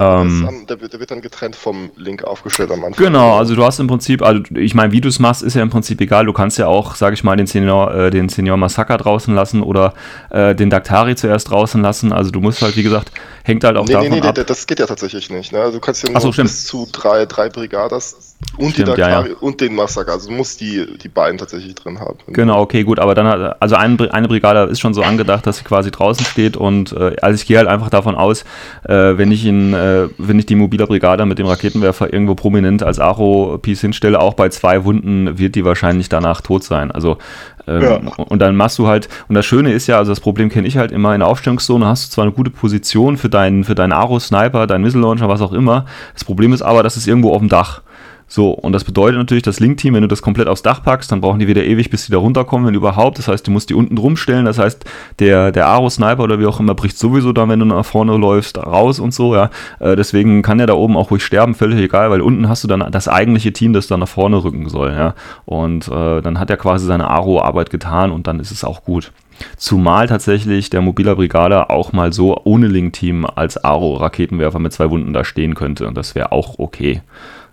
Ähm, 0.00 0.66
der, 0.68 0.80
wird 0.80 1.10
dann 1.10 1.20
getrennt 1.20 1.56
vom 1.56 1.90
Link 1.96 2.24
aufgestellt 2.24 2.70
am 2.70 2.84
Anfang. 2.84 3.04
Genau, 3.04 3.36
also 3.36 3.54
du 3.54 3.64
hast 3.64 3.78
im 3.78 3.86
Prinzip, 3.86 4.22
also 4.22 4.42
ich 4.54 4.74
meine, 4.74 4.92
wie 4.92 5.00
du 5.00 5.08
es 5.08 5.18
machst, 5.18 5.42
ist 5.42 5.54
ja 5.54 5.62
im 5.62 5.70
Prinzip 5.70 6.00
egal. 6.00 6.26
Du 6.26 6.32
kannst 6.32 6.58
ja 6.58 6.66
auch, 6.66 6.94
sage 6.94 7.14
ich 7.14 7.24
mal, 7.24 7.36
den 7.36 7.46
Senior, 7.46 7.94
äh, 7.94 8.10
den 8.10 8.28
Senior 8.28 8.56
Massaker 8.56 8.96
draußen 8.96 9.34
lassen 9.34 9.62
oder 9.62 9.94
äh, 10.30 10.54
den 10.54 10.70
Daktari 10.70 11.16
zuerst 11.16 11.50
draußen 11.50 11.80
lassen. 11.82 12.12
Also 12.12 12.30
du 12.30 12.40
musst 12.40 12.62
halt, 12.62 12.76
wie 12.76 12.82
gesagt, 12.82 13.12
hängt 13.44 13.64
halt 13.64 13.76
auch 13.76 13.86
nee, 13.86 13.92
davon 13.92 14.08
nee, 14.10 14.20
nee, 14.20 14.26
ab. 14.26 14.36
Nee, 14.36 14.44
das 14.44 14.66
geht 14.66 14.78
ja 14.78 14.86
tatsächlich 14.86 15.30
nicht. 15.30 15.52
Ne? 15.52 15.60
Also 15.60 15.78
du 15.78 15.80
kannst 15.80 16.02
ja 16.02 16.10
nur 16.10 16.20
so, 16.20 16.30
bis 16.30 16.64
zu 16.64 16.88
drei, 16.92 17.26
drei 17.26 17.48
Brigadas 17.48 18.27
und 18.56 18.70
Stimmt, 18.70 18.88
die 18.88 18.90
Daktari 18.90 19.28
ja, 19.28 19.34
ja. 19.34 19.38
und 19.40 19.60
den 19.60 19.74
Massaker. 19.74 20.12
Also 20.12 20.28
du 20.28 20.34
musst 20.34 20.60
die, 20.60 20.86
die 20.98 21.08
beiden 21.08 21.38
tatsächlich 21.38 21.74
drin 21.74 21.98
haben. 21.98 22.18
Genau, 22.28 22.60
okay, 22.60 22.84
gut. 22.84 22.98
Aber 22.98 23.14
dann 23.14 23.26
hat, 23.26 23.60
also 23.60 23.74
ein, 23.74 24.00
eine 24.10 24.28
Brigade 24.28 24.70
ist 24.70 24.80
schon 24.80 24.94
so 24.94 25.02
angedacht, 25.02 25.46
dass 25.46 25.58
sie 25.58 25.64
quasi 25.64 25.90
draußen 25.90 26.24
steht 26.24 26.56
und 26.56 26.92
äh, 26.92 27.16
also 27.20 27.34
ich 27.34 27.46
gehe 27.46 27.58
halt 27.58 27.68
einfach 27.68 27.90
davon 27.90 28.14
aus, 28.14 28.42
äh, 28.84 29.18
wenn 29.18 29.32
ich 29.32 29.44
ihn, 29.44 29.74
äh, 29.74 30.08
wenn 30.18 30.38
ich 30.38 30.46
die 30.46 30.54
mobiler 30.54 30.86
Brigade 30.86 31.26
mit 31.26 31.38
dem 31.38 31.46
Raketenwerfer 31.46 32.12
irgendwo 32.12 32.34
prominent 32.34 32.82
als 32.82 32.98
Aro-Piece 32.98 33.80
hinstelle, 33.80 34.20
auch 34.20 34.34
bei 34.34 34.48
zwei 34.48 34.84
Wunden 34.84 35.38
wird 35.38 35.54
die 35.56 35.64
wahrscheinlich 35.64 36.08
danach 36.08 36.40
tot 36.40 36.62
sein. 36.62 36.90
Also 36.90 37.18
ähm, 37.66 37.82
ja. 37.82 37.96
und 38.16 38.38
dann 38.40 38.56
machst 38.56 38.78
du 38.78 38.86
halt, 38.86 39.08
und 39.28 39.34
das 39.34 39.46
Schöne 39.46 39.72
ist 39.72 39.86
ja, 39.88 39.98
also 39.98 40.12
das 40.12 40.20
Problem 40.20 40.48
kenne 40.48 40.66
ich 40.66 40.76
halt 40.76 40.90
immer, 40.90 41.12
in 41.12 41.20
der 41.20 41.28
Aufstellungszone 41.28 41.86
hast 41.86 42.06
du 42.06 42.14
zwar 42.14 42.24
eine 42.24 42.32
gute 42.32 42.50
Position 42.50 43.16
für 43.16 43.28
deinen, 43.28 43.64
für 43.64 43.74
deinen 43.74 43.92
Aro-Sniper, 43.92 44.66
deinen 44.66 44.82
Missile 44.82 45.02
Launcher, 45.02 45.28
was 45.28 45.42
auch 45.42 45.52
immer. 45.52 45.84
Das 46.14 46.24
Problem 46.24 46.52
ist 46.52 46.62
aber, 46.62 46.82
das 46.82 46.96
ist 46.96 47.06
irgendwo 47.06 47.32
auf 47.32 47.40
dem 47.40 47.48
Dach. 47.48 47.82
So, 48.28 48.50
und 48.50 48.72
das 48.72 48.84
bedeutet 48.84 49.16
natürlich, 49.16 49.42
das 49.42 49.58
Link-Team, 49.58 49.94
wenn 49.94 50.02
du 50.02 50.08
das 50.08 50.20
komplett 50.20 50.48
aufs 50.48 50.62
Dach 50.62 50.82
packst, 50.82 51.10
dann 51.10 51.22
brauchen 51.22 51.38
die 51.38 51.48
wieder 51.48 51.64
ewig, 51.64 51.88
bis 51.88 52.06
die 52.06 52.12
da 52.12 52.18
runterkommen, 52.18 52.66
wenn 52.66 52.74
überhaupt. 52.74 53.18
Das 53.18 53.26
heißt, 53.26 53.46
du 53.46 53.50
musst 53.50 53.70
die 53.70 53.74
unten 53.74 53.96
drum 53.96 54.18
stellen. 54.18 54.44
Das 54.44 54.58
heißt, 54.58 54.84
der, 55.18 55.50
der 55.50 55.66
Aro-Sniper 55.66 56.22
oder 56.22 56.38
wie 56.38 56.46
auch 56.46 56.60
immer 56.60 56.74
bricht 56.74 56.98
sowieso 56.98 57.32
dann, 57.32 57.48
wenn 57.48 57.58
du 57.58 57.64
nach 57.64 57.86
vorne 57.86 58.16
läufst, 58.16 58.58
raus 58.58 59.00
und 59.00 59.14
so, 59.14 59.34
ja. 59.34 59.50
Äh, 59.80 59.96
deswegen 59.96 60.42
kann 60.42 60.58
der 60.58 60.66
da 60.66 60.74
oben 60.74 60.96
auch 60.96 61.10
ruhig 61.10 61.24
sterben, 61.24 61.54
völlig 61.54 61.80
egal, 61.80 62.10
weil 62.10 62.20
unten 62.20 62.48
hast 62.48 62.64
du 62.64 62.68
dann 62.68 62.92
das 62.92 63.08
eigentliche 63.08 63.52
Team, 63.52 63.72
das 63.72 63.86
dann 63.86 64.00
nach 64.00 64.08
vorne 64.08 64.44
rücken 64.44 64.68
soll, 64.68 64.92
ja. 64.92 65.14
Und 65.46 65.88
äh, 65.88 66.20
dann 66.20 66.38
hat 66.38 66.50
er 66.50 66.58
quasi 66.58 66.84
seine 66.84 67.08
Aro-Arbeit 67.08 67.70
getan 67.70 68.10
und 68.10 68.26
dann 68.26 68.40
ist 68.40 68.50
es 68.50 68.62
auch 68.62 68.84
gut. 68.84 69.10
Zumal 69.56 70.06
tatsächlich 70.06 70.68
der 70.68 70.80
Mobiler 70.82 71.14
Brigade 71.16 71.70
auch 71.70 71.92
mal 71.92 72.12
so 72.12 72.40
ohne 72.44 72.66
Link-Team 72.66 73.24
als 73.24 73.62
Aro-Raketenwerfer 73.62 74.58
mit 74.58 74.72
zwei 74.72 74.90
Wunden 74.90 75.12
da 75.12 75.24
stehen 75.24 75.54
könnte. 75.54 75.86
Und 75.86 75.96
das 75.96 76.14
wäre 76.14 76.32
auch 76.32 76.58
okay. 76.58 77.02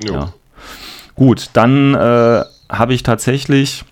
Jo. 0.04 0.14
Ja. 0.14 0.34
Gut, 1.16 1.50
dann 1.54 1.94
äh, 1.96 2.44
habe 2.70 2.94
ich 2.94 3.04
tatsächlich 3.04 3.86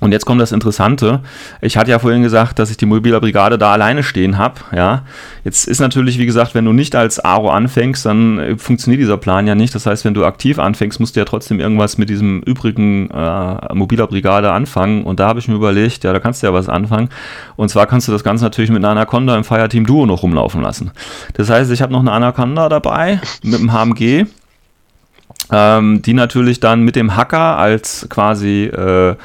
und 0.00 0.12
jetzt 0.12 0.24
kommt 0.24 0.40
das 0.40 0.52
Interessante. 0.52 1.20
Ich 1.60 1.76
hatte 1.76 1.90
ja 1.90 1.98
vorhin 1.98 2.22
gesagt, 2.22 2.58
dass 2.58 2.70
ich 2.70 2.78
die 2.78 2.86
Mobiler 2.86 3.20
Brigade 3.20 3.58
da 3.58 3.72
alleine 3.72 4.02
stehen 4.02 4.38
habe. 4.38 4.54
Ja, 4.74 5.02
jetzt 5.44 5.68
ist 5.68 5.78
natürlich, 5.78 6.18
wie 6.18 6.24
gesagt, 6.24 6.54
wenn 6.54 6.64
du 6.64 6.72
nicht 6.72 6.96
als 6.96 7.20
Aro 7.20 7.50
anfängst, 7.50 8.06
dann 8.06 8.38
äh, 8.38 8.56
funktioniert 8.56 9.02
dieser 9.02 9.18
Plan 9.18 9.46
ja 9.46 9.54
nicht. 9.54 9.74
Das 9.74 9.84
heißt, 9.84 10.06
wenn 10.06 10.14
du 10.14 10.24
aktiv 10.24 10.58
anfängst, 10.58 11.00
musst 11.00 11.16
du 11.16 11.20
ja 11.20 11.26
trotzdem 11.26 11.60
irgendwas 11.60 11.98
mit 11.98 12.08
diesem 12.08 12.40
übrigen 12.42 13.10
äh, 13.10 13.74
Mobiler 13.74 14.06
Brigade 14.06 14.50
anfangen. 14.50 15.04
Und 15.04 15.20
da 15.20 15.28
habe 15.28 15.38
ich 15.38 15.48
mir 15.48 15.54
überlegt, 15.54 16.02
ja, 16.02 16.14
da 16.14 16.18
kannst 16.18 16.42
du 16.42 16.46
ja 16.46 16.54
was 16.54 16.70
anfangen. 16.70 17.10
Und 17.56 17.68
zwar 17.68 17.86
kannst 17.86 18.08
du 18.08 18.12
das 18.12 18.24
Ganze 18.24 18.44
natürlich 18.44 18.70
mit 18.70 18.82
einer 18.82 18.90
Anaconda 18.90 19.36
im 19.36 19.44
Fireteam 19.44 19.84
Duo 19.84 20.06
noch 20.06 20.22
rumlaufen 20.22 20.62
lassen. 20.62 20.92
Das 21.34 21.50
heißt, 21.50 21.70
ich 21.70 21.82
habe 21.82 21.92
noch 21.92 22.00
eine 22.00 22.12
Anaconda 22.12 22.70
dabei 22.70 23.20
mit 23.42 23.60
dem 23.60 23.72
HMG 23.72 24.26
ähm, 25.52 26.02
die 26.02 26.14
natürlich 26.14 26.60
dann 26.60 26.82
mit 26.82 26.96
dem 26.96 27.16
Hacker 27.16 27.58
als 27.58 28.06
quasi, 28.08 28.64
äh, 28.64 29.16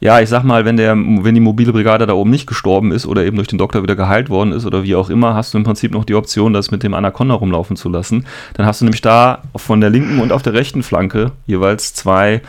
ja, 0.00 0.20
ich 0.20 0.28
sag 0.28 0.42
mal, 0.42 0.64
wenn, 0.64 0.76
der, 0.76 0.96
wenn 0.96 1.34
die 1.34 1.40
mobile 1.40 1.72
Brigade 1.72 2.06
da 2.06 2.14
oben 2.14 2.30
nicht 2.30 2.46
gestorben 2.46 2.92
ist 2.92 3.06
oder 3.06 3.24
eben 3.24 3.36
durch 3.36 3.48
den 3.48 3.58
Doktor 3.58 3.82
wieder 3.82 3.94
geheilt 3.94 4.30
worden 4.30 4.52
ist 4.52 4.66
oder 4.66 4.82
wie 4.82 4.96
auch 4.96 5.10
immer, 5.10 5.34
hast 5.34 5.54
du 5.54 5.58
im 5.58 5.64
Prinzip 5.64 5.92
noch 5.92 6.04
die 6.04 6.14
Option, 6.14 6.52
das 6.52 6.70
mit 6.70 6.82
dem 6.82 6.94
Anaconda 6.94 7.34
rumlaufen 7.34 7.76
zu 7.76 7.88
lassen. 7.88 8.26
Dann 8.54 8.66
hast 8.66 8.80
du 8.80 8.84
nämlich 8.84 9.02
da 9.02 9.42
von 9.54 9.80
der 9.80 9.90
linken 9.90 10.20
und 10.20 10.32
auf 10.32 10.42
der 10.42 10.54
rechten 10.54 10.82
Flanke 10.82 11.30
jeweils 11.46 11.94
zwei, 11.94 12.42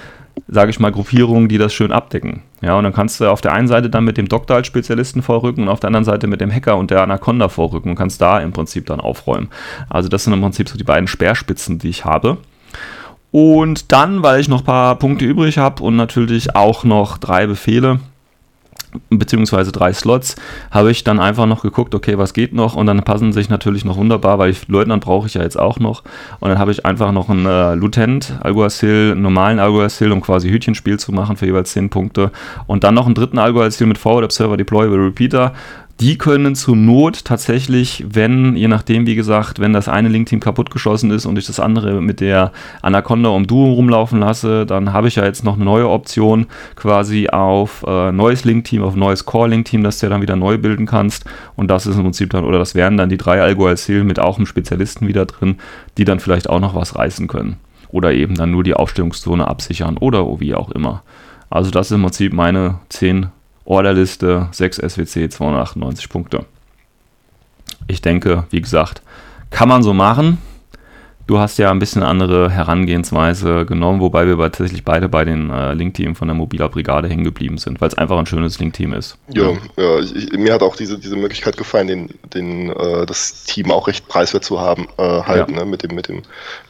sage 0.47 0.71
ich 0.71 0.79
mal, 0.79 0.91
Gruppierungen, 0.91 1.47
die 1.47 1.59
das 1.59 1.73
schön 1.73 1.91
abdecken. 1.91 2.41
Ja, 2.61 2.75
und 2.77 2.85
dann 2.85 2.93
kannst 2.93 3.19
du 3.19 3.29
auf 3.29 3.41
der 3.41 3.53
einen 3.53 3.67
Seite 3.67 3.89
dann 3.89 4.05
mit 4.05 4.17
dem 4.17 4.29
Doktor 4.29 4.55
als 4.55 4.67
Spezialisten 4.67 5.21
vorrücken 5.21 5.63
und 5.63 5.69
auf 5.69 5.79
der 5.79 5.89
anderen 5.89 6.05
Seite 6.05 6.27
mit 6.27 6.41
dem 6.41 6.51
Hacker 6.51 6.77
und 6.77 6.89
der 6.91 7.03
Anaconda 7.03 7.49
vorrücken 7.49 7.89
und 7.89 7.97
kannst 7.97 8.21
da 8.21 8.39
im 8.39 8.53
Prinzip 8.53 8.85
dann 8.85 8.99
aufräumen. 8.99 9.49
Also 9.89 10.09
das 10.09 10.23
sind 10.23 10.33
im 10.33 10.41
Prinzip 10.41 10.69
so 10.69 10.77
die 10.77 10.83
beiden 10.83 11.07
Speerspitzen, 11.07 11.77
die 11.77 11.89
ich 11.89 12.05
habe. 12.05 12.37
Und 13.33 13.91
dann, 13.91 14.21
weil 14.21 14.39
ich 14.39 14.47
noch 14.47 14.59
ein 14.59 14.65
paar 14.65 14.95
Punkte 14.99 15.25
übrig 15.25 15.57
habe 15.57 15.81
und 15.81 15.95
natürlich 15.95 16.55
auch 16.55 16.83
noch 16.83 17.17
drei 17.17 17.47
Befehle, 17.47 17.99
beziehungsweise 19.09 19.71
drei 19.71 19.91
Slots, 19.91 20.35
habe 20.69 20.91
ich 20.91 21.03
dann 21.03 21.19
einfach 21.19 21.47
noch 21.47 21.63
geguckt, 21.63 21.95
okay, 21.95 22.19
was 22.19 22.33
geht 22.33 22.53
noch? 22.53 22.75
Und 22.75 22.85
dann 22.85 23.01
passen 23.01 23.33
sich 23.33 23.49
natürlich 23.49 23.85
noch 23.85 23.97
wunderbar, 23.97 24.37
weil 24.37 24.51
ich, 24.51 24.67
Leutnant 24.67 25.03
brauche 25.03 25.25
ich 25.25 25.33
ja 25.33 25.41
jetzt 25.41 25.57
auch 25.57 25.79
noch. 25.79 26.03
Und 26.41 26.49
dann 26.49 26.59
habe 26.59 26.69
ich 26.69 26.85
einfach 26.85 27.11
noch 27.11 27.27
einen 27.27 27.47
äh, 27.47 27.73
Lieutenant 27.73 28.37
Alguacil, 28.41 29.13
einen 29.13 29.23
normalen 29.23 29.57
Alguacil, 29.57 30.11
um 30.11 30.21
quasi 30.21 30.49
Hütchenspiel 30.49 30.99
zu 30.99 31.11
machen 31.11 31.35
für 31.35 31.47
jeweils 31.47 31.71
10 31.71 31.89
Punkte. 31.89 32.31
Und 32.67 32.83
dann 32.83 32.93
noch 32.93 33.07
einen 33.07 33.15
dritten 33.15 33.39
Alguacil 33.39 33.87
mit 33.87 33.97
Forward 33.97 34.25
Observer 34.25 34.57
Deployable 34.57 35.07
Repeater 35.07 35.53
Die 35.99 36.17
können 36.17 36.55
zur 36.55 36.75
Not 36.75 37.23
tatsächlich, 37.23 38.03
wenn, 38.09 38.55
je 38.55 38.67
nachdem, 38.67 39.05
wie 39.05 39.13
gesagt, 39.15 39.59
wenn 39.59 39.73
das 39.73 39.87
eine 39.87 40.09
Link-Team 40.09 40.39
kaputtgeschossen 40.39 41.11
ist 41.11 41.27
und 41.27 41.37
ich 41.37 41.45
das 41.45 41.59
andere 41.59 42.01
mit 42.01 42.19
der 42.19 42.51
Anaconda 42.81 43.29
um 43.29 43.45
Duo 43.45 43.73
rumlaufen 43.73 44.19
lasse, 44.19 44.65
dann 44.65 44.91
habe 44.91 45.07
ich 45.07 45.15
ja 45.15 45.23
jetzt 45.23 45.43
noch 45.43 45.53
eine 45.53 45.65
neue 45.65 45.87
Option 45.87 46.47
quasi 46.75 47.29
auf 47.29 47.85
äh, 47.87 48.11
neues 48.11 48.43
Link-Team, 48.43 48.81
auf 48.81 48.95
neues 48.95 49.25
Core-Link-Team, 49.25 49.83
das 49.83 49.99
du 49.99 50.07
ja 50.07 50.09
dann 50.09 50.23
wieder 50.23 50.35
neu 50.35 50.57
bilden 50.57 50.87
kannst. 50.87 51.25
Und 51.55 51.69
das 51.69 51.85
ist 51.85 51.95
im 51.95 52.03
Prinzip 52.03 52.31
dann, 52.31 52.43
oder 52.43 52.57
das 52.57 52.73
wären 52.73 52.97
dann 52.97 53.09
die 53.09 53.17
drei 53.17 53.41
Algo 53.41 53.67
Alcil 53.67 54.03
mit 54.03 54.19
auch 54.19 54.37
einem 54.37 54.47
Spezialisten 54.47 55.07
wieder 55.07 55.27
drin, 55.27 55.57
die 55.97 56.05
dann 56.05 56.19
vielleicht 56.19 56.49
auch 56.49 56.59
noch 56.59 56.73
was 56.73 56.95
reißen 56.95 57.27
können. 57.27 57.57
Oder 57.89 58.13
eben 58.13 58.33
dann 58.33 58.49
nur 58.49 58.63
die 58.63 58.73
Aufstellungszone 58.73 59.47
absichern 59.47 59.97
oder 59.97 60.39
wie 60.39 60.55
auch 60.55 60.71
immer. 60.71 61.03
Also 61.51 61.69
das 61.69 61.91
ist 61.91 61.95
im 61.95 62.01
Prinzip 62.01 62.33
meine 62.33 62.79
10 62.89 63.27
Orderliste, 63.65 64.49
6 64.51 64.77
SWC, 64.77 65.29
298 65.29 66.09
Punkte. 66.09 66.45
Ich 67.87 68.01
denke, 68.01 68.45
wie 68.49 68.61
gesagt, 68.61 69.01
kann 69.49 69.69
man 69.69 69.83
so 69.83 69.93
machen. 69.93 70.39
Du 71.25 71.39
hast 71.39 71.57
ja 71.57 71.71
ein 71.71 71.79
bisschen 71.79 72.03
andere 72.03 72.49
Herangehensweise 72.49 73.65
genommen, 73.65 74.01
wobei 74.01 74.27
wir 74.27 74.37
tatsächlich 74.37 74.83
beide 74.83 75.07
bei 75.07 75.23
den 75.23 75.49
äh, 75.51 75.73
Link-Team 75.73 76.15
von 76.15 76.27
der 76.27 76.35
Mobiler 76.35 76.67
Brigade 76.67 77.07
hängen 77.07 77.23
geblieben 77.23 77.57
sind, 77.57 77.79
weil 77.79 77.87
es 77.87 77.93
einfach 77.93 78.17
ein 78.17 78.25
schönes 78.25 78.59
Link-Team 78.59 78.91
ist. 78.91 79.17
Ja, 79.29 79.53
ja 79.77 79.99
ich, 79.99 80.33
mir 80.33 80.53
hat 80.53 80.61
auch 80.61 80.75
diese, 80.75 80.99
diese 80.99 81.15
Möglichkeit 81.15 81.55
gefallen, 81.55 81.87
den, 81.87 82.09
den, 82.33 82.71
äh, 82.71 83.05
das 83.05 83.45
Team 83.45 83.71
auch 83.71 83.87
recht 83.87 84.05
preiswert 84.09 84.43
zu 84.43 84.59
haben, 84.59 84.85
äh, 84.97 85.21
halt, 85.21 85.49
ja. 85.49 85.55
ne, 85.55 85.65
mit 85.65 85.83
dem, 85.83 85.95
mit 85.95 86.09
dem 86.09 86.23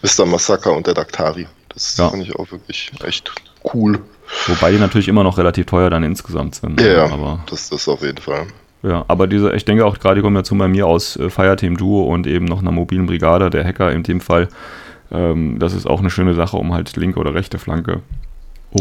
Mr. 0.03 0.27
Massaker 0.27 0.75
und 0.75 0.85
der 0.85 0.93
Daktari. 0.93 1.47
Das 1.69 1.97
ja. 1.97 2.09
fand 2.09 2.21
ich 2.21 2.35
auch 2.35 2.51
wirklich 2.51 2.91
echt 3.03 3.31
cool. 3.73 3.99
Wobei 4.47 4.71
die 4.71 4.77
natürlich 4.77 5.07
immer 5.07 5.23
noch 5.23 5.37
relativ 5.37 5.65
teuer 5.65 5.89
dann 5.89 6.03
insgesamt 6.03 6.55
sind. 6.55 6.79
Ne? 6.79 6.93
Ja, 6.93 7.05
aber 7.05 7.43
das 7.49 7.71
ist 7.71 7.87
auf 7.87 8.01
jeden 8.01 8.17
Fall. 8.17 8.47
Ja, 8.81 9.05
aber 9.07 9.27
diese, 9.27 9.53
ich 9.53 9.63
denke 9.63 9.85
auch 9.85 9.97
gerade 9.99 10.15
die 10.15 10.21
Kombination 10.21 10.59
bei 10.59 10.67
mir 10.67 10.87
aus 10.87 11.15
äh, 11.15 11.29
Fireteam 11.29 11.77
Duo 11.77 12.03
und 12.03 12.27
eben 12.27 12.45
noch 12.45 12.61
einer 12.61 12.71
mobilen 12.71 13.05
Brigade, 13.05 13.49
der 13.49 13.63
Hacker 13.63 13.91
in 13.91 14.03
dem 14.03 14.19
Fall, 14.19 14.49
ähm, 15.11 15.57
das 15.59 15.73
ist 15.73 15.87
auch 15.87 15.99
eine 15.99 16.09
schöne 16.09 16.33
Sache, 16.33 16.57
um 16.57 16.73
halt 16.73 16.95
linke 16.97 17.19
oder 17.19 17.33
rechte 17.33 17.59
Flanke 17.59 18.01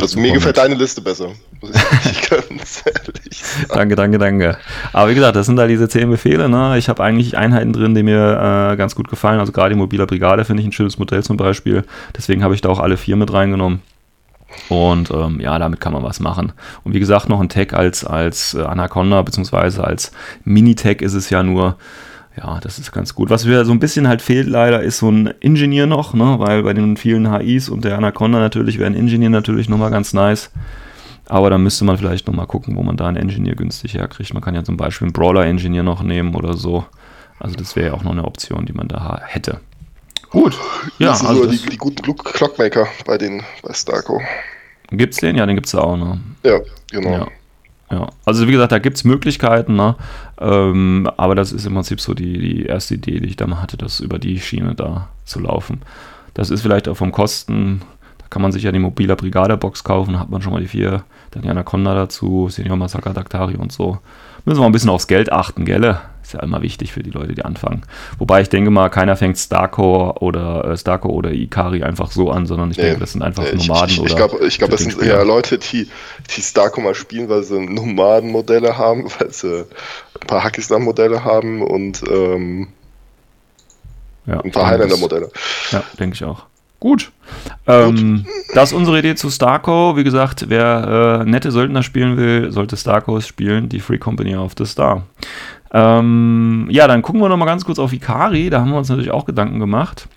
also 0.00 0.18
mir 0.18 0.33
gefällt 0.33 0.57
deine 0.57 0.74
Liste 0.74 1.00
besser, 1.00 1.28
muss 1.61 1.70
ich 1.70 2.31
ganz 2.31 2.83
ehrlich 2.87 3.37
sagen. 3.37 3.68
Danke, 3.68 3.96
danke, 3.96 4.18
danke. 4.18 4.57
Aber 4.92 5.11
wie 5.11 5.14
gesagt, 5.14 5.37
das 5.37 5.46
sind 5.46 5.57
da 5.57 5.66
diese 5.66 5.88
zehn 5.88 6.09
Befehle. 6.09 6.48
Ne? 6.48 6.78
Ich 6.78 6.88
habe 6.88 7.02
eigentlich 7.02 7.37
Einheiten 7.37 7.72
drin, 7.72 7.94
die 7.94 8.02
mir 8.02 8.70
äh, 8.72 8.76
ganz 8.76 8.94
gut 8.94 9.09
gefallen. 9.09 9.40
Also 9.40 9.52
gerade 9.52 9.74
die 9.74 9.78
mobiler 9.78 10.07
Brigade 10.07 10.44
finde 10.44 10.62
ich 10.62 10.68
ein 10.68 10.72
schönes 10.72 10.98
Modell 10.98 11.22
zum 11.22 11.37
Beispiel. 11.37 11.85
Deswegen 12.16 12.42
habe 12.42 12.55
ich 12.55 12.61
da 12.61 12.68
auch 12.68 12.81
alle 12.81 12.96
vier 12.96 13.16
mit 13.16 13.33
reingenommen. 13.33 13.83
Und 14.69 15.11
ähm, 15.11 15.41
ja, 15.41 15.59
damit 15.59 15.81
kann 15.81 15.93
man 15.93 16.03
was 16.03 16.21
machen. 16.21 16.53
Und 16.85 16.95
wie 16.95 17.01
gesagt, 17.01 17.29
noch 17.29 17.41
ein 17.41 17.49
Tag 17.49 17.73
als, 17.75 18.05
als 18.05 18.55
äh, 18.55 18.62
Anaconda, 18.62 19.23
beziehungsweise 19.23 19.85
als 19.85 20.12
Mini-Tag 20.45 21.03
ist 21.03 21.15
es 21.15 21.31
ja 21.31 21.43
nur. 21.43 21.77
Ja, 22.35 22.61
das 22.61 22.79
ist 22.79 22.93
ganz 22.93 23.15
gut. 23.15 23.29
Was 23.29 23.45
mir 23.45 23.62
so 23.67 23.73
ein 23.73 23.79
bisschen 23.79 24.09
halt 24.09 24.23
fehlt 24.23 24.49
leider, 24.49 24.81
ist 24.81 24.99
so 24.99 25.11
ein 25.11 25.35
Ingenieur 25.41 25.87
noch, 25.87 26.15
ne? 26.15 26.37
weil 26.38 26.62
bei 26.62 26.73
den 26.73 26.97
vielen 26.97 27.31
HIs 27.31 27.69
und 27.69 27.85
der 27.85 27.99
Anaconda 27.99 28.38
natürlich 28.38 28.79
wäre 28.79 28.87
ein 28.87 28.95
Ingenieur 28.95 29.29
natürlich 29.29 29.69
nochmal 29.69 29.91
ganz 29.91 30.15
nice. 30.15 30.51
Aber 31.29 31.51
da 31.51 31.59
müsste 31.59 31.85
man 31.85 31.99
vielleicht 31.99 32.27
nochmal 32.27 32.47
gucken, 32.47 32.75
wo 32.77 32.83
man 32.83 32.97
da 32.97 33.07
einen 33.07 33.19
Engineer 33.19 33.55
günstig 33.55 33.95
herkriegt. 33.95 34.33
Man 34.33 34.43
kann 34.43 34.55
ja 34.55 34.65
zum 34.65 34.79
Beispiel 34.79 35.07
einen 35.07 35.12
Brawler-Engineer 35.12 35.83
noch 35.83 36.03
nehmen 36.03 36.35
oder 36.35 36.55
so. 36.55 36.87
Also 37.38 37.55
das 37.55 37.77
wäre 37.77 37.88
ja 37.88 37.93
auch 37.95 38.03
noch 38.03 38.12
eine 38.12 38.25
Option, 38.25 38.65
die 38.67 38.73
man 38.73 38.88
da 38.88 39.21
hätte. 39.25 39.61
Gut. 40.33 40.59
Ja, 40.99 41.09
das 41.09 41.18
sind 41.18 41.29
also 41.29 41.47
die, 41.47 41.59
die, 41.59 41.77
guten 41.77 42.03
Clockmaker 42.16 42.88
bei 43.07 43.18
den 43.18 43.42
bei 43.62 43.75
Starco. 43.75 44.21
Gibt's 44.90 45.18
den? 45.18 45.37
Ja, 45.37 45.45
den 45.45 45.57
gibt's 45.57 45.73
ja 45.73 45.81
auch, 45.81 45.97
ne? 45.97 46.21
Ja, 46.42 46.61
genau. 46.90 47.11
Ja. 47.11 47.29
ja. 47.90 48.09
Also 48.25 48.49
wie 48.49 48.53
gesagt, 48.53 48.73
da 48.73 48.79
gibt 48.79 48.97
es 48.97 49.05
Möglichkeiten, 49.05 49.77
ne? 49.77 49.95
Ähm, 50.40 51.09
aber 51.18 51.35
das 51.35 51.53
ist 51.53 51.66
im 51.66 51.75
Prinzip 51.75 52.01
so 52.01 52.14
die, 52.14 52.38
die 52.38 52.64
erste 52.64 52.95
Idee, 52.95 53.21
die 53.21 53.29
ich 53.29 53.37
da 53.37 53.47
mal 53.47 53.61
hatte, 53.61 53.77
das 53.77 54.01
über 54.01 54.18
die 54.18 54.40
Schiene 54.40 54.75
da 54.75 55.09
zu 55.27 55.38
laufen. 55.38 55.83
Das 56.33 56.49
ist 56.49 56.62
vielleicht 56.62 56.88
auch 56.88 56.97
vom 56.97 57.12
Kosten, 57.12 57.83
da 57.83 57.87
kann 58.33 58.40
man 58.40 58.51
sich 58.51 58.62
ja 58.62 58.73
die 58.73 58.79
mobile 58.79 59.14
Brigade-Box 59.14 59.85
kaufen, 59.85 60.18
hat 60.18 60.31
man 60.31 60.40
schon 60.40 60.55
mal 60.55 60.61
die 60.62 60.66
vier, 60.66 61.05
dann 61.33 61.42
die 61.42 61.51
Anaconda 61.51 61.95
dazu, 61.95 62.49
Senior 62.49 62.79
Masaka 62.79 63.12
Daktari 63.12 63.57
und 63.57 63.73
so. 63.73 63.99
Müssen 64.47 64.61
wir 64.61 64.64
ein 64.64 64.73
bisschen 64.73 64.88
aufs 64.88 65.07
Geld 65.07 65.31
achten, 65.31 65.66
gell? 65.66 65.99
Ist 66.23 66.33
ja 66.33 66.40
immer 66.40 66.62
wichtig 66.62 66.92
für 66.92 67.03
die 67.03 67.11
Leute, 67.11 67.35
die 67.35 67.45
anfangen. 67.45 67.83
Wobei 68.18 68.40
ich 68.40 68.49
denke 68.49 68.71
mal, 68.71 68.88
keiner 68.88 69.16
fängt 69.16 69.37
Starcore 69.37 70.23
oder 70.23 70.64
äh, 70.64 70.77
Starco 70.79 71.11
oder 71.11 71.31
Ikari 71.31 71.83
einfach 71.83 72.11
so 72.11 72.31
an, 72.31 72.47
sondern 72.47 72.71
ich 72.71 72.79
nee, 72.79 72.85
denke, 72.85 73.01
das 73.01 73.12
sind 73.12 73.21
einfach 73.21 73.45
nee, 73.45 73.66
Nomaden. 73.66 73.90
Ich, 73.90 73.99
ich, 73.99 74.05
ich 74.07 74.16
glaube, 74.16 74.38
glaub, 74.38 74.71
das 74.71 74.81
sind 74.81 75.03
eher 75.03 75.25
Leute, 75.27 75.59
die, 75.59 75.88
die 76.35 76.40
Starco 76.40 76.81
mal 76.81 76.95
spielen, 76.95 77.29
weil 77.29 77.42
sie 77.42 77.61
Nomaden-Modelle 77.61 78.79
haben, 78.79 79.11
weil 79.18 79.31
sie 79.31 79.66
ein 80.21 80.27
paar 80.27 80.42
Hackistan-Modelle 80.42 81.23
haben 81.23 81.61
und 81.61 82.03
ähm, 82.11 82.68
ja, 84.25 84.40
ein 84.40 84.53
paar 84.53 84.68
Highlander-Modelle. 84.68 85.31
Ja, 85.71 85.85
denke 85.99 86.14
ich 86.14 86.25
auch. 86.25 86.47
Gut. 86.83 87.12
Ähm, 87.68 88.27
das 88.55 88.73
ist 88.73 88.77
unsere 88.77 88.99
Idee 88.99 89.14
zu 89.14 89.31
Starco. 89.31 89.97
Wie 89.97 90.03
gesagt, 90.03 90.47
wer 90.49 91.21
äh, 91.23 91.31
nette 91.31 91.53
Söldner 91.53 91.85
spielen 91.85 92.16
will, 92.16 92.51
sollte 92.51 92.77
Starco 92.77 93.21
spielen, 93.21 93.68
die 93.68 93.79
Free 93.79 93.99
Company 93.99 94.35
of 94.35 94.55
the 94.59 94.66
Star. 94.66 95.05
Ähm, 95.73 96.66
ja, 96.71 96.88
dann 96.88 97.03
gucken 97.03 97.21
wir 97.21 97.29
noch 97.29 97.37
mal 97.37 97.45
ganz 97.45 97.64
kurz 97.64 97.79
auf 97.79 97.92
Ikari. 97.92 98.51
Da 98.51 98.62
haben 98.62 98.73
wir 98.73 98.79
uns 98.79 98.88
natürlich 98.88 99.12
auch 99.12 99.27
Gedanken 99.27 99.61
gemacht. 99.61 100.09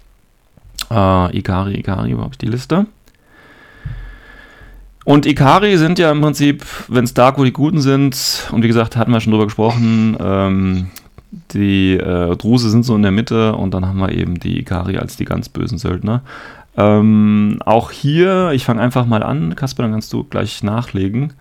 Äh, 0.90 1.38
Ikari, 1.38 1.76
Ikari, 1.76 2.18
wo 2.18 2.22
habe 2.22 2.32
ich 2.32 2.40
die 2.40 2.48
Liste? 2.48 2.88
Und 5.04 5.28
Ikari 5.28 5.78
sind 5.78 6.00
ja 6.00 6.10
im 6.10 6.22
Prinzip, 6.22 6.66
wenn 6.88 7.06
Starco 7.06 7.44
die 7.44 7.54
Guten 7.54 7.80
sind, 7.80 8.50
und 8.52 8.64
wie 8.64 8.68
gesagt, 8.68 8.98
hatten 8.98 9.12
wir 9.12 9.22
schon 9.22 9.34
drüber 9.34 9.46
gesprochen, 9.46 10.18
ähm, 10.20 10.88
die 11.52 11.94
äh, 11.94 12.36
Druse 12.36 12.70
sind 12.70 12.84
so 12.84 12.96
in 12.96 13.02
der 13.02 13.12
Mitte 13.12 13.56
und 13.56 13.74
dann 13.74 13.86
haben 13.86 14.00
wir 14.00 14.12
eben 14.12 14.40
die 14.40 14.60
Ikari 14.60 14.98
als 14.98 15.18
die 15.18 15.26
ganz 15.26 15.50
bösen 15.50 15.78
Söldner. 15.78 16.22
Ähm, 16.78 17.60
auch 17.66 17.92
hier, 17.92 18.52
ich 18.52 18.66
fange 18.66 18.82
einfach 18.82 19.06
mal 19.06 19.24
an, 19.24 19.56
Kasper, 19.56 19.84
dann 19.84 19.94
kannst 19.94 20.12
du 20.14 20.24
gleich 20.24 20.64
nachlegen. 20.64 21.34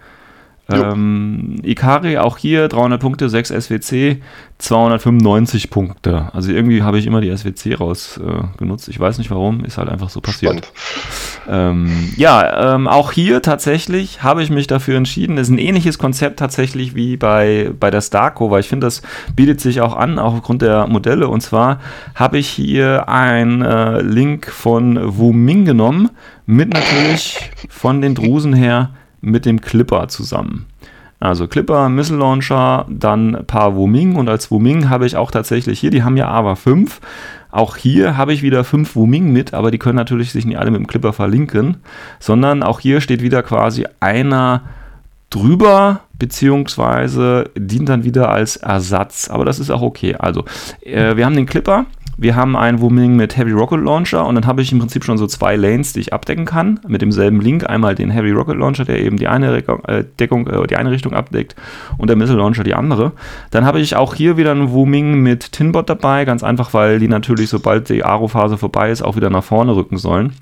Ähm, 0.71 1.57
Ikari 1.63 2.17
auch 2.17 2.39
hier 2.39 2.69
300 2.69 2.99
Punkte, 2.99 3.29
6 3.29 3.51
SWC, 3.51 4.23
295 4.59 5.69
Punkte. 5.69 6.31
Also 6.33 6.53
irgendwie 6.53 6.83
habe 6.83 6.99
ich 6.99 7.07
immer 7.07 7.21
die 7.21 7.37
SWC 7.37 7.75
rausgenutzt. 7.75 8.89
Äh, 8.89 8.91
ich 8.91 8.99
weiß 8.99 9.19
nicht 9.19 9.31
warum, 9.31 9.65
ist 9.65 9.77
halt 9.77 9.91
einfach 9.91 10.09
so 10.09 10.23
passiert. 10.23 10.73
Ähm, 11.47 12.13
ja, 12.17 12.75
ähm, 12.75 12.89
auch 12.89 13.13
hier 13.13 13.43
tatsächlich 13.43 14.23
habe 14.23 14.43
ich 14.43 14.49
mich 14.49 14.67
dafür 14.67 14.97
entschieden. 14.97 15.37
Das 15.37 15.49
ist 15.49 15.53
ein 15.53 15.59
ähnliches 15.59 15.99
Konzept 15.99 16.39
tatsächlich 16.39 16.95
wie 16.95 17.19
bei, 17.19 17.71
bei 17.79 17.91
der 17.91 18.01
Starco, 18.01 18.51
weil 18.51 18.61
ich 18.61 18.69
finde, 18.69 18.87
das 18.87 19.03
bietet 19.37 19.61
sich 19.61 19.83
auch 19.83 19.95
an, 19.95 20.19
auch 20.19 20.35
aufgrund 20.35 20.63
der 20.63 20.87
Modelle. 20.87 21.29
Und 21.29 21.43
zwar 21.43 21.81
habe 22.15 22.39
ich 22.39 22.49
hier 22.49 23.09
einen 23.11 23.61
äh, 23.61 24.01
Link 24.01 24.47
von 24.47 25.19
Wuming 25.19 25.67
genommen, 25.67 26.09
mit 26.47 26.73
natürlich 26.73 27.51
von 27.69 28.01
den 28.01 28.15
Drusen 28.15 28.55
her 28.55 28.91
mit 29.25 29.47
dem 29.47 29.61
Clipper 29.61 30.09
zusammen. 30.09 30.67
Also 31.21 31.49
Clipper, 31.49 31.89
Missile 31.89 32.19
Launcher, 32.19 32.87
dann 32.89 33.35
ein 33.35 33.47
paar 33.47 33.77
Wuming 33.77 34.17
und 34.17 34.29
als 34.29 34.51
Wuming 34.51 34.91
habe 34.91 35.07
ich 35.07 35.17
auch 35.17 35.31
tatsächlich 35.31 35.81
hier, 35.81 35.91
die 35.91 36.03
haben 36.03 36.17
ja 36.17 36.29
aber 36.29 36.55
5. 36.55 37.01
Auch 37.51 37.77
hier 37.77 38.17
habe 38.17 38.33
ich 38.33 38.43
wieder 38.43 38.65
5 38.65 38.95
Wuming 38.97 39.33
mit, 39.33 39.55
aber 39.55 39.71
die 39.71 39.79
können 39.79 39.97
natürlich 39.97 40.33
sich 40.33 40.45
nicht 40.45 40.59
alle 40.59 40.71
mit 40.71 40.81
dem 40.81 40.87
Clipper 40.87 41.13
verlinken, 41.13 41.79
sondern 42.19 42.63
auch 42.63 42.81
hier 42.81 43.01
steht 43.01 43.23
wieder 43.23 43.43
quasi 43.43 43.87
einer 44.01 44.63
drüber, 45.31 46.01
beziehungsweise 46.19 47.51
dient 47.57 47.89
dann 47.89 48.05
wieder 48.05 48.29
als 48.29 48.57
Ersatz. 48.57 49.29
Aber 49.31 49.45
das 49.45 49.59
ist 49.59 49.71
auch 49.71 49.83
okay. 49.83 50.17
Also, 50.17 50.45
äh, 50.83 51.17
wir 51.17 51.25
haben 51.25 51.37
den 51.37 51.47
Clipper, 51.47 51.87
wir 52.17 52.37
haben 52.37 52.57
einen 52.57 52.81
Wuming 52.81 53.17
mit 53.17 53.37
Heavy 53.37 53.53
Rocket 53.53 53.81
Launcher 53.81 54.27
und 54.27 54.35
dann 54.35 54.47
habe 54.47 54.63
ich 54.63 54.73
im 54.73 54.79
Prinzip 54.79 55.05
schon 55.05 55.19
so 55.19 55.27
zwei 55.27 55.57
Lanes, 55.57 55.93
die 55.93 56.01
ich 56.01 56.13
abdecken 56.13 56.45
kann, 56.45 56.81
mit 56.87 57.03
demselben 57.03 57.41
Link. 57.41 57.69
Einmal 57.69 57.95
den 57.95 58.11
Heavy 58.11 58.31
Rocket 58.31 58.57
Launcher, 58.57 58.85
der 58.85 59.01
eben 59.01 59.17
die 59.17 59.29
eine, 59.29 59.57
äh, 59.57 60.05
Deckung, 60.19 60.47
äh, 60.47 60.67
die 60.67 60.77
eine 60.77 60.91
Richtung 60.91 61.13
abdeckt 61.13 61.57
und 61.99 62.09
der 62.09 62.17
Missile 62.17 62.39
Launcher 62.39 62.65
die 62.65 62.75
andere. 62.75 63.13
Dann 63.51 63.65
habe 63.65 63.81
ich 63.81 63.97
auch 63.97 64.15
hier 64.15 64.37
wieder 64.37 64.53
einen 64.53 64.73
Wuming 64.73 65.23
mit 65.23 65.53
Tinbot 65.53 65.89
dabei, 65.89 66.25
ganz 66.25 66.43
einfach, 66.43 66.75
weil 66.75 66.99
die 66.99 67.09
natürlich, 67.09 67.49
sobald 67.49 67.89
die 67.89 68.05
Aro-Phase 68.05 68.59
vorbei 68.59 68.91
ist, 68.91 69.03
auch 69.03 69.17
wieder 69.17 69.31
nach 69.31 69.45
vorne 69.45 69.75
rücken 69.75 69.99
sollen 69.99 70.33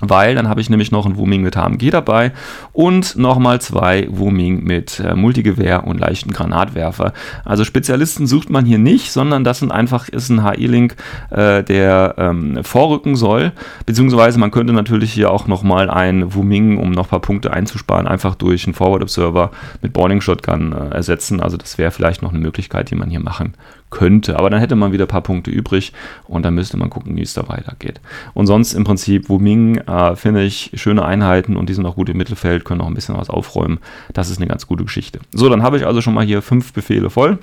weil 0.00 0.34
dann 0.34 0.48
habe 0.48 0.60
ich 0.60 0.70
nämlich 0.70 0.90
noch 0.90 1.06
ein 1.06 1.16
Wuming 1.16 1.42
mit 1.42 1.56
HMG 1.56 1.90
dabei 1.90 2.32
und 2.72 3.16
nochmal 3.16 3.60
zwei 3.60 4.08
Wuming 4.10 4.62
mit 4.64 5.00
äh, 5.00 5.14
Multigewehr 5.14 5.86
und 5.86 6.00
leichten 6.00 6.32
Granatwerfer. 6.32 7.12
Also 7.44 7.64
Spezialisten 7.64 8.26
sucht 8.26 8.50
man 8.50 8.64
hier 8.64 8.78
nicht, 8.78 9.12
sondern 9.12 9.44
das 9.44 9.60
sind 9.60 9.72
einfach 9.72 10.08
ist 10.08 10.30
ein 10.30 10.44
HI-Link, 10.44 10.96
äh, 11.30 11.62
der 11.62 12.14
ähm, 12.18 12.64
vorrücken 12.64 13.16
soll, 13.16 13.52
beziehungsweise 13.86 14.38
man 14.38 14.50
könnte 14.50 14.72
natürlich 14.72 15.12
hier 15.12 15.30
auch 15.30 15.46
nochmal 15.46 15.90
ein 15.90 16.34
Wuming, 16.34 16.78
um 16.78 16.90
noch 16.90 17.06
ein 17.06 17.10
paar 17.10 17.20
Punkte 17.20 17.52
einzusparen, 17.52 18.06
einfach 18.06 18.34
durch 18.34 18.66
einen 18.66 18.74
Forward 18.74 19.02
Observer 19.02 19.50
mit 19.82 19.92
Boarding 19.92 20.20
Shotgun 20.20 20.72
äh, 20.72 20.94
ersetzen. 20.94 21.40
Also 21.40 21.56
das 21.56 21.78
wäre 21.78 21.90
vielleicht 21.90 22.22
noch 22.22 22.30
eine 22.30 22.40
Möglichkeit, 22.40 22.90
die 22.90 22.96
man 22.96 23.10
hier 23.10 23.20
machen 23.20 23.54
könnte. 23.94 24.38
Aber 24.38 24.50
dann 24.50 24.60
hätte 24.60 24.74
man 24.74 24.92
wieder 24.92 25.04
ein 25.04 25.08
paar 25.08 25.22
Punkte 25.22 25.50
übrig 25.50 25.92
und 26.26 26.44
dann 26.44 26.54
müsste 26.54 26.76
man 26.76 26.90
gucken, 26.90 27.16
wie 27.16 27.22
es 27.22 27.32
da 27.32 27.48
weitergeht. 27.48 28.00
Und 28.34 28.46
sonst 28.46 28.74
im 28.74 28.84
Prinzip 28.84 29.28
Wuming 29.28 29.78
äh, 29.78 30.16
finde 30.16 30.42
ich 30.42 30.72
schöne 30.74 31.04
Einheiten 31.04 31.56
und 31.56 31.68
die 31.68 31.74
sind 31.74 31.86
auch 31.86 31.94
gut 31.94 32.08
im 32.08 32.16
Mittelfeld, 32.16 32.64
können 32.64 32.80
auch 32.80 32.88
ein 32.88 32.94
bisschen 32.94 33.16
was 33.16 33.30
aufräumen. 33.30 33.78
Das 34.12 34.30
ist 34.30 34.38
eine 34.38 34.48
ganz 34.48 34.66
gute 34.66 34.84
Geschichte. 34.84 35.20
So, 35.32 35.48
dann 35.48 35.62
habe 35.62 35.76
ich 35.76 35.86
also 35.86 36.00
schon 36.00 36.12
mal 36.12 36.24
hier 36.24 36.42
fünf 36.42 36.72
Befehle 36.72 37.08
voll. 37.08 37.38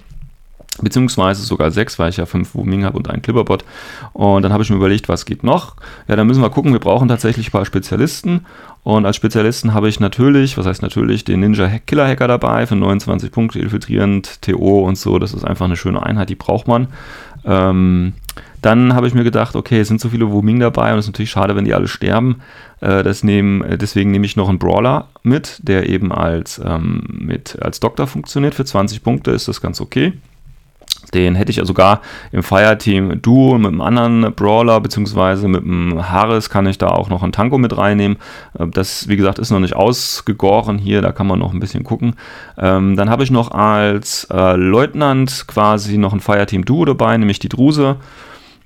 Beziehungsweise 0.81 1.43
sogar 1.43 1.71
sechs, 1.71 1.99
weil 1.99 2.09
ich 2.09 2.17
ja 2.17 2.25
fünf 2.25 2.55
Wuming 2.55 2.83
habe 2.85 2.97
und 2.97 3.09
einen 3.09 3.21
Clipperbot. 3.21 3.65
Und 4.13 4.41
dann 4.43 4.53
habe 4.53 4.63
ich 4.63 4.69
mir 4.69 4.75
überlegt, 4.75 5.09
was 5.09 5.25
geht 5.25 5.43
noch? 5.43 5.75
Ja, 6.07 6.15
dann 6.15 6.27
müssen 6.27 6.41
wir 6.41 6.49
gucken, 6.49 6.73
wir 6.73 6.79
brauchen 6.79 7.07
tatsächlich 7.07 7.49
ein 7.49 7.51
paar 7.51 7.65
Spezialisten. 7.65 8.45
Und 8.83 9.05
als 9.05 9.15
Spezialisten 9.15 9.73
habe 9.73 9.89
ich 9.89 9.99
natürlich, 9.99 10.57
was 10.57 10.65
heißt 10.65 10.81
natürlich, 10.81 11.23
den 11.23 11.41
Ninja 11.41 11.69
Killer 11.85 12.07
Hacker 12.07 12.27
dabei 12.27 12.65
für 12.65 12.75
29 12.75 13.31
Punkte, 13.31 13.59
infiltrierend, 13.59 14.41
TO 14.41 14.81
und 14.81 14.97
so. 14.97 15.19
Das 15.19 15.33
ist 15.33 15.43
einfach 15.43 15.65
eine 15.65 15.77
schöne 15.77 16.03
Einheit, 16.03 16.29
die 16.29 16.35
braucht 16.35 16.67
man. 16.67 16.87
Ähm, 17.45 18.13
dann 18.61 18.93
habe 18.93 19.07
ich 19.07 19.13
mir 19.13 19.23
gedacht, 19.23 19.55
okay, 19.55 19.79
es 19.79 19.87
sind 19.87 19.99
so 19.99 20.09
viele 20.09 20.31
Wuming 20.31 20.59
dabei 20.59 20.93
und 20.93 20.99
es 20.99 21.05
ist 21.05 21.11
natürlich 21.11 21.31
schade, 21.31 21.55
wenn 21.55 21.65
die 21.65 21.73
alle 21.73 21.87
sterben. 21.87 22.41
Äh, 22.79 23.03
nehm, 23.23 23.65
deswegen 23.79 24.11
nehme 24.11 24.25
ich 24.25 24.35
noch 24.35 24.49
einen 24.49 24.59
Brawler 24.59 25.09
mit, 25.23 25.59
der 25.63 25.89
eben 25.89 26.11
als, 26.11 26.61
ähm, 26.63 27.03
mit, 27.09 27.57
als 27.61 27.79
Doktor 27.79 28.07
funktioniert. 28.07 28.53
Für 28.53 28.65
20 28.65 29.03
Punkte 29.03 29.31
ist 29.31 29.47
das 29.47 29.61
ganz 29.61 29.81
okay. 29.81 30.13
Den 31.13 31.35
hätte 31.35 31.51
ich 31.51 31.57
ja 31.57 31.65
sogar 31.65 32.01
im 32.31 32.43
Fireteam 32.43 33.21
Duo 33.21 33.57
mit 33.57 33.67
einem 33.67 33.81
anderen 33.81 34.33
Brawler, 34.33 34.79
beziehungsweise 34.79 35.47
mit 35.47 35.63
dem 35.63 36.09
Harris 36.09 36.49
kann 36.49 36.65
ich 36.67 36.77
da 36.77 36.87
auch 36.87 37.09
noch 37.09 37.23
einen 37.23 37.31
Tango 37.31 37.57
mit 37.57 37.77
reinnehmen. 37.77 38.17
Äh, 38.57 38.67
das, 38.67 39.07
wie 39.07 39.17
gesagt, 39.17 39.39
ist 39.39 39.51
noch 39.51 39.59
nicht 39.59 39.75
ausgegoren 39.75 40.77
hier, 40.77 41.01
da 41.01 41.11
kann 41.11 41.27
man 41.27 41.39
noch 41.39 41.53
ein 41.53 41.59
bisschen 41.59 41.83
gucken. 41.83 42.15
Ähm, 42.57 42.95
dann 42.95 43.09
habe 43.09 43.23
ich 43.23 43.31
noch 43.31 43.51
als 43.51 44.27
äh, 44.31 44.55
Leutnant 44.55 45.45
quasi 45.47 45.97
noch 45.97 46.13
ein 46.13 46.19
Fireteam 46.19 46.65
Duo 46.65 46.85
dabei, 46.85 47.17
nämlich 47.17 47.39
die 47.39 47.49
Druse. 47.49 47.97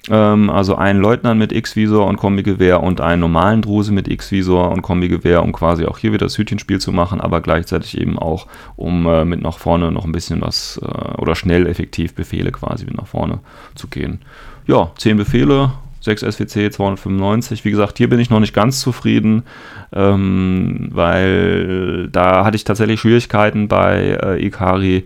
Ähm, 0.09 0.49
also 0.49 0.75
einen 0.75 1.01
Leutnant 1.01 1.39
mit 1.39 1.51
X-Visor 1.51 2.05
und 2.07 2.17
Kombigewehr 2.17 2.81
und 2.81 3.01
einen 3.01 3.21
normalen 3.21 3.61
Druse 3.61 3.91
mit 3.91 4.07
X-Visor 4.07 4.71
und 4.71 4.81
Kombigewehr, 4.81 5.43
um 5.43 5.51
quasi 5.51 5.85
auch 5.85 5.97
hier 5.97 6.11
wieder 6.11 6.25
das 6.25 6.37
Hütchenspiel 6.37 6.79
zu 6.79 6.91
machen, 6.91 7.21
aber 7.21 7.41
gleichzeitig 7.41 7.99
eben 7.99 8.19
auch, 8.19 8.47
um 8.75 9.07
äh, 9.07 9.25
mit 9.25 9.41
nach 9.41 9.57
vorne 9.57 9.91
noch 9.91 10.05
ein 10.05 10.11
bisschen 10.11 10.41
was 10.41 10.79
äh, 10.83 11.17
oder 11.17 11.35
schnell 11.35 11.67
effektiv 11.67 12.13
Befehle 12.13 12.51
quasi 12.51 12.85
mit 12.85 12.97
nach 12.97 13.07
vorne 13.07 13.39
zu 13.73 13.87
gehen. 13.87 14.19
Ja, 14.67 14.91
10 14.97 15.17
Befehle, 15.17 15.71
6 16.01 16.21
SWC 16.21 16.71
295. 16.71 17.65
Wie 17.65 17.71
gesagt, 17.71 17.97
hier 17.97 18.09
bin 18.09 18.19
ich 18.19 18.29
noch 18.29 18.39
nicht 18.39 18.53
ganz 18.53 18.79
zufrieden, 18.79 19.43
ähm, 19.91 20.89
weil 20.91 22.09
da 22.11 22.45
hatte 22.45 22.55
ich 22.55 22.63
tatsächlich 22.63 22.99
Schwierigkeiten 22.99 23.67
bei 23.67 24.17
äh, 24.21 24.45
Ikari 24.45 25.05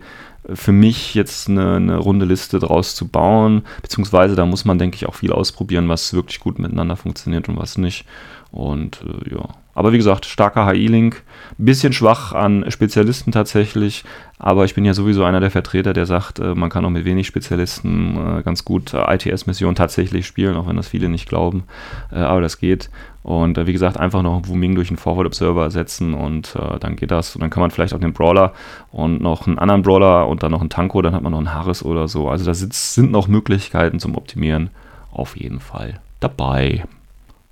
für 0.54 0.72
mich 0.72 1.14
jetzt 1.14 1.48
eine, 1.48 1.76
eine, 1.76 1.96
runde 1.96 2.26
Liste 2.26 2.58
draus 2.58 2.94
zu 2.94 3.08
bauen, 3.08 3.62
beziehungsweise 3.82 4.36
da 4.36 4.46
muss 4.46 4.64
man, 4.64 4.78
denke 4.78 4.96
ich, 4.96 5.06
auch 5.06 5.14
viel 5.14 5.32
ausprobieren, 5.32 5.88
was 5.88 6.12
wirklich 6.14 6.40
gut 6.40 6.58
miteinander 6.58 6.96
funktioniert 6.96 7.48
und 7.48 7.56
was 7.56 7.78
nicht. 7.78 8.04
Und 8.50 9.02
äh, 9.02 9.34
ja, 9.34 9.48
aber 9.74 9.92
wie 9.92 9.98
gesagt, 9.98 10.26
starker 10.26 10.66
HI-Link, 10.66 11.22
bisschen 11.58 11.92
schwach 11.92 12.32
an 12.32 12.70
Spezialisten 12.70 13.32
tatsächlich, 13.32 14.04
aber 14.38 14.64
ich 14.64 14.74
bin 14.74 14.84
ja 14.84 14.94
sowieso 14.94 15.24
einer 15.24 15.40
der 15.40 15.50
Vertreter, 15.50 15.92
der 15.92 16.06
sagt, 16.06 16.38
äh, 16.38 16.54
man 16.54 16.70
kann 16.70 16.84
auch 16.84 16.90
mit 16.90 17.04
wenig 17.04 17.26
Spezialisten 17.26 18.38
äh, 18.38 18.42
ganz 18.42 18.64
gut 18.64 18.94
äh, 18.94 19.14
ITS-Missionen 19.14 19.74
tatsächlich 19.74 20.26
spielen, 20.26 20.56
auch 20.56 20.66
wenn 20.66 20.76
das 20.76 20.88
viele 20.88 21.08
nicht 21.08 21.28
glauben, 21.28 21.64
aber 22.10 22.40
das 22.40 22.58
geht. 22.58 22.90
Und 23.22 23.58
wie 23.66 23.72
gesagt, 23.72 23.98
einfach 23.98 24.22
noch 24.22 24.48
Wuming 24.48 24.74
durch 24.74 24.88
einen 24.88 24.96
Forward 24.96 25.26
Observer 25.26 25.64
ersetzen 25.64 26.14
und 26.14 26.54
dann 26.80 26.96
geht 26.96 27.10
das. 27.10 27.36
Und 27.36 27.42
dann 27.42 27.50
kann 27.50 27.60
man 27.60 27.70
vielleicht 27.70 27.92
auch 27.92 28.00
den 28.00 28.14
Brawler 28.14 28.54
und 28.90 29.20
noch 29.20 29.46
einen 29.46 29.58
anderen 29.58 29.82
Brawler 29.82 30.26
und 30.26 30.42
dann 30.42 30.52
noch 30.52 30.60
einen 30.60 30.70
Tanko, 30.70 31.02
dann 31.02 31.14
hat 31.14 31.22
man 31.22 31.32
noch 31.32 31.38
einen 31.38 31.52
Harris 31.52 31.84
oder 31.84 32.08
so. 32.08 32.30
Also 32.30 32.46
da 32.46 32.54
sind 32.54 33.12
noch 33.12 33.28
Möglichkeiten 33.28 34.00
zum 34.00 34.16
Optimieren 34.16 34.70
auf 35.12 35.36
jeden 35.36 35.60
Fall 35.60 36.00
dabei. 36.20 36.84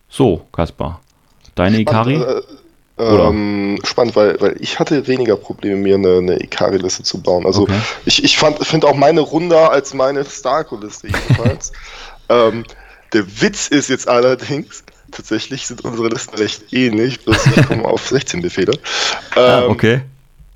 So, 0.08 0.46
Kaspar, 0.52 1.00
Deine 1.58 1.80
Ikari? 1.80 2.14
Äh, 2.14 2.42
ähm, 2.98 3.78
spannend, 3.84 4.16
weil, 4.16 4.40
weil 4.40 4.56
ich 4.60 4.78
hatte 4.78 5.06
weniger 5.06 5.36
Probleme, 5.36 5.76
mir 5.76 5.96
eine, 5.96 6.18
eine 6.18 6.42
Ikari-Liste 6.42 7.02
zu 7.02 7.20
bauen. 7.20 7.46
Also 7.46 7.62
okay. 7.62 7.80
ich, 8.04 8.22
ich 8.24 8.38
finde 8.38 8.86
auch 8.86 8.94
meine 8.94 9.20
runder 9.20 9.70
als 9.70 9.94
meine 9.94 10.24
Starko-Liste 10.24 11.08
jedenfalls. 11.08 11.72
ähm, 12.28 12.64
der 13.12 13.24
Witz 13.40 13.68
ist 13.68 13.88
jetzt 13.88 14.08
allerdings, 14.08 14.84
tatsächlich 15.10 15.66
sind 15.66 15.84
unsere 15.84 16.08
Listen 16.08 16.36
recht 16.36 16.72
ähnlich, 16.72 17.24
bloß 17.24 17.38
ich 17.56 17.66
komme 17.66 17.84
auf 17.86 18.06
16 18.08 18.42
Befehle. 18.42 18.72
Ah, 19.34 19.36
ähm, 19.36 19.64
ah, 19.64 19.66
okay. 19.68 20.00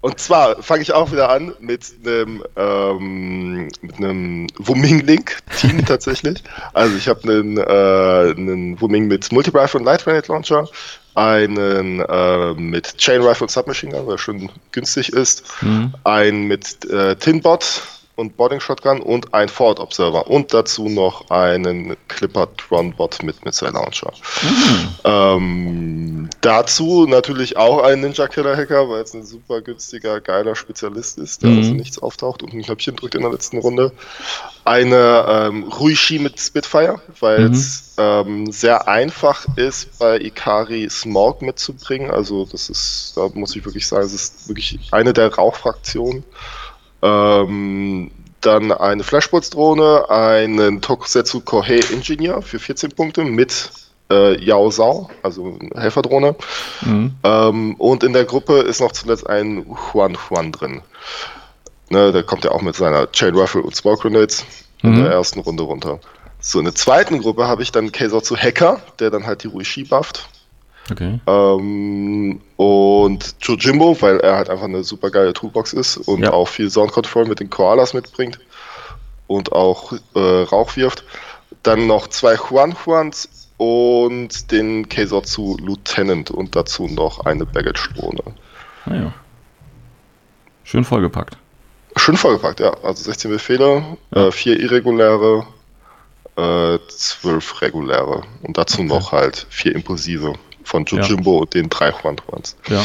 Und 0.02 0.18
zwar 0.18 0.60
fange 0.62 0.82
ich 0.82 0.92
auch 0.92 1.12
wieder 1.12 1.30
an 1.30 1.54
mit 1.60 1.92
einem 2.04 2.42
ähm, 2.56 3.68
mit 3.82 3.96
einem 3.98 4.48
Wuming-Link-Team 4.58 5.84
tatsächlich. 5.86 6.42
Also 6.72 6.96
ich 6.96 7.06
habe 7.08 7.22
einen, 7.22 7.56
äh, 7.56 8.34
einen 8.36 8.80
Wuming 8.80 9.06
mit 9.06 9.30
Multi-Rifle 9.30 9.78
und 9.78 9.86
Light 9.86 10.02
Grenade 10.02 10.26
Launcher, 10.26 10.68
einen 11.14 12.00
äh, 12.00 12.54
mit 12.54 12.98
Chain 12.98 13.22
Rifle 13.22 13.44
und 13.44 13.50
Submachine 13.50 13.92
Gun, 13.92 14.08
der 14.08 14.18
schon 14.18 14.50
günstig 14.72 15.12
ist, 15.12 15.44
mhm. 15.62 15.94
einen 16.02 16.48
mit 16.48 16.84
äh, 16.90 17.14
Tinbot 17.14 17.82
und 18.16 18.36
Boarding 18.36 18.60
Shotgun 18.60 19.00
und 19.00 19.32
ein 19.32 19.48
Forward 19.48 19.80
Observer 19.80 20.26
und 20.28 20.52
dazu 20.52 20.88
noch 20.88 21.30
einen 21.30 21.96
Clipper 22.08 22.48
Tron 22.56 22.94
Bot 22.94 23.22
mit 23.22 23.42
Missile 23.44 23.70
Launcher. 23.70 24.12
Mhm. 24.42 24.88
Ähm, 25.04 26.30
dazu 26.42 27.06
natürlich 27.06 27.56
auch 27.56 27.82
ein 27.82 28.00
Ninja 28.00 28.28
Killer 28.28 28.56
Hacker, 28.56 28.88
weil 28.88 29.02
es 29.02 29.14
ein 29.14 29.24
super 29.24 29.62
günstiger, 29.62 30.20
geiler 30.20 30.54
Spezialist 30.54 31.18
ist, 31.18 31.42
der 31.42 31.50
mhm. 31.50 31.58
also 31.58 31.72
nichts 31.72 31.98
auftaucht 31.98 32.42
und 32.42 32.52
ein 32.52 32.62
Knöpfchen 32.62 32.96
drückt 32.96 33.14
in 33.14 33.22
der 33.22 33.30
letzten 33.30 33.58
Runde. 33.58 33.92
Eine 34.64 35.24
ähm, 35.28 35.64
Ruishi 35.64 36.18
mit 36.18 36.38
Spitfire, 36.38 37.00
weil 37.18 37.48
mhm. 37.48 37.54
es 37.54 37.94
ähm, 37.98 38.52
sehr 38.52 38.88
einfach 38.88 39.46
ist, 39.56 39.98
bei 39.98 40.20
Ikari 40.20 40.88
Smog 40.90 41.40
mitzubringen. 41.40 42.10
Also 42.10 42.44
das 42.44 42.68
ist, 42.68 43.14
da 43.16 43.28
muss 43.34 43.56
ich 43.56 43.64
wirklich 43.64 43.86
sagen, 43.86 44.04
es 44.04 44.12
ist 44.12 44.48
wirklich 44.48 44.78
eine 44.92 45.12
der 45.12 45.34
Rauchfraktionen. 45.34 46.24
Ähm, 47.02 48.10
dann 48.40 48.72
eine 48.72 49.04
Flashbolts-Drohne, 49.04 50.10
einen 50.10 50.80
Tokusetsu 50.80 51.40
Kohei 51.40 51.80
Engineer 51.92 52.42
für 52.42 52.58
14 52.58 52.90
Punkte 52.90 53.24
mit 53.24 53.70
äh, 54.10 54.44
Yao 54.44 54.70
Sao, 54.70 55.10
also 55.22 55.58
Helferdrohne. 55.74 56.34
Mhm. 56.82 57.14
Ähm, 57.22 57.74
und 57.76 58.04
in 58.04 58.12
der 58.12 58.24
Gruppe 58.24 58.58
ist 58.58 58.80
noch 58.80 58.92
zuletzt 58.92 59.28
ein 59.28 59.64
Juan 59.92 60.16
Juan 60.28 60.52
drin. 60.52 60.82
Ne, 61.88 62.12
der 62.12 62.22
kommt 62.22 62.44
ja 62.44 62.50
auch 62.52 62.62
mit 62.62 62.74
seiner 62.74 63.10
Chain 63.12 63.36
Rifle 63.36 63.62
und 63.62 63.76
Smoke 63.76 64.02
Grenades 64.02 64.44
mhm. 64.82 64.94
in 64.94 65.04
der 65.04 65.12
ersten 65.12 65.40
Runde 65.40 65.62
runter. 65.62 66.00
So, 66.40 66.58
in 66.58 66.64
der 66.64 66.74
zweiten 66.74 67.20
Gruppe 67.20 67.46
habe 67.46 67.62
ich 67.62 67.70
dann 67.70 67.92
Keisetsu 67.92 68.36
Hacker, 68.36 68.80
der 68.98 69.10
dann 69.10 69.26
halt 69.26 69.44
die 69.44 69.48
Ruishi 69.48 69.84
bufft. 69.84 70.28
Okay. 70.90 71.20
Ähm, 71.26 72.40
und 72.56 73.36
Jojimbo, 73.40 74.00
weil 74.00 74.20
er 74.20 74.36
halt 74.36 74.50
einfach 74.50 74.64
eine 74.64 74.82
super 74.82 75.10
geile 75.10 75.32
Toolbox 75.32 75.72
ist 75.72 75.96
und 75.96 76.22
ja. 76.22 76.32
auch 76.32 76.48
viel 76.48 76.70
Sound 76.70 76.92
Control 76.92 77.26
mit 77.26 77.40
den 77.40 77.50
Koalas 77.50 77.94
mitbringt 77.94 78.40
und 79.26 79.52
auch 79.52 79.92
äh, 80.14 80.42
Rauch 80.42 80.76
wirft. 80.76 81.04
Dann 81.62 81.86
noch 81.86 82.08
zwei 82.08 82.34
Juan 82.34 82.74
Juans 82.84 83.48
und 83.56 84.50
den 84.50 84.88
Keisotsu 84.88 85.56
Lieutenant 85.58 86.30
und 86.32 86.56
dazu 86.56 86.88
noch 86.88 87.20
eine 87.26 87.46
Baggage-Drohne. 87.46 88.22
Naja. 88.86 89.06
Ah 89.06 89.22
Schön 90.64 90.84
vollgepackt. 90.84 91.36
Schön 91.96 92.16
vollgepackt, 92.16 92.60
ja. 92.60 92.72
Also 92.82 93.04
16 93.04 93.30
Befehle, 93.30 93.84
ja. 94.14 94.28
äh, 94.28 94.32
4 94.32 94.58
irreguläre, 94.58 95.46
äh, 96.36 96.78
12 96.88 97.60
reguläre 97.60 98.22
und 98.42 98.56
dazu 98.56 98.80
okay. 98.80 98.88
noch 98.88 99.12
halt 99.12 99.46
4 99.50 99.74
impulsive 99.74 100.32
von 100.64 100.84
Jojimbo 100.84 101.34
ja. 101.34 101.40
und 101.42 101.54
den 101.54 101.68
drei 101.68 101.90
Juan-Juans. 101.90 102.56
Ja. 102.68 102.82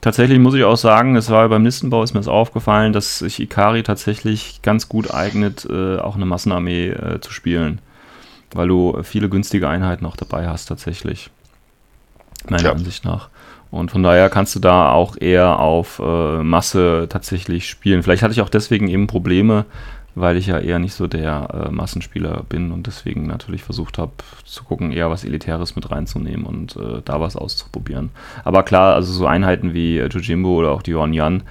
Tatsächlich 0.00 0.38
muss 0.38 0.54
ich 0.54 0.62
auch 0.62 0.76
sagen, 0.76 1.16
es 1.16 1.28
war 1.28 1.48
beim 1.48 1.64
Listenbau 1.64 2.02
ist 2.04 2.14
mir 2.14 2.20
das 2.20 2.28
aufgefallen, 2.28 2.92
dass 2.92 3.18
sich 3.18 3.40
Ikari 3.40 3.82
tatsächlich 3.82 4.62
ganz 4.62 4.88
gut 4.88 5.12
eignet, 5.12 5.66
äh, 5.68 5.98
auch 5.98 6.14
eine 6.14 6.24
Massenarmee 6.24 6.90
äh, 6.90 7.20
zu 7.20 7.32
spielen. 7.32 7.80
Weil 8.52 8.68
du 8.68 9.02
viele 9.02 9.28
günstige 9.28 9.68
Einheiten 9.68 10.06
auch 10.06 10.16
dabei 10.16 10.48
hast, 10.48 10.66
tatsächlich. 10.66 11.30
Meiner 12.48 12.64
ja. 12.64 12.72
Ansicht 12.72 13.04
nach. 13.04 13.28
Und 13.70 13.90
von 13.90 14.02
daher 14.02 14.30
kannst 14.30 14.54
du 14.54 14.60
da 14.60 14.92
auch 14.92 15.16
eher 15.20 15.58
auf 15.58 16.00
äh, 16.02 16.42
Masse 16.42 17.06
tatsächlich 17.10 17.68
spielen. 17.68 18.02
Vielleicht 18.02 18.22
hatte 18.22 18.32
ich 18.32 18.40
auch 18.40 18.48
deswegen 18.48 18.88
eben 18.88 19.06
Probleme, 19.06 19.66
weil 20.14 20.36
ich 20.36 20.46
ja 20.46 20.58
eher 20.58 20.78
nicht 20.78 20.94
so 20.94 21.06
der 21.06 21.68
äh, 21.68 21.70
Massenspieler 21.70 22.44
bin 22.48 22.72
und 22.72 22.86
deswegen 22.86 23.26
natürlich 23.26 23.62
versucht 23.62 23.98
habe 23.98 24.12
zu 24.44 24.64
gucken, 24.64 24.92
eher 24.92 25.10
was 25.10 25.24
Elitäres 25.24 25.76
mit 25.76 25.90
reinzunehmen 25.90 26.44
und 26.44 26.76
äh, 26.76 27.02
da 27.04 27.20
was 27.20 27.36
auszuprobieren. 27.36 28.10
Aber 28.44 28.62
klar, 28.62 28.94
also 28.94 29.12
so 29.12 29.26
Einheiten 29.26 29.74
wie 29.74 29.98
äh, 29.98 30.08
Jojimbo 30.08 30.56
oder 30.56 30.72
auch 30.72 30.82
die 30.82 30.92
Yuan 30.92 31.12
Yan, 31.12 31.42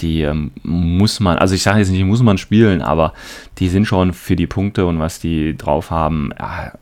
die 0.00 0.22
ähm, 0.22 0.52
muss 0.62 1.20
man, 1.20 1.38
also 1.38 1.54
ich 1.54 1.62
sage 1.62 1.80
jetzt 1.80 1.90
nicht, 1.90 2.04
muss 2.04 2.22
man 2.22 2.38
spielen, 2.38 2.82
aber 2.82 3.14
die 3.58 3.68
sind 3.68 3.86
schon 3.86 4.12
für 4.12 4.36
die 4.36 4.46
Punkte 4.46 4.86
und 4.86 4.98
was 5.00 5.18
die 5.18 5.56
drauf 5.56 5.90
haben, 5.90 6.30
ja, 6.38 6.72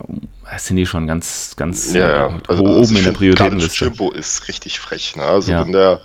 sind 0.57 0.77
die 0.77 0.85
schon 0.85 1.07
ganz, 1.07 1.55
ganz 1.57 1.93
ja, 1.93 2.29
ja. 2.29 2.39
Also, 2.47 2.63
oben 2.63 2.77
also 2.77 2.95
in 2.95 3.03
der 3.03 3.11
Prioritätenliste. 3.11 3.85
Jojimbo 3.85 4.11
ist 4.11 4.47
richtig 4.47 4.79
frech, 4.79 5.15
ne? 5.15 5.23
Also 5.23 5.51
wenn 5.51 5.71
der 5.71 6.01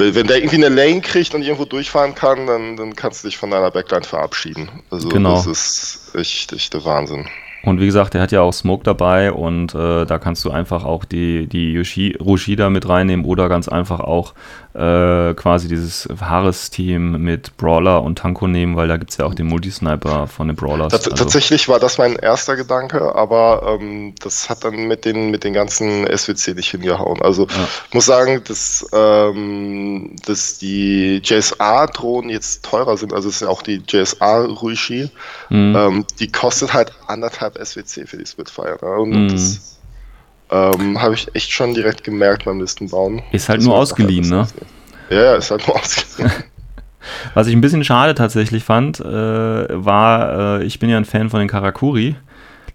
wenn 0.00 0.26
der 0.26 0.38
irgendwie 0.38 0.64
eine 0.64 0.68
Lane 0.68 1.00
kriegt 1.00 1.34
und 1.34 1.42
irgendwo 1.42 1.64
durchfahren 1.64 2.14
kann, 2.14 2.46
dann, 2.46 2.76
dann 2.76 2.94
kannst 2.96 3.22
du 3.22 3.28
dich 3.28 3.36
von 3.36 3.50
deiner 3.50 3.70
Backline 3.70 4.04
verabschieden. 4.04 4.68
Also 4.90 5.08
genau. 5.08 5.34
das 5.34 5.46
ist 5.46 6.14
echt, 6.14 6.52
echt 6.52 6.74
der 6.74 6.84
Wahnsinn. 6.84 7.28
Und 7.62 7.78
wie 7.78 7.86
gesagt, 7.86 8.14
der 8.14 8.22
hat 8.22 8.32
ja 8.32 8.40
auch 8.40 8.52
Smoke 8.52 8.84
dabei 8.84 9.32
und 9.32 9.74
äh, 9.74 10.06
da 10.06 10.18
kannst 10.18 10.44
du 10.44 10.50
einfach 10.50 10.84
auch 10.84 11.04
die, 11.04 11.46
die 11.46 11.72
Yoshi, 11.72 12.16
Rushida 12.18 12.70
mit 12.70 12.88
reinnehmen 12.88 13.26
oder 13.26 13.50
ganz 13.50 13.68
einfach 13.68 14.00
auch 14.00 14.32
äh, 14.74 15.34
quasi 15.34 15.66
dieses 15.66 16.08
Haares-Team 16.20 17.22
mit 17.22 17.56
Brawler 17.56 18.02
und 18.02 18.18
Tanko 18.18 18.46
nehmen, 18.46 18.76
weil 18.76 18.86
da 18.86 18.96
gibt 18.98 19.10
es 19.10 19.16
ja 19.16 19.24
auch 19.24 19.34
den 19.34 19.46
Multisniper 19.46 20.28
von 20.28 20.46
den 20.46 20.56
Brawlers. 20.56 20.92
Tats 20.92 21.08
also. 21.08 21.24
Tatsächlich 21.24 21.68
war 21.68 21.80
das 21.80 21.98
mein 21.98 22.14
erster 22.14 22.54
Gedanke, 22.54 23.14
aber 23.14 23.78
ähm, 23.80 24.14
das 24.20 24.48
hat 24.48 24.64
dann 24.64 24.86
mit 24.86 25.04
den, 25.04 25.30
mit 25.30 25.42
den 25.42 25.54
ganzen 25.54 26.06
SWC 26.06 26.54
nicht 26.54 26.70
hingehauen. 26.70 27.20
Also 27.20 27.48
ja. 27.48 27.68
ich 27.88 27.94
muss 27.94 28.06
sagen, 28.06 28.42
dass, 28.46 28.86
ähm, 28.92 30.14
dass 30.24 30.58
die 30.58 31.20
JSA-Drohnen 31.24 32.30
jetzt 32.30 32.64
teurer 32.64 32.96
sind, 32.96 33.12
also 33.12 33.28
es 33.28 33.36
ist 33.36 33.42
ja 33.42 33.48
auch 33.48 33.62
die 33.62 33.82
JSA-Ruishi, 33.86 35.10
mhm. 35.48 35.74
ähm, 35.76 36.04
die 36.20 36.30
kostet 36.30 36.72
halt 36.72 36.92
anderthalb 37.08 37.58
SWC 37.58 38.06
für 38.06 38.18
die 38.18 38.26
Spitfire. 38.26 38.78
Ne? 38.80 38.92
Und 39.00 39.10
mhm. 39.10 39.28
das 39.30 39.79
ähm, 40.50 41.00
Habe 41.00 41.14
ich 41.14 41.28
echt 41.34 41.50
schon 41.50 41.74
direkt 41.74 42.04
gemerkt 42.04 42.44
beim 42.44 42.60
Listenbauen. 42.60 43.22
Ist 43.32 43.48
halt 43.48 43.62
nur 43.62 43.76
ausgeliehen, 43.76 44.28
ne? 44.28 44.46
Ja, 45.10 45.36
ist 45.36 45.50
halt 45.50 45.66
nur 45.66 45.76
ausgeliehen. 45.80 46.32
Was 47.34 47.46
ich 47.46 47.54
ein 47.54 47.60
bisschen 47.60 47.84
schade 47.84 48.14
tatsächlich 48.14 48.62
fand, 48.64 49.00
äh, 49.00 49.04
war, 49.04 50.60
äh, 50.60 50.64
ich 50.64 50.78
bin 50.78 50.90
ja 50.90 50.98
ein 50.98 51.04
Fan 51.06 51.30
von 51.30 51.40
den 51.40 51.48
Karakuri. 51.48 52.16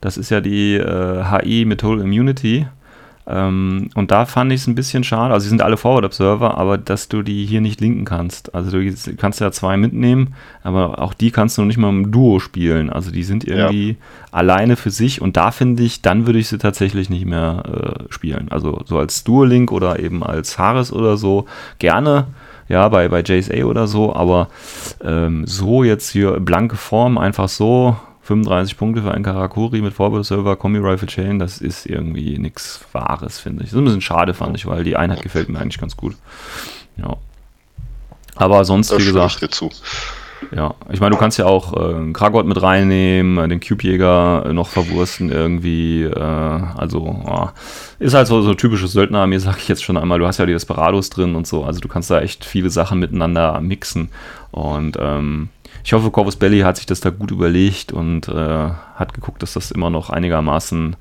Das 0.01 0.17
ist 0.17 0.31
ja 0.31 0.41
die 0.41 0.75
äh, 0.75 1.23
HI 1.23 1.65
mit 1.65 1.83
Whole 1.83 2.03
Immunity. 2.03 2.67
Ähm, 3.27 3.89
und 3.95 4.11
da 4.11 4.25
fand 4.25 4.51
ich 4.51 4.61
es 4.61 4.67
ein 4.67 4.75
bisschen 4.75 5.03
schade. 5.03 5.33
Also, 5.33 5.45
sie 5.45 5.49
sind 5.49 5.61
alle 5.61 5.77
Forward-Observer, 5.77 6.57
aber 6.57 6.77
dass 6.77 7.07
du 7.07 7.23
die 7.23 7.45
hier 7.45 7.61
nicht 7.61 7.81
linken 7.81 8.05
kannst. 8.05 8.53
Also, 8.53 8.79
du 8.79 9.15
kannst 9.17 9.39
ja 9.39 9.51
zwei 9.51 9.77
mitnehmen, 9.77 10.35
aber 10.63 10.99
auch 10.99 11.13
die 11.13 11.31
kannst 11.31 11.57
du 11.57 11.61
noch 11.61 11.67
nicht 11.67 11.77
mal 11.77 11.89
im 11.89 12.11
Duo 12.11 12.39
spielen. 12.39 12.89
Also, 12.89 13.11
die 13.11 13.23
sind 13.23 13.43
irgendwie 13.43 13.89
ja. 13.89 13.95
alleine 14.31 14.75
für 14.75 14.91
sich 14.91 15.21
und 15.21 15.37
da 15.37 15.51
finde 15.51 15.83
ich, 15.83 16.01
dann 16.01 16.27
würde 16.27 16.39
ich 16.39 16.49
sie 16.49 16.59
tatsächlich 16.59 17.09
nicht 17.09 17.25
mehr 17.25 17.63
äh, 18.09 18.13
spielen. 18.13 18.47
Also, 18.51 18.81
so 18.85 18.99
als 18.99 19.23
Duo-Link 19.23 19.71
oder 19.71 19.99
eben 19.99 20.23
als 20.23 20.59
Haares 20.59 20.93
oder 20.93 21.17
so 21.17 21.45
gerne. 21.79 22.27
Ja, 22.67 22.89
bei, 22.89 23.07
bei 23.09 23.21
JSA 23.21 23.65
oder 23.65 23.85
so, 23.85 24.15
aber 24.15 24.47
ähm, 25.03 25.45
so 25.45 25.83
jetzt 25.83 26.09
hier 26.09 26.39
blanke 26.39 26.75
Form, 26.75 27.19
einfach 27.19 27.47
so, 27.47 27.95
35 28.25 28.75
Punkte 28.77 29.03
für 29.03 29.11
einen 29.11 29.23
Karakuri 29.23 29.81
mit 29.81 29.93
Vorbildsserver, 29.93 30.55
Kombi 30.55 30.79
Rifle 30.79 31.07
Chain, 31.07 31.37
das 31.37 31.59
ist 31.59 31.85
irgendwie 31.85 32.39
nichts 32.39 32.83
Wahres, 32.91 33.39
finde 33.39 33.63
ich. 33.63 33.69
Das 33.69 33.73
ist 33.73 33.79
ein 33.79 33.85
bisschen 33.85 34.01
schade, 34.01 34.33
fand 34.33 34.57
ich, 34.57 34.65
weil 34.65 34.83
die 34.83 34.95
Einheit 34.97 35.21
gefällt 35.21 35.47
mir 35.47 35.59
eigentlich 35.59 35.79
ganz 35.79 35.95
gut. 35.95 36.15
Ja. 36.97 37.17
Aber 38.33 38.65
sonst, 38.65 38.91
das 38.91 38.99
wie 38.99 39.05
gesagt. 39.05 39.53
Zu. 39.53 39.69
Ja, 40.51 40.73
ich 40.91 40.99
meine, 40.99 41.11
du 41.11 41.19
kannst 41.19 41.37
ja 41.37 41.45
auch 41.45 41.73
äh, 41.73 42.11
Kragot 42.13 42.47
mit 42.47 42.61
reinnehmen, 42.61 43.37
äh, 43.37 43.47
den 43.47 43.59
Cube-Jäger 43.59 44.51
noch 44.53 44.69
verwursten 44.69 45.31
irgendwie. 45.31 46.03
Äh, 46.03 46.19
also, 46.19 47.01
oh, 47.03 47.49
ist 47.99 48.15
halt 48.15 48.25
so, 48.25 48.41
so 48.41 48.55
typisches 48.55 48.91
Söldner-Armee, 48.93 49.37
sag 49.37 49.57
ich 49.57 49.67
jetzt 49.67 49.83
schon 49.83 49.97
einmal. 49.97 50.17
Du 50.17 50.25
hast 50.25 50.39
ja 50.39 50.47
die 50.47 50.53
Desperados 50.53 51.11
drin 51.11 51.35
und 51.35 51.45
so. 51.45 51.63
Also, 51.63 51.79
du 51.79 51.87
kannst 51.87 52.09
da 52.09 52.21
echt 52.21 52.43
viele 52.43 52.71
Sachen 52.71 52.99
miteinander 52.99 53.61
mixen. 53.61 54.09
Und 54.51 54.97
ähm, 54.99 55.49
ich 55.85 55.93
hoffe, 55.93 56.09
Corvus 56.09 56.35
Belly 56.35 56.61
hat 56.61 56.77
sich 56.77 56.87
das 56.87 56.99
da 56.99 57.11
gut 57.11 57.29
überlegt 57.29 57.91
und 57.91 58.27
äh, 58.27 58.33
hat 58.33 59.13
geguckt, 59.13 59.43
dass 59.43 59.53
das 59.53 59.69
immer 59.69 59.91
noch 59.91 60.09
einigermaßen, 60.09 60.95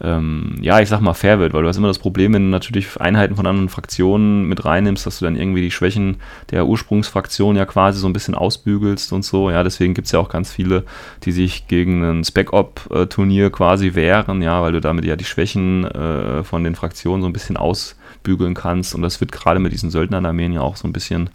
ähm, 0.00 0.56
ja, 0.60 0.78
ich 0.78 0.88
sag 0.88 1.00
mal, 1.00 1.14
fair 1.14 1.40
wird, 1.40 1.52
weil 1.52 1.62
du 1.62 1.68
hast 1.68 1.78
immer 1.78 1.88
das 1.88 1.98
Problem, 1.98 2.32
wenn 2.32 2.44
du 2.44 2.48
natürlich 2.48 3.00
Einheiten 3.00 3.34
von 3.34 3.48
anderen 3.48 3.68
Fraktionen 3.68 4.44
mit 4.44 4.64
reinnimmst, 4.64 5.04
dass 5.04 5.18
du 5.18 5.24
dann 5.24 5.34
irgendwie 5.34 5.62
die 5.62 5.72
Schwächen 5.72 6.18
der 6.52 6.66
Ursprungsfraktion 6.66 7.56
ja 7.56 7.66
quasi 7.66 7.98
so 7.98 8.06
ein 8.06 8.12
bisschen 8.12 8.36
ausbügelst 8.36 9.12
und 9.12 9.24
so. 9.24 9.50
Ja, 9.50 9.64
deswegen 9.64 9.94
gibt 9.94 10.06
es 10.06 10.12
ja 10.12 10.20
auch 10.20 10.28
ganz 10.28 10.52
viele, 10.52 10.84
die 11.24 11.32
sich 11.32 11.66
gegen 11.66 12.04
ein 12.04 12.22
Spec-Op-Turnier 12.22 13.50
quasi 13.50 13.96
wehren, 13.96 14.42
ja, 14.42 14.62
weil 14.62 14.70
du 14.70 14.80
damit 14.80 15.06
ja 15.06 15.16
die 15.16 15.24
Schwächen 15.24 15.86
äh, 15.86 16.44
von 16.44 16.62
den 16.62 16.76
Fraktionen 16.76 17.22
so 17.22 17.28
ein 17.28 17.32
bisschen 17.32 17.56
ausbügeln 17.56 18.54
kannst. 18.54 18.94
Und 18.94 19.02
das 19.02 19.20
wird 19.20 19.32
gerade 19.32 19.58
mit 19.58 19.72
diesen 19.72 19.90
Söldnerarmeen 19.90 20.52
ja 20.52 20.60
auch 20.60 20.76
so 20.76 20.86
ein 20.86 20.92
bisschen 20.92 21.30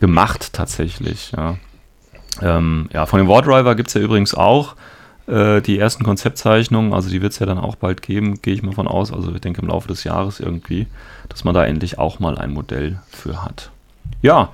gemacht 0.00 0.54
tatsächlich, 0.54 1.32
ja. 1.36 1.58
Ähm, 2.42 2.88
ja, 2.92 3.06
von 3.06 3.18
dem 3.18 3.28
Wardriver 3.28 3.74
gibt 3.74 3.88
es 3.88 3.94
ja 3.94 4.00
übrigens 4.00 4.34
auch 4.34 4.74
äh, 5.26 5.60
die 5.60 5.78
ersten 5.78 6.04
Konzeptzeichnungen, 6.04 6.92
also 6.92 7.08
die 7.08 7.22
wird 7.22 7.32
es 7.32 7.38
ja 7.38 7.46
dann 7.46 7.58
auch 7.58 7.76
bald 7.76 8.02
geben, 8.02 8.40
gehe 8.42 8.54
ich 8.54 8.62
mal 8.62 8.72
von 8.72 8.88
aus, 8.88 9.12
also 9.12 9.32
ich 9.32 9.40
denke 9.40 9.62
im 9.62 9.68
Laufe 9.68 9.88
des 9.88 10.04
Jahres 10.04 10.40
irgendwie, 10.40 10.86
dass 11.28 11.44
man 11.44 11.54
da 11.54 11.64
endlich 11.64 11.98
auch 11.98 12.18
mal 12.18 12.36
ein 12.36 12.52
Modell 12.52 12.98
für 13.10 13.44
hat. 13.44 13.70
Ja, 14.22 14.50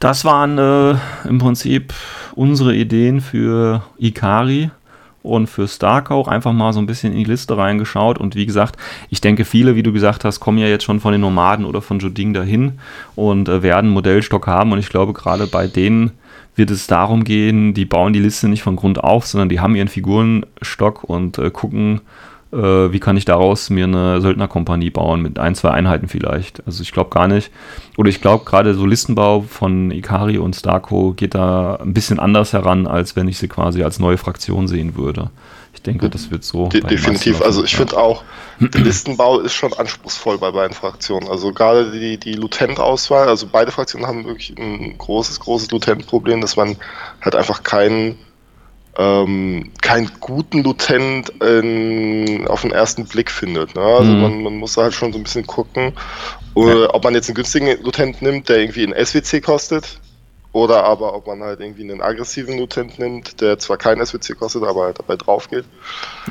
das 0.00 0.24
waren 0.24 0.58
äh, 0.58 0.96
im 1.28 1.38
Prinzip 1.38 1.94
unsere 2.34 2.74
Ideen 2.74 3.20
für 3.20 3.82
Ikari 3.98 4.70
und 5.22 5.46
für 5.46 5.66
Stark 5.66 6.10
auch 6.10 6.28
einfach 6.28 6.52
mal 6.52 6.74
so 6.74 6.80
ein 6.80 6.86
bisschen 6.86 7.12
in 7.12 7.18
die 7.20 7.24
Liste 7.24 7.56
reingeschaut. 7.56 8.18
Und 8.18 8.34
wie 8.34 8.44
gesagt, 8.44 8.76
ich 9.08 9.22
denke, 9.22 9.46
viele, 9.46 9.74
wie 9.74 9.82
du 9.82 9.92
gesagt 9.92 10.24
hast, 10.24 10.38
kommen 10.40 10.58
ja 10.58 10.66
jetzt 10.66 10.84
schon 10.84 11.00
von 11.00 11.12
den 11.12 11.22
Nomaden 11.22 11.64
oder 11.64 11.80
von 11.80 11.98
Joding 11.98 12.34
dahin 12.34 12.78
und 13.16 13.48
äh, 13.48 13.62
werden 13.62 13.88
Modellstock 13.88 14.46
haben. 14.46 14.72
Und 14.72 14.78
ich 14.78 14.90
glaube, 14.90 15.14
gerade 15.14 15.46
bei 15.46 15.66
denen 15.66 16.12
wird 16.54 16.70
es 16.70 16.86
darum 16.86 17.24
gehen, 17.24 17.74
die 17.74 17.84
bauen 17.84 18.12
die 18.12 18.20
Liste 18.20 18.48
nicht 18.48 18.62
von 18.62 18.76
Grund 18.76 19.02
auf, 19.02 19.26
sondern 19.26 19.48
die 19.48 19.60
haben 19.60 19.74
ihren 19.74 19.88
Figurenstock 19.88 21.04
und 21.04 21.38
äh, 21.38 21.50
gucken, 21.50 22.00
äh, 22.52 22.56
wie 22.56 23.00
kann 23.00 23.16
ich 23.16 23.24
daraus 23.24 23.70
mir 23.70 23.84
eine 23.84 24.20
Söldnerkompanie 24.20 24.90
bauen 24.90 25.20
mit 25.20 25.38
ein, 25.38 25.54
zwei 25.54 25.70
Einheiten 25.70 26.08
vielleicht. 26.08 26.64
Also 26.66 26.82
ich 26.82 26.92
glaube 26.92 27.10
gar 27.10 27.26
nicht. 27.26 27.50
Oder 27.96 28.08
ich 28.08 28.20
glaube 28.20 28.44
gerade 28.44 28.74
so 28.74 28.86
Listenbau 28.86 29.42
von 29.42 29.90
Ikari 29.90 30.38
und 30.38 30.54
Starco 30.54 31.12
geht 31.12 31.34
da 31.34 31.76
ein 31.76 31.94
bisschen 31.94 32.20
anders 32.20 32.52
heran, 32.52 32.86
als 32.86 33.16
wenn 33.16 33.28
ich 33.28 33.38
sie 33.38 33.48
quasi 33.48 33.82
als 33.82 33.98
neue 33.98 34.18
Fraktion 34.18 34.68
sehen 34.68 34.96
würde 34.96 35.30
denke, 35.82 36.10
das 36.10 36.30
wird 36.30 36.44
so. 36.44 36.68
De 36.68 36.80
definitiv. 36.80 37.42
Also 37.42 37.64
ich 37.64 37.76
finde 37.76 37.96
auch, 37.96 38.22
der 38.60 38.80
Listenbau 38.80 39.40
ist 39.40 39.54
schon 39.54 39.72
anspruchsvoll 39.72 40.38
bei 40.38 40.50
beiden 40.50 40.74
Fraktionen. 40.74 41.28
Also 41.28 41.52
gerade 41.52 41.90
die, 41.90 42.18
die 42.18 42.34
Lutent-Auswahl, 42.34 43.28
also 43.28 43.48
beide 43.50 43.72
Fraktionen 43.72 44.06
haben 44.06 44.24
wirklich 44.24 44.54
ein 44.58 44.96
großes, 44.98 45.40
großes 45.40 45.70
Lutent-Problem, 45.70 46.40
dass 46.40 46.56
man 46.56 46.76
halt 47.20 47.34
einfach 47.34 47.62
keinen 47.62 48.18
ähm, 48.96 49.72
keinen 49.80 50.10
guten 50.20 50.62
Lutent 50.62 51.30
in, 51.42 52.46
auf 52.46 52.62
den 52.62 52.70
ersten 52.70 53.06
Blick 53.06 53.30
findet. 53.30 53.74
Ne? 53.74 53.82
Also 53.82 54.12
mhm. 54.12 54.20
man, 54.20 54.42
man 54.42 54.56
muss 54.56 54.76
halt 54.76 54.94
schon 54.94 55.12
so 55.12 55.18
ein 55.18 55.24
bisschen 55.24 55.46
gucken, 55.46 55.92
ja. 56.54 56.94
ob 56.94 57.02
man 57.02 57.14
jetzt 57.14 57.28
einen 57.28 57.34
günstigen 57.34 57.82
Lutent 57.82 58.22
nimmt, 58.22 58.48
der 58.48 58.58
irgendwie 58.58 58.86
ein 58.86 59.04
SWC 59.04 59.40
kostet, 59.40 60.00
oder 60.54 60.84
aber 60.84 61.14
ob 61.14 61.26
man 61.26 61.42
halt 61.42 61.60
irgendwie 61.60 61.82
einen 61.82 62.00
aggressiven 62.00 62.56
Lutent 62.56 62.98
nimmt, 62.98 63.40
der 63.40 63.58
zwar 63.58 63.76
kein 63.76 64.04
SWC 64.04 64.38
kostet, 64.38 64.62
aber 64.62 64.84
halt 64.84 65.00
dabei 65.00 65.16
drauf 65.16 65.50
geht. 65.50 65.64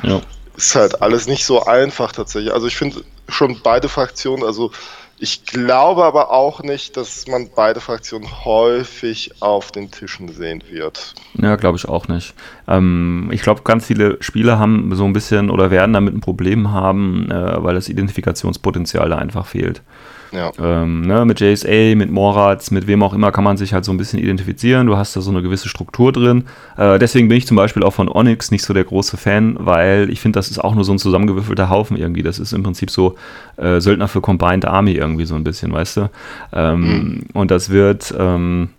Ja. 0.02 0.20
Ist 0.56 0.74
halt 0.74 1.02
alles 1.02 1.26
nicht 1.26 1.44
so 1.44 1.64
einfach 1.64 2.10
tatsächlich. 2.12 2.52
Also 2.52 2.66
ich 2.66 2.76
finde 2.76 3.04
schon 3.28 3.60
beide 3.62 3.90
Fraktionen, 3.90 4.42
also 4.42 4.70
ich 5.18 5.44
glaube 5.44 6.04
aber 6.04 6.32
auch 6.32 6.62
nicht, 6.62 6.96
dass 6.96 7.26
man 7.28 7.50
beide 7.54 7.80
Fraktionen 7.80 8.26
häufig 8.46 9.42
auf 9.42 9.70
den 9.72 9.90
Tischen 9.90 10.28
sehen 10.28 10.64
wird. 10.70 11.14
Ja, 11.34 11.56
glaube 11.56 11.76
ich 11.76 11.86
auch 11.86 12.08
nicht. 12.08 12.34
Ähm, 12.66 13.28
ich 13.30 13.42
glaube, 13.42 13.60
ganz 13.62 13.84
viele 13.84 14.16
Spieler 14.22 14.58
haben 14.58 14.94
so 14.96 15.04
ein 15.04 15.12
bisschen 15.12 15.50
oder 15.50 15.70
werden 15.70 15.92
damit 15.92 16.14
ein 16.14 16.22
Problem 16.22 16.72
haben, 16.72 17.30
äh, 17.30 17.62
weil 17.62 17.74
das 17.74 17.90
Identifikationspotenzial 17.90 19.10
da 19.10 19.18
einfach 19.18 19.46
fehlt. 19.46 19.82
Ja. 20.34 20.52
Ähm, 20.58 21.02
ne, 21.02 21.24
mit 21.24 21.40
JSA, 21.40 21.94
mit 21.94 22.10
Moratz, 22.10 22.70
mit 22.70 22.86
wem 22.86 23.02
auch 23.02 23.14
immer 23.14 23.32
kann 23.32 23.44
man 23.44 23.56
sich 23.56 23.72
halt 23.72 23.84
so 23.84 23.92
ein 23.92 23.96
bisschen 23.96 24.18
identifizieren. 24.18 24.86
Du 24.86 24.96
hast 24.96 25.14
da 25.16 25.20
so 25.20 25.30
eine 25.30 25.42
gewisse 25.42 25.68
Struktur 25.68 26.12
drin. 26.12 26.44
Äh, 26.76 26.98
deswegen 26.98 27.28
bin 27.28 27.38
ich 27.38 27.46
zum 27.46 27.56
Beispiel 27.56 27.82
auch 27.82 27.92
von 27.92 28.08
Onyx 28.08 28.50
nicht 28.50 28.64
so 28.64 28.74
der 28.74 28.84
große 28.84 29.16
Fan, 29.16 29.56
weil 29.58 30.10
ich 30.10 30.20
finde, 30.20 30.38
das 30.38 30.50
ist 30.50 30.58
auch 30.58 30.74
nur 30.74 30.84
so 30.84 30.92
ein 30.92 30.98
zusammengewürfelter 30.98 31.70
Haufen 31.70 31.96
irgendwie. 31.96 32.22
Das 32.22 32.38
ist 32.38 32.52
im 32.52 32.62
Prinzip 32.62 32.90
so 32.90 33.16
äh, 33.56 33.80
Söldner 33.80 34.08
für 34.08 34.20
Combined 34.20 34.64
Army 34.64 34.92
irgendwie 34.92 35.26
so 35.26 35.34
ein 35.34 35.44
bisschen, 35.44 35.72
weißt 35.72 35.96
du? 35.98 36.10
Ähm, 36.52 36.80
mhm. 36.80 37.22
Und 37.32 37.50
das 37.50 37.70
wird. 37.70 38.14
Ähm, 38.18 38.70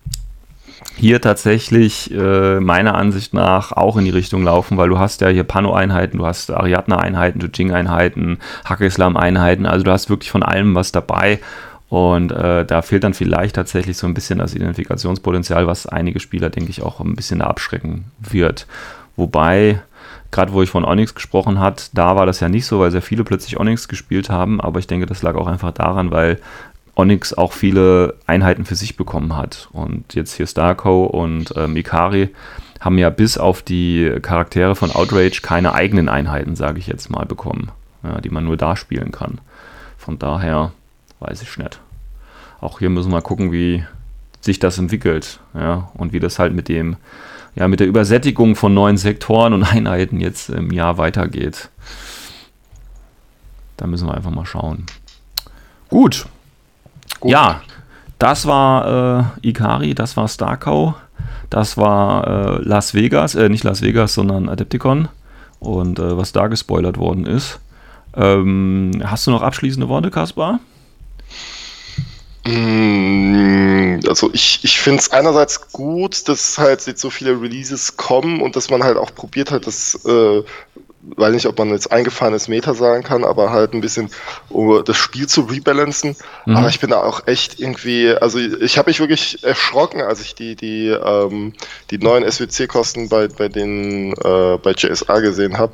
hier 0.98 1.22
tatsächlich 1.22 2.12
äh, 2.12 2.60
meiner 2.60 2.96
Ansicht 2.96 3.34
nach 3.34 3.72
auch 3.72 3.98
in 3.98 4.06
die 4.06 4.12
Richtung 4.12 4.44
laufen, 4.44 4.78
weil 4.78 4.90
du 4.90 4.98
hast 4.98 5.22
ja 5.22 5.28
hier 5.28 5.44
Pano-Einheiten, 5.44 6.20
du 6.20 6.26
hast 6.26 6.52
Ariadne-Einheiten, 6.52 7.40
Jujing-Einheiten, 7.40 8.40
Hack-Islam-Einheiten, 8.66 9.66
also 9.66 9.84
du 9.84 9.92
hast 9.92 10.10
wirklich 10.10 10.32
von 10.32 10.44
allem 10.44 10.76
was 10.76 10.92
dabei. 10.92 11.40
Und 11.90 12.32
äh, 12.32 12.66
da 12.66 12.82
fehlt 12.82 13.04
dann 13.04 13.14
vielleicht 13.14 13.56
tatsächlich 13.56 13.98
so 13.98 14.08
ein 14.08 14.14
bisschen 14.14 14.40
das 14.40 14.56
Identifikationspotenzial, 14.56 15.68
was 15.68 15.86
einige 15.86 16.20
Spieler, 16.20 16.50
denke 16.50 16.72
ich, 16.72 16.82
auch 16.82 17.00
ein 17.00 17.16
bisschen 17.16 17.42
abschrecken 17.42 18.06
wird. 18.20 18.66
Wobei, 19.16 19.82
gerade 20.32 20.52
wo 20.52 20.62
ich 20.62 20.70
von 20.70 20.84
Onyx 20.84 21.14
gesprochen 21.14 21.60
hat, 21.60 21.92
da 21.94 22.16
war 22.16 22.26
das 22.26 22.40
ja 22.40 22.50
nicht 22.50 22.66
so, 22.66 22.80
weil 22.80 22.92
sehr 22.92 23.02
viele 23.02 23.24
plötzlich 23.24 23.60
Onyx 23.60 23.88
gespielt 23.88 24.30
haben, 24.30 24.60
aber 24.60 24.80
ich 24.80 24.88
denke, 24.88 25.06
das 25.06 25.22
lag 25.22 25.36
auch 25.36 25.48
einfach 25.48 25.72
daran, 25.72 26.12
weil 26.12 26.40
Onyx 26.96 27.34
auch 27.34 27.54
viele 27.54 28.16
Einheiten 28.26 28.66
für 28.66 28.76
sich 28.76 28.98
bekommen 28.98 29.36
hat. 29.36 29.70
Und 29.72 30.14
jetzt 30.14 30.34
hier 30.34 30.48
Starco 30.48 31.06
und 31.06 31.54
ähm, 31.58 31.76
Ikari 31.76 32.30
haben 32.80 32.98
ja 32.98 33.10
bis 33.10 33.38
auf 33.38 33.62
die 33.62 34.12
Charaktere 34.22 34.76
von 34.76 34.92
Outrage 34.92 35.42
keine 35.42 35.74
eigenen 35.74 36.10
Einheiten, 36.10 36.56
sage 36.56 36.80
ich 36.80 36.88
jetzt 36.88 37.10
mal, 37.10 37.26
bekommen, 37.26 37.72
ja, 38.04 38.22
die 38.22 38.30
man 38.30 38.46
nur 38.46 38.58
da 38.58 38.76
spielen 38.76 39.12
kann. 39.12 39.40
Von 39.98 40.20
daher 40.20 40.72
weiß 41.20 41.42
ich 41.42 41.58
nicht. 41.58 41.80
Auch 42.62 42.80
hier 42.80 42.90
müssen 42.90 43.12
wir 43.12 43.22
gucken, 43.22 43.52
wie 43.52 43.84
sich 44.42 44.60
das 44.60 44.78
entwickelt, 44.78 45.40
ja, 45.54 45.90
und 45.96 46.14
wie 46.14 46.20
das 46.20 46.40
halt 46.40 46.54
mit 46.54 46.70
dem 46.70 46.98
ja, 47.56 47.70
mit 47.70 47.80
der 47.80 47.88
Übersättigung 47.88 48.56
von 48.56 48.74
neuen 48.74 48.98
Sektoren 48.98 49.54
und 49.54 49.64
Einheiten 49.72 50.20
jetzt 50.20 50.50
im 50.50 50.72
Jahr 50.72 50.98
weitergeht. 50.98 51.70
Da 53.78 53.88
müssen 53.88 54.08
wir 54.08 54.14
einfach 54.14 54.32
mal 54.32 54.46
schauen. 54.46 54.86
Gut. 55.90 56.28
Gut. 57.26 57.32
Ja, 57.32 57.62
das 58.20 58.46
war 58.46 59.34
äh, 59.42 59.48
Ikari, 59.50 59.96
das 59.96 60.16
war 60.16 60.28
Starcow, 60.28 60.94
das 61.50 61.76
war 61.76 62.28
äh, 62.28 62.62
Las 62.62 62.94
Vegas, 62.94 63.34
äh, 63.34 63.50
nicht 63.50 63.64
Las 63.64 63.82
Vegas, 63.82 64.14
sondern 64.14 64.48
Adepticon 64.48 65.08
und 65.60 65.98
äh, 65.98 66.16
was 66.16 66.34
da 66.34 66.46
gespoilert 66.46 67.00
worden 67.00 67.26
ist. 67.26 67.60
Ähm, 68.16 68.92
hast 69.04 69.26
du 69.26 69.32
noch 69.32 69.42
abschließende 69.42 69.90
Worte, 69.90 70.12
Kaspar? 70.12 70.60
Mm, 72.46 74.02
also 74.08 74.30
ich, 74.32 74.60
ich 74.62 74.80
finde 74.80 75.00
es 75.00 75.12
einerseits 75.12 75.72
gut, 75.72 76.30
dass 76.30 76.60
halt 76.60 76.86
jetzt 76.86 77.02
so 77.02 77.10
viele 77.10 77.42
Releases 77.42 77.98
kommen 77.98 78.40
und 78.40 78.56
dass 78.56 78.70
man 78.70 78.84
halt 78.84 78.98
auch 78.98 79.16
probiert 79.16 79.50
hat, 79.50 79.66
das, 79.66 79.96
äh, 80.06 80.44
weiß 81.16 81.34
nicht, 81.34 81.46
ob 81.46 81.58
man 81.60 81.70
jetzt 81.70 81.92
eingefahrenes 81.92 82.48
Meta 82.48 82.74
sagen 82.74 83.04
kann, 83.04 83.24
aber 83.24 83.52
halt 83.52 83.74
ein 83.74 83.82
bisschen 83.82 84.10
um 84.50 84.84
das 84.84 84.98
Spiel 84.98 85.28
zu 85.28 85.42
rebalancen. 85.42 86.16
Mhm. 86.46 86.58
Aber 86.58 86.70
ich 86.70 86.80
bin 86.80 86.90
da 86.90 87.02
auch 87.02 87.28
echt 87.28 87.60
irgendwie, 87.60 88.10
also 88.10 88.40
ich 88.40 88.78
habe 88.78 88.90
mich 88.90 89.00
wirklich 89.00 89.44
erschrocken, 89.44 90.02
als 90.02 90.22
ich 90.22 90.36
die, 90.36 90.56
die, 90.56 90.88
ähm, 90.88 91.54
die 91.92 91.98
neuen 91.98 92.30
SWC-Kosten 92.30 93.10
bei, 93.10 93.28
bei 93.28 93.48
den 93.48 94.14
äh, 94.14 94.58
bei 94.58 94.72
JSA 94.72 95.20
gesehen 95.20 95.58
habe. 95.58 95.74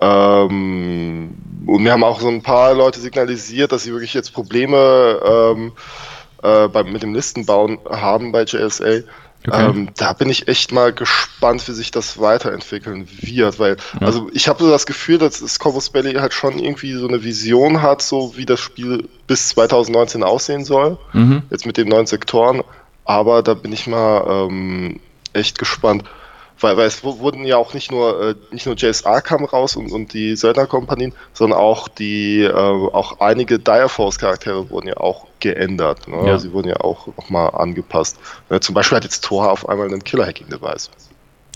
Ähm, 0.00 1.34
und 1.66 1.82
mir 1.82 1.92
haben 1.92 2.04
auch 2.04 2.20
so 2.20 2.28
ein 2.28 2.42
paar 2.42 2.74
Leute 2.74 3.00
signalisiert, 3.00 3.72
dass 3.72 3.84
sie 3.84 3.92
wirklich 3.92 4.14
jetzt 4.14 4.32
Probleme 4.32 5.20
ähm, 5.24 5.72
äh, 6.42 6.68
bei, 6.68 6.84
mit 6.84 7.02
dem 7.02 7.14
Listenbauen 7.14 7.78
haben 7.88 8.32
bei 8.32 8.44
JSA. 8.44 9.00
Okay. 9.46 9.70
Ähm, 9.70 9.88
da 9.96 10.12
bin 10.12 10.28
ich 10.28 10.48
echt 10.48 10.70
mal 10.70 10.92
gespannt, 10.92 11.66
wie 11.66 11.72
sich 11.72 11.90
das 11.90 12.20
weiterentwickeln 12.20 13.08
wird, 13.22 13.58
weil, 13.58 13.76
ja. 13.98 14.06
also 14.06 14.28
ich 14.34 14.48
habe 14.48 14.62
so 14.62 14.70
das 14.70 14.84
Gefühl, 14.84 15.16
dass 15.16 15.40
das 15.40 15.58
Corvus 15.58 15.88
Belly 15.88 16.14
halt 16.14 16.34
schon 16.34 16.58
irgendwie 16.58 16.92
so 16.92 17.08
eine 17.08 17.24
Vision 17.24 17.80
hat, 17.80 18.02
so 18.02 18.36
wie 18.36 18.44
das 18.44 18.60
Spiel 18.60 19.08
bis 19.26 19.48
2019 19.48 20.22
aussehen 20.22 20.64
soll, 20.64 20.98
mhm. 21.14 21.42
jetzt 21.50 21.64
mit 21.64 21.78
den 21.78 21.88
neuen 21.88 22.06
Sektoren, 22.06 22.62
aber 23.06 23.42
da 23.42 23.54
bin 23.54 23.72
ich 23.72 23.86
mal 23.86 24.24
ähm, 24.28 25.00
echt 25.32 25.58
gespannt 25.58 26.04
weil, 26.60 26.76
weil 26.76 26.86
es 26.86 27.02
wurden 27.02 27.44
ja 27.44 27.56
auch 27.56 27.74
nicht 27.74 27.90
nur 27.90 28.30
äh, 28.30 28.34
nicht 28.50 28.66
nur 28.66 28.74
JSA 28.76 29.20
kam 29.20 29.44
raus 29.44 29.76
und, 29.76 29.90
und 29.92 30.12
die 30.12 30.36
Söldnerkompanien, 30.36 31.12
sondern 31.32 31.58
auch 31.58 31.88
die 31.88 32.42
äh, 32.42 32.52
auch 32.52 33.20
einige 33.20 33.58
Dire 33.58 33.88
Force 33.88 34.18
Charaktere 34.18 34.68
wurden 34.70 34.88
ja 34.88 34.96
auch 34.96 35.26
geändert. 35.40 36.06
Ne? 36.08 36.26
Ja. 36.26 36.38
Sie 36.38 36.52
wurden 36.52 36.68
ja 36.68 36.80
auch 36.80 37.06
nochmal 37.16 37.50
angepasst. 37.54 38.18
Ne? 38.48 38.60
Zum 38.60 38.74
Beispiel 38.74 38.96
hat 38.96 39.04
jetzt 39.04 39.24
Thor 39.24 39.50
auf 39.50 39.68
einmal 39.68 39.88
einen 39.88 40.04
Killer 40.04 40.26
Hacking 40.26 40.48
Device. 40.48 40.90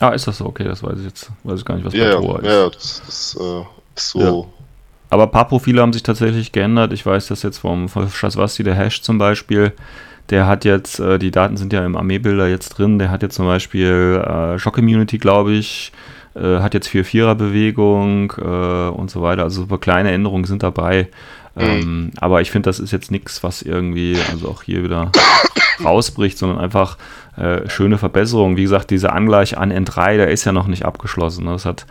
Ah, 0.00 0.10
ist 0.10 0.26
das 0.26 0.38
so? 0.38 0.46
Okay, 0.46 0.64
das 0.64 0.82
weiß 0.82 0.98
ich 0.98 1.04
jetzt. 1.04 1.30
Weiß 1.44 1.60
ich 1.60 1.64
gar 1.64 1.76
nicht, 1.76 1.84
was 1.84 1.94
ja, 1.94 2.16
bei 2.16 2.20
Thor 2.20 2.40
ist. 2.40 2.46
Ja, 2.46 2.68
das, 2.68 3.02
das 3.06 3.38
äh, 3.40 3.64
ist 3.94 4.08
so. 4.08 4.20
Ja. 4.20 4.64
Aber 5.10 5.24
ein 5.24 5.30
paar 5.30 5.46
Profile 5.46 5.80
haben 5.80 5.92
sich 5.92 6.02
tatsächlich 6.02 6.50
geändert. 6.50 6.92
Ich 6.92 7.06
weiß 7.06 7.28
das 7.28 7.42
jetzt 7.42 7.58
vom, 7.58 7.88
vom 7.88 8.08
Schaswasti, 8.10 8.64
der 8.64 8.74
Hash 8.74 9.02
zum 9.02 9.18
Beispiel 9.18 9.72
der 10.30 10.46
hat 10.46 10.64
jetzt, 10.64 11.00
äh, 11.00 11.18
die 11.18 11.30
Daten 11.30 11.56
sind 11.56 11.72
ja 11.72 11.84
im 11.84 11.96
Armeebilder 11.96 12.48
jetzt 12.48 12.70
drin, 12.70 12.98
der 12.98 13.10
hat 13.10 13.22
jetzt 13.22 13.34
zum 13.34 13.46
Beispiel 13.46 14.22
äh, 14.24 14.58
Shock 14.58 14.78
Immunity, 14.78 15.18
glaube 15.18 15.52
ich, 15.52 15.92
äh, 16.34 16.58
hat 16.58 16.74
jetzt 16.74 16.88
4-4er-Bewegung 16.88 18.32
äh, 18.38 18.88
und 18.88 19.10
so 19.10 19.22
weiter. 19.22 19.44
Also 19.44 19.62
super 19.62 19.78
kleine 19.78 20.10
Änderungen 20.12 20.44
sind 20.44 20.62
dabei. 20.62 21.08
Mhm. 21.54 21.62
Ähm, 21.62 22.10
aber 22.16 22.40
ich 22.40 22.50
finde, 22.50 22.68
das 22.68 22.80
ist 22.80 22.90
jetzt 22.90 23.10
nichts, 23.10 23.42
was 23.42 23.62
irgendwie, 23.62 24.16
also 24.32 24.48
auch 24.48 24.62
hier 24.62 24.82
wieder 24.82 25.12
rausbricht, 25.84 26.38
sondern 26.38 26.58
einfach 26.58 26.98
äh, 27.36 27.68
schöne 27.68 27.98
Verbesserungen. 27.98 28.56
Wie 28.56 28.62
gesagt, 28.62 28.90
dieser 28.90 29.12
Angleich 29.12 29.56
an 29.58 29.72
N3, 29.72 30.16
der 30.16 30.30
ist 30.30 30.44
ja 30.44 30.52
noch 30.52 30.66
nicht 30.66 30.84
abgeschlossen. 30.84 31.44
Ne? 31.44 31.52
Das 31.52 31.64
hat 31.64 31.86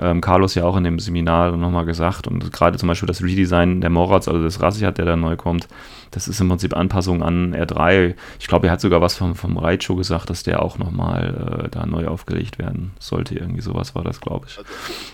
ähm, 0.00 0.20
Carlos 0.20 0.54
ja 0.54 0.64
auch 0.64 0.76
in 0.76 0.84
dem 0.84 0.98
Seminar 0.98 1.56
nochmal 1.56 1.84
gesagt. 1.84 2.26
Und 2.26 2.52
gerade 2.52 2.78
zum 2.78 2.88
Beispiel 2.88 3.06
das 3.06 3.22
Redesign 3.22 3.80
der 3.80 3.90
Morats, 3.90 4.28
also 4.28 4.42
das 4.42 4.60
Rassichat, 4.60 4.98
der 4.98 5.04
da 5.04 5.16
neu 5.16 5.36
kommt, 5.36 5.68
das 6.12 6.28
ist 6.28 6.40
im 6.40 6.48
Prinzip 6.48 6.76
Anpassung 6.76 7.22
an 7.22 7.54
R3. 7.54 8.14
Ich 8.38 8.46
glaube, 8.46 8.66
er 8.66 8.72
hat 8.74 8.80
sogar 8.82 9.00
was 9.00 9.16
vom, 9.16 9.34
vom 9.34 9.56
Raicho 9.56 9.96
gesagt, 9.96 10.28
dass 10.28 10.42
der 10.42 10.62
auch 10.62 10.76
nochmal 10.76 11.64
äh, 11.64 11.68
da 11.70 11.86
neu 11.86 12.06
aufgelegt 12.06 12.58
werden 12.58 12.92
sollte. 12.98 13.34
Irgendwie 13.34 13.62
sowas 13.62 13.94
war 13.94 14.04
das, 14.04 14.20
glaube 14.20 14.46
ich. 14.48 14.58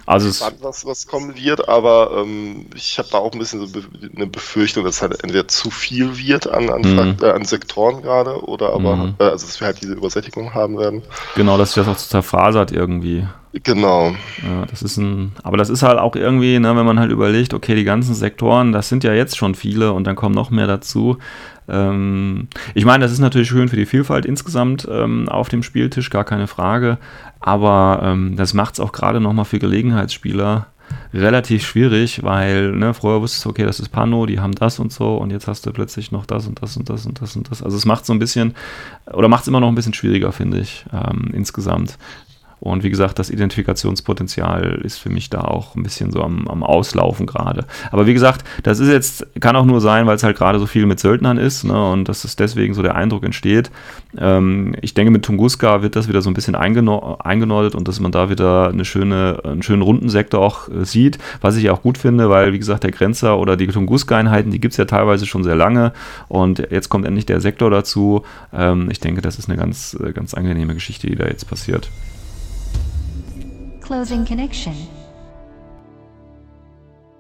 Also, 0.07 0.27
also 0.27 0.29
es 0.29 0.55
was, 0.61 0.85
was 0.85 1.07
kommen 1.07 1.37
wird, 1.37 1.69
aber 1.69 2.11
ähm, 2.19 2.67
ich 2.75 2.99
habe 2.99 3.09
da 3.13 3.19
auch 3.19 3.33
ein 3.33 3.39
bisschen 3.39 3.65
so 3.65 3.81
eine 4.15 4.27
Befürchtung, 4.27 4.85
dass 4.85 5.01
halt 5.01 5.23
entweder 5.23 5.47
zu 5.47 5.71
viel 5.71 6.19
wird 6.19 6.49
an, 6.49 6.69
an, 6.69 6.83
mhm. 6.83 7.17
äh, 7.23 7.31
an 7.31 7.45
Sektoren 7.45 8.03
gerade 8.03 8.43
oder 8.45 8.73
aber, 8.73 8.97
mhm. 8.97 9.15
äh, 9.21 9.25
also 9.25 9.47
dass 9.47 9.61
wir 9.61 9.67
halt 9.69 9.81
diese 9.81 9.95
Übersättigung 9.95 10.53
haben 10.53 10.79
werden. 10.79 11.03
Genau, 11.37 11.57
dass 11.57 11.75
sich 11.75 11.85
das 11.85 11.89
auch 11.89 11.97
zerfasert 11.97 12.73
irgendwie. 12.73 13.27
Genau. 13.53 14.15
Ja, 14.43 14.67
das 14.67 14.83
ist 14.83 14.99
ein, 14.99 15.33
aber 15.43 15.57
das 15.57 15.71
ist 15.71 15.83
halt 15.83 15.99
auch 15.99 16.15
irgendwie, 16.17 16.59
ne, 16.59 16.77
wenn 16.77 16.85
man 16.85 17.01
halt 17.01 17.11
überlegt, 17.11 17.55
okay, 17.55 17.75
die 17.75 17.85
ganzen 17.85 18.15
Sektoren, 18.15 18.73
das 18.73 18.89
sind 18.89 19.05
ja 19.05 19.15
jetzt 19.15 19.39
schon 19.39 19.55
viele 19.55 19.93
und 19.93 20.07
dann 20.07 20.17
kommen 20.17 20.35
noch 20.35 20.51
mehr 20.51 20.67
dazu. 20.67 21.17
Ähm, 21.67 22.49
ich 22.75 22.85
meine, 22.85 23.03
das 23.03 23.13
ist 23.13 23.21
natürlich 23.21 23.49
schön 23.49 23.69
für 23.69 23.77
die 23.77 23.87
Vielfalt 23.87 24.27
insgesamt 24.27 24.87
ähm, 24.91 25.29
auf 25.29 25.49
dem 25.49 25.63
Spieltisch, 25.63 26.11
gar 26.11 26.25
keine 26.25 26.47
Frage. 26.47 26.99
Aber 27.41 28.01
ähm, 28.03 28.37
das 28.37 28.53
macht 28.53 28.75
es 28.75 28.81
auch 28.81 28.93
gerade 28.93 29.21
nochmal 29.21 29.45
für 29.47 29.59
Gelegenheitsspieler 29.59 30.67
relativ 31.13 31.67
schwierig, 31.67 32.23
weil 32.23 32.73
ne, 32.73 32.95
vorher 32.95 33.21
wusstest 33.21 33.45
du, 33.45 33.51
okay, 33.51 33.65
das 33.65 33.81
ist 33.81 33.89
Pano, 33.91 34.27
die 34.27 34.41
haben 34.41 34.55
das 34.55 34.79
und 34.79 34.93
so 34.93 35.17
und 35.17 35.31
jetzt 35.31 35.47
hast 35.49 35.65
du 35.67 35.73
plötzlich 35.73 36.13
noch 36.13 36.27
das 36.27 36.47
und 36.47 36.61
das 36.63 36.77
und 36.77 36.89
das 36.89 37.07
und 37.07 37.21
das 37.21 37.37
und 37.37 37.51
das. 37.51 37.63
Also 37.63 37.77
es 37.77 37.85
macht 37.85 38.07
so 38.07 38.13
ein 38.13 38.19
bisschen, 38.19 38.55
oder 39.13 39.29
macht 39.29 39.43
es 39.43 39.49
immer 39.49 39.61
noch 39.61 39.69
ein 39.69 39.75
bisschen 39.75 39.95
schwieriger, 39.95 40.33
finde 40.33 40.61
ich, 40.61 40.85
ähm, 40.93 41.31
insgesamt. 41.33 41.99
Und 42.61 42.83
wie 42.83 42.91
gesagt, 42.91 43.19
das 43.19 43.31
Identifikationspotenzial 43.31 44.81
ist 44.83 44.99
für 44.99 45.11
mich 45.11 45.31
da 45.31 45.43
auch 45.43 45.77
ein 45.77 45.83
bisschen 45.83 46.11
so 46.11 46.23
am, 46.23 46.49
am 46.49 46.63
Auslaufen 46.63 47.27
gerade. 47.27 47.67
Aber 47.91 48.07
wie 48.07 48.15
gesagt, 48.15 48.45
das 48.63 48.81
ist 48.81 48.89
jetzt, 48.89 49.27
kann 49.41 49.57
auch 49.57 49.65
nur 49.65 49.81
sein, 49.81 50.07
weil 50.07 50.17
es 50.17 50.23
halt 50.23 50.37
gerade 50.37 50.59
so 50.59 50.67
viel 50.67 50.87
mit 50.87 51.01
Söldnern 51.01 51.39
ist 51.39 51.65
ne, 51.65 51.91
und 51.91 52.09
dass 52.09 52.25
es 52.25 52.37
deswegen 52.37 52.75
so 52.75 52.83
der 52.83 52.95
Eindruck 52.95 53.25
entsteht. 53.25 53.71
Ähm, 54.17 54.75
ich 54.81 54.95
denke, 54.95 55.11
mit 55.11 55.25
Tunguska 55.25 55.83
wird 55.83 55.97
das 55.97 56.09
wieder 56.09 56.23
so 56.23 56.31
ein 56.31 56.35
bisschen 56.35 56.55
eingenor 56.55 57.25
eingenordet 57.25 57.75
und 57.75 57.89
dass 57.89 58.01
man 58.01 58.13
da 58.13 58.31
wieder 58.31 58.69
eine 58.69 58.85
schöne, 58.85 59.41
einen 59.45 59.63
schönen 59.63 59.83
Rundensektor 59.83 60.41
auch 60.41 60.69
äh, 60.69 60.85
sieht, 60.85 61.19
was 61.41 61.57
ich 61.57 61.71
auch 61.71 61.83
gut 61.83 61.99
finde, 61.99 62.31
weil 62.31 62.53
wie 62.53 62.59
gesagt, 62.59 62.85
der 62.85 62.91
Grenzer 62.91 63.39
oder 63.39 63.57
die 63.57 63.67
Tunguska-Einheiten, 63.67 64.51
die 64.51 64.61
gibt 64.61 64.73
es 64.73 64.79
ja 64.79 64.85
teilweise 64.85 65.27
schon 65.27 65.45
sehr 65.45 65.57
lange 65.57 65.93
und 66.29 66.59
jetzt 66.71 66.89
kommt 66.89 67.07
endlich 67.07 67.27
der 67.27 67.41
Sektor 67.41 67.71
dazu. 67.71 68.23
Ähm, 68.53 68.89
ich 68.91 69.01
denke, 69.01 69.21
das 69.21 69.39
ist 69.39 69.49
eine 69.49 69.59
ganz, 69.59 69.97
äh, 70.03 70.13
ganz 70.13 70.35
angenehme 70.35 70.75
Geschichte, 70.75 71.07
die 71.07 71.17
da 71.17 71.27
jetzt 71.27 71.49
passiert. 71.49 71.91
Closing 73.89 74.27
connection. 74.27 74.98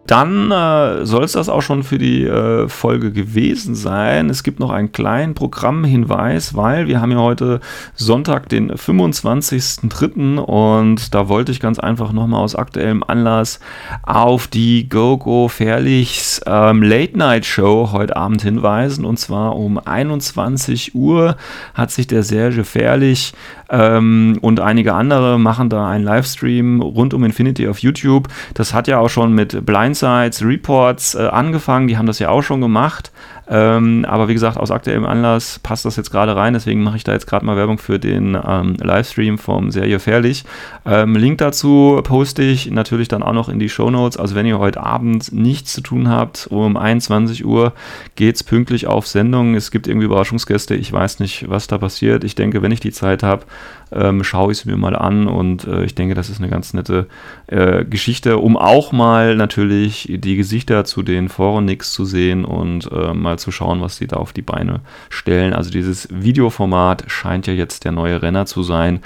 Dann 0.08 0.50
äh, 0.50 1.04
soll 1.04 1.24
es 1.24 1.32
das 1.32 1.50
auch 1.50 1.60
schon 1.60 1.82
für 1.82 1.98
die 1.98 2.24
äh, 2.24 2.66
Folge 2.66 3.12
gewesen 3.12 3.74
sein. 3.74 4.30
Es 4.30 4.42
gibt 4.42 4.58
noch 4.58 4.70
einen 4.70 4.90
kleinen 4.90 5.34
Programmhinweis, 5.34 6.56
weil 6.56 6.88
wir 6.88 7.02
haben 7.02 7.12
ja 7.12 7.18
heute 7.18 7.60
Sonntag, 7.94 8.48
den 8.48 8.72
25.03. 8.72 10.38
und 10.38 11.14
da 11.14 11.28
wollte 11.28 11.52
ich 11.52 11.60
ganz 11.60 11.78
einfach 11.78 12.12
nochmal 12.12 12.42
aus 12.42 12.56
aktuellem 12.56 13.04
Anlass 13.06 13.60
auf 14.02 14.46
die 14.46 14.88
GoGo 14.88 15.48
Fairlichs 15.48 16.40
ähm, 16.46 16.82
Late 16.82 17.18
Night 17.18 17.44
Show 17.44 17.90
heute 17.92 18.16
Abend 18.16 18.40
hinweisen. 18.40 19.04
Und 19.04 19.18
zwar 19.18 19.56
um 19.56 19.78
21 19.78 20.94
Uhr 20.94 21.36
hat 21.74 21.90
sich 21.90 22.06
der 22.06 22.22
Serge 22.22 22.64
Fairlich 22.64 23.34
ähm, 23.68 24.38
und 24.40 24.60
einige 24.60 24.94
andere 24.94 25.38
machen 25.38 25.68
da 25.68 25.86
einen 25.86 26.04
Livestream 26.04 26.80
rund 26.80 27.12
um 27.12 27.24
Infinity 27.24 27.68
auf 27.68 27.80
YouTube. 27.80 28.28
Das 28.54 28.72
hat 28.72 28.88
ja 28.88 28.98
auch 28.98 29.10
schon 29.10 29.34
mit 29.34 29.66
Blindsides, 29.98 30.44
Reports 30.44 31.14
äh, 31.14 31.26
angefangen, 31.26 31.88
die 31.88 31.98
haben 31.98 32.06
das 32.06 32.18
ja 32.18 32.28
auch 32.28 32.42
schon 32.42 32.60
gemacht. 32.60 33.10
Ähm, 33.50 34.04
aber 34.06 34.28
wie 34.28 34.34
gesagt, 34.34 34.58
aus 34.58 34.70
aktuellem 34.70 35.06
Anlass 35.06 35.58
passt 35.58 35.86
das 35.86 35.96
jetzt 35.96 36.10
gerade 36.10 36.36
rein, 36.36 36.52
deswegen 36.52 36.82
mache 36.82 36.98
ich 36.98 37.04
da 37.04 37.12
jetzt 37.12 37.26
gerade 37.26 37.46
mal 37.46 37.56
Werbung 37.56 37.78
für 37.78 37.98
den 37.98 38.36
ähm, 38.46 38.76
Livestream 38.78 39.38
vom 39.38 39.70
Serie 39.70 39.98
Fährlich. 40.00 40.44
Ähm, 40.84 41.16
Link 41.16 41.38
dazu 41.38 42.00
poste 42.04 42.42
ich 42.42 42.70
natürlich 42.70 43.08
dann 43.08 43.22
auch 43.22 43.32
noch 43.32 43.48
in 43.48 43.58
die 43.58 43.70
Show 43.70 43.90
Notes. 43.90 44.18
Also 44.18 44.34
wenn 44.34 44.44
ihr 44.44 44.58
heute 44.58 44.82
Abend 44.82 45.32
nichts 45.32 45.72
zu 45.72 45.80
tun 45.80 46.10
habt, 46.10 46.46
um 46.50 46.76
21 46.76 47.44
Uhr 47.46 47.72
geht 48.16 48.36
es 48.36 48.44
pünktlich 48.44 48.86
auf 48.86 49.06
Sendung. 49.06 49.54
Es 49.54 49.70
gibt 49.70 49.86
irgendwie 49.86 50.06
Überraschungsgäste, 50.06 50.74
ich 50.74 50.92
weiß 50.92 51.18
nicht, 51.20 51.48
was 51.48 51.68
da 51.68 51.78
passiert. 51.78 52.24
Ich 52.24 52.34
denke, 52.34 52.60
wenn 52.60 52.72
ich 52.72 52.80
die 52.80 52.92
Zeit 52.92 53.22
habe, 53.22 53.46
ähm, 53.92 54.24
schaue 54.24 54.52
ich 54.52 54.58
es 54.58 54.64
mir 54.64 54.76
mal 54.76 54.96
an 54.96 55.26
und 55.26 55.64
äh, 55.66 55.84
ich 55.84 55.94
denke, 55.94 56.14
das 56.14 56.30
ist 56.30 56.38
eine 56.38 56.48
ganz 56.48 56.74
nette 56.74 57.06
äh, 57.46 57.84
Geschichte, 57.84 58.38
um 58.38 58.56
auch 58.56 58.92
mal 58.92 59.36
natürlich 59.36 60.08
die 60.10 60.36
Gesichter 60.36 60.84
zu 60.84 61.02
den 61.02 61.28
Forenix 61.28 61.92
zu 61.92 62.04
sehen 62.04 62.44
und 62.44 62.90
äh, 62.92 63.14
mal 63.14 63.38
zu 63.38 63.50
schauen, 63.50 63.80
was 63.80 63.96
sie 63.96 64.06
da 64.06 64.16
auf 64.16 64.32
die 64.32 64.42
Beine 64.42 64.80
stellen. 65.08 65.52
Also 65.52 65.70
dieses 65.70 66.08
Videoformat 66.10 67.04
scheint 67.08 67.46
ja 67.46 67.52
jetzt 67.52 67.84
der 67.84 67.92
neue 67.92 68.22
Renner 68.22 68.46
zu 68.46 68.62
sein 68.62 69.00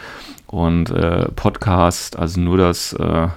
und 0.47 0.91
äh, 0.91 1.29
Podcast, 1.35 2.19
also 2.19 2.41
nur 2.41 2.59
das 2.59 2.93
äh, 2.93 3.29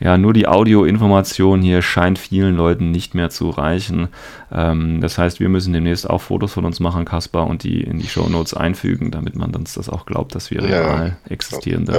ja, 0.00 0.16
nur 0.16 0.32
die 0.32 0.46
Audioinformation 0.48 1.60
hier 1.62 1.82
scheint 1.82 2.18
vielen 2.18 2.56
Leuten 2.56 2.90
nicht 2.90 3.14
mehr 3.14 3.30
zu 3.30 3.50
reichen. 3.50 4.08
Ähm, 4.50 5.00
das 5.00 5.18
heißt, 5.18 5.40
wir 5.40 5.48
müssen 5.48 5.72
demnächst 5.72 6.08
auch 6.08 6.22
Fotos 6.22 6.52
von 6.54 6.64
uns 6.64 6.80
machen, 6.80 7.04
Kaspar, 7.04 7.46
und 7.46 7.62
die 7.62 7.82
in 7.82 7.98
die 7.98 8.08
Shownotes 8.08 8.54
einfügen, 8.54 9.10
damit 9.10 9.36
man 9.36 9.54
uns 9.54 9.74
das 9.74 9.88
auch 9.88 10.06
glaubt, 10.06 10.34
dass 10.34 10.50
wir 10.50 10.62
Ja, 10.62 10.80
real 10.80 11.16
existierende. 11.28 11.92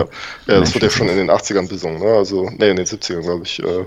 Ja, 0.47 0.53
ja 0.55 0.59
das 0.59 0.73
wurde 0.73 0.87
ja 0.87 0.91
schon 0.91 1.07
in 1.09 1.17
den 1.17 1.29
80ern 1.29 1.67
besungen, 1.69 1.99
ne? 1.99 2.11
Also, 2.17 2.49
ne, 2.49 2.69
in 2.69 2.75
den 2.75 2.85
70ern, 2.85 3.21
glaube 3.21 3.43
ich. 3.45 3.61
Äh, 3.63 3.85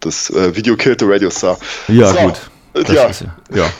das 0.00 0.30
äh, 0.30 0.54
Video 0.56 0.76
Killed 0.76 1.00
the 1.00 1.06
Radio 1.08 1.30
Star. 1.30 1.58
Ja, 1.88 2.14
So, 2.14 2.18
gut. 2.18 2.50
äh, 2.74 2.84
Das 2.84 2.92
ja, 2.94 3.04
ist 3.06 3.20
ja, 3.22 3.36
ja. 3.54 3.70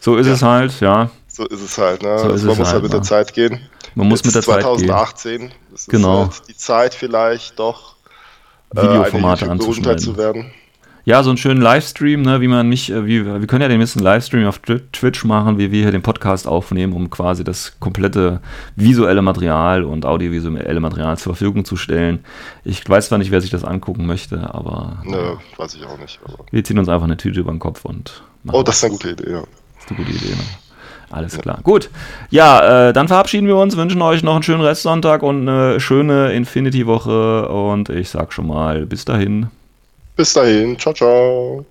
So 0.00 0.16
ist 0.16 0.26
es 0.26 0.42
halt, 0.42 0.80
ja. 0.80 1.10
so 1.26 1.46
ist 1.46 1.62
es 1.62 1.78
halt, 1.78 2.02
ne? 2.02 2.18
So 2.18 2.28
also 2.28 2.46
man 2.46 2.52
es 2.52 2.58
muss 2.58 2.58
halt, 2.58 2.74
halt 2.74 2.82
mit 2.84 2.92
der 2.92 3.00
ne? 3.00 3.06
Zeit 3.06 3.32
gehen. 3.34 3.60
Man 3.94 4.08
muss 4.08 4.24
mit 4.24 4.34
Jetzt 4.34 4.46
der 4.46 4.54
Zeit 4.60 4.64
gehen. 4.76 4.88
2018, 4.88 5.52
das 5.70 5.80
ist 5.82 5.88
Genau. 5.88 6.18
halt 6.24 6.48
die 6.48 6.56
Zeit 6.56 6.94
vielleicht 6.94 7.58
doch, 7.58 7.93
Videoformate 8.82 9.44
eine 9.50 9.60
YouTube-Berühmtheit 9.60 9.94
anzuschneiden. 9.96 10.46
Ja, 11.06 11.22
so 11.22 11.28
einen 11.28 11.36
schönen 11.36 11.60
Livestream, 11.60 12.22
ne, 12.22 12.40
wie 12.40 12.48
man 12.48 12.66
mich, 12.66 12.90
äh, 12.90 13.04
wie, 13.04 13.26
wir 13.26 13.46
können 13.46 13.60
ja 13.60 13.68
demnächst 13.68 13.94
einen 13.94 14.04
Livestream 14.04 14.46
auf 14.46 14.60
Twi- 14.60 14.80
Twitch 14.90 15.22
machen, 15.24 15.58
wie 15.58 15.70
wir 15.70 15.82
hier 15.82 15.90
den 15.90 16.00
Podcast 16.00 16.48
aufnehmen, 16.48 16.94
um 16.94 17.10
quasi 17.10 17.44
das 17.44 17.78
komplette 17.78 18.40
visuelle 18.74 19.20
Material 19.20 19.84
und 19.84 20.06
audiovisuelle 20.06 20.80
Material 20.80 21.18
zur 21.18 21.34
Verfügung 21.36 21.66
zu 21.66 21.76
stellen. 21.76 22.24
Ich 22.64 22.88
weiß 22.88 23.08
zwar 23.08 23.18
nicht, 23.18 23.30
wer 23.30 23.42
sich 23.42 23.50
das 23.50 23.64
angucken 23.64 24.06
möchte, 24.06 24.54
aber 24.54 25.02
Ne, 25.04 25.36
weiß 25.58 25.74
ich 25.74 25.84
auch 25.84 25.98
nicht. 25.98 26.20
Wir 26.50 26.64
ziehen 26.64 26.78
uns 26.78 26.88
einfach 26.88 27.04
eine 27.04 27.18
Tüte 27.18 27.40
über 27.40 27.52
den 27.52 27.58
Kopf 27.58 27.84
und 27.84 28.22
machen 28.42 28.60
oh, 28.60 28.62
das 28.62 28.76
ist 28.76 28.84
eine 28.84 28.92
gute 28.92 29.10
Idee, 29.10 29.30
ja. 29.30 29.40
Das 29.40 29.84
ist 29.84 29.90
eine 29.90 29.98
gute 29.98 30.10
Idee. 30.16 30.30
Ne? 30.32 30.42
Alles 31.10 31.38
klar. 31.38 31.60
Gut. 31.62 31.90
Ja, 32.30 32.88
äh, 32.88 32.92
dann 32.92 33.08
verabschieden 33.08 33.46
wir 33.46 33.56
uns, 33.56 33.76
wünschen 33.76 34.02
euch 34.02 34.22
noch 34.22 34.34
einen 34.34 34.42
schönen 34.42 34.62
Restsonntag 34.62 35.22
und 35.22 35.48
eine 35.48 35.80
schöne 35.80 36.32
Infinity-Woche 36.32 37.48
und 37.48 37.88
ich 37.88 38.10
sag 38.10 38.32
schon 38.32 38.46
mal, 38.46 38.86
bis 38.86 39.04
dahin. 39.04 39.48
Bis 40.16 40.32
dahin, 40.32 40.78
ciao, 40.78 40.94
ciao. 40.94 41.64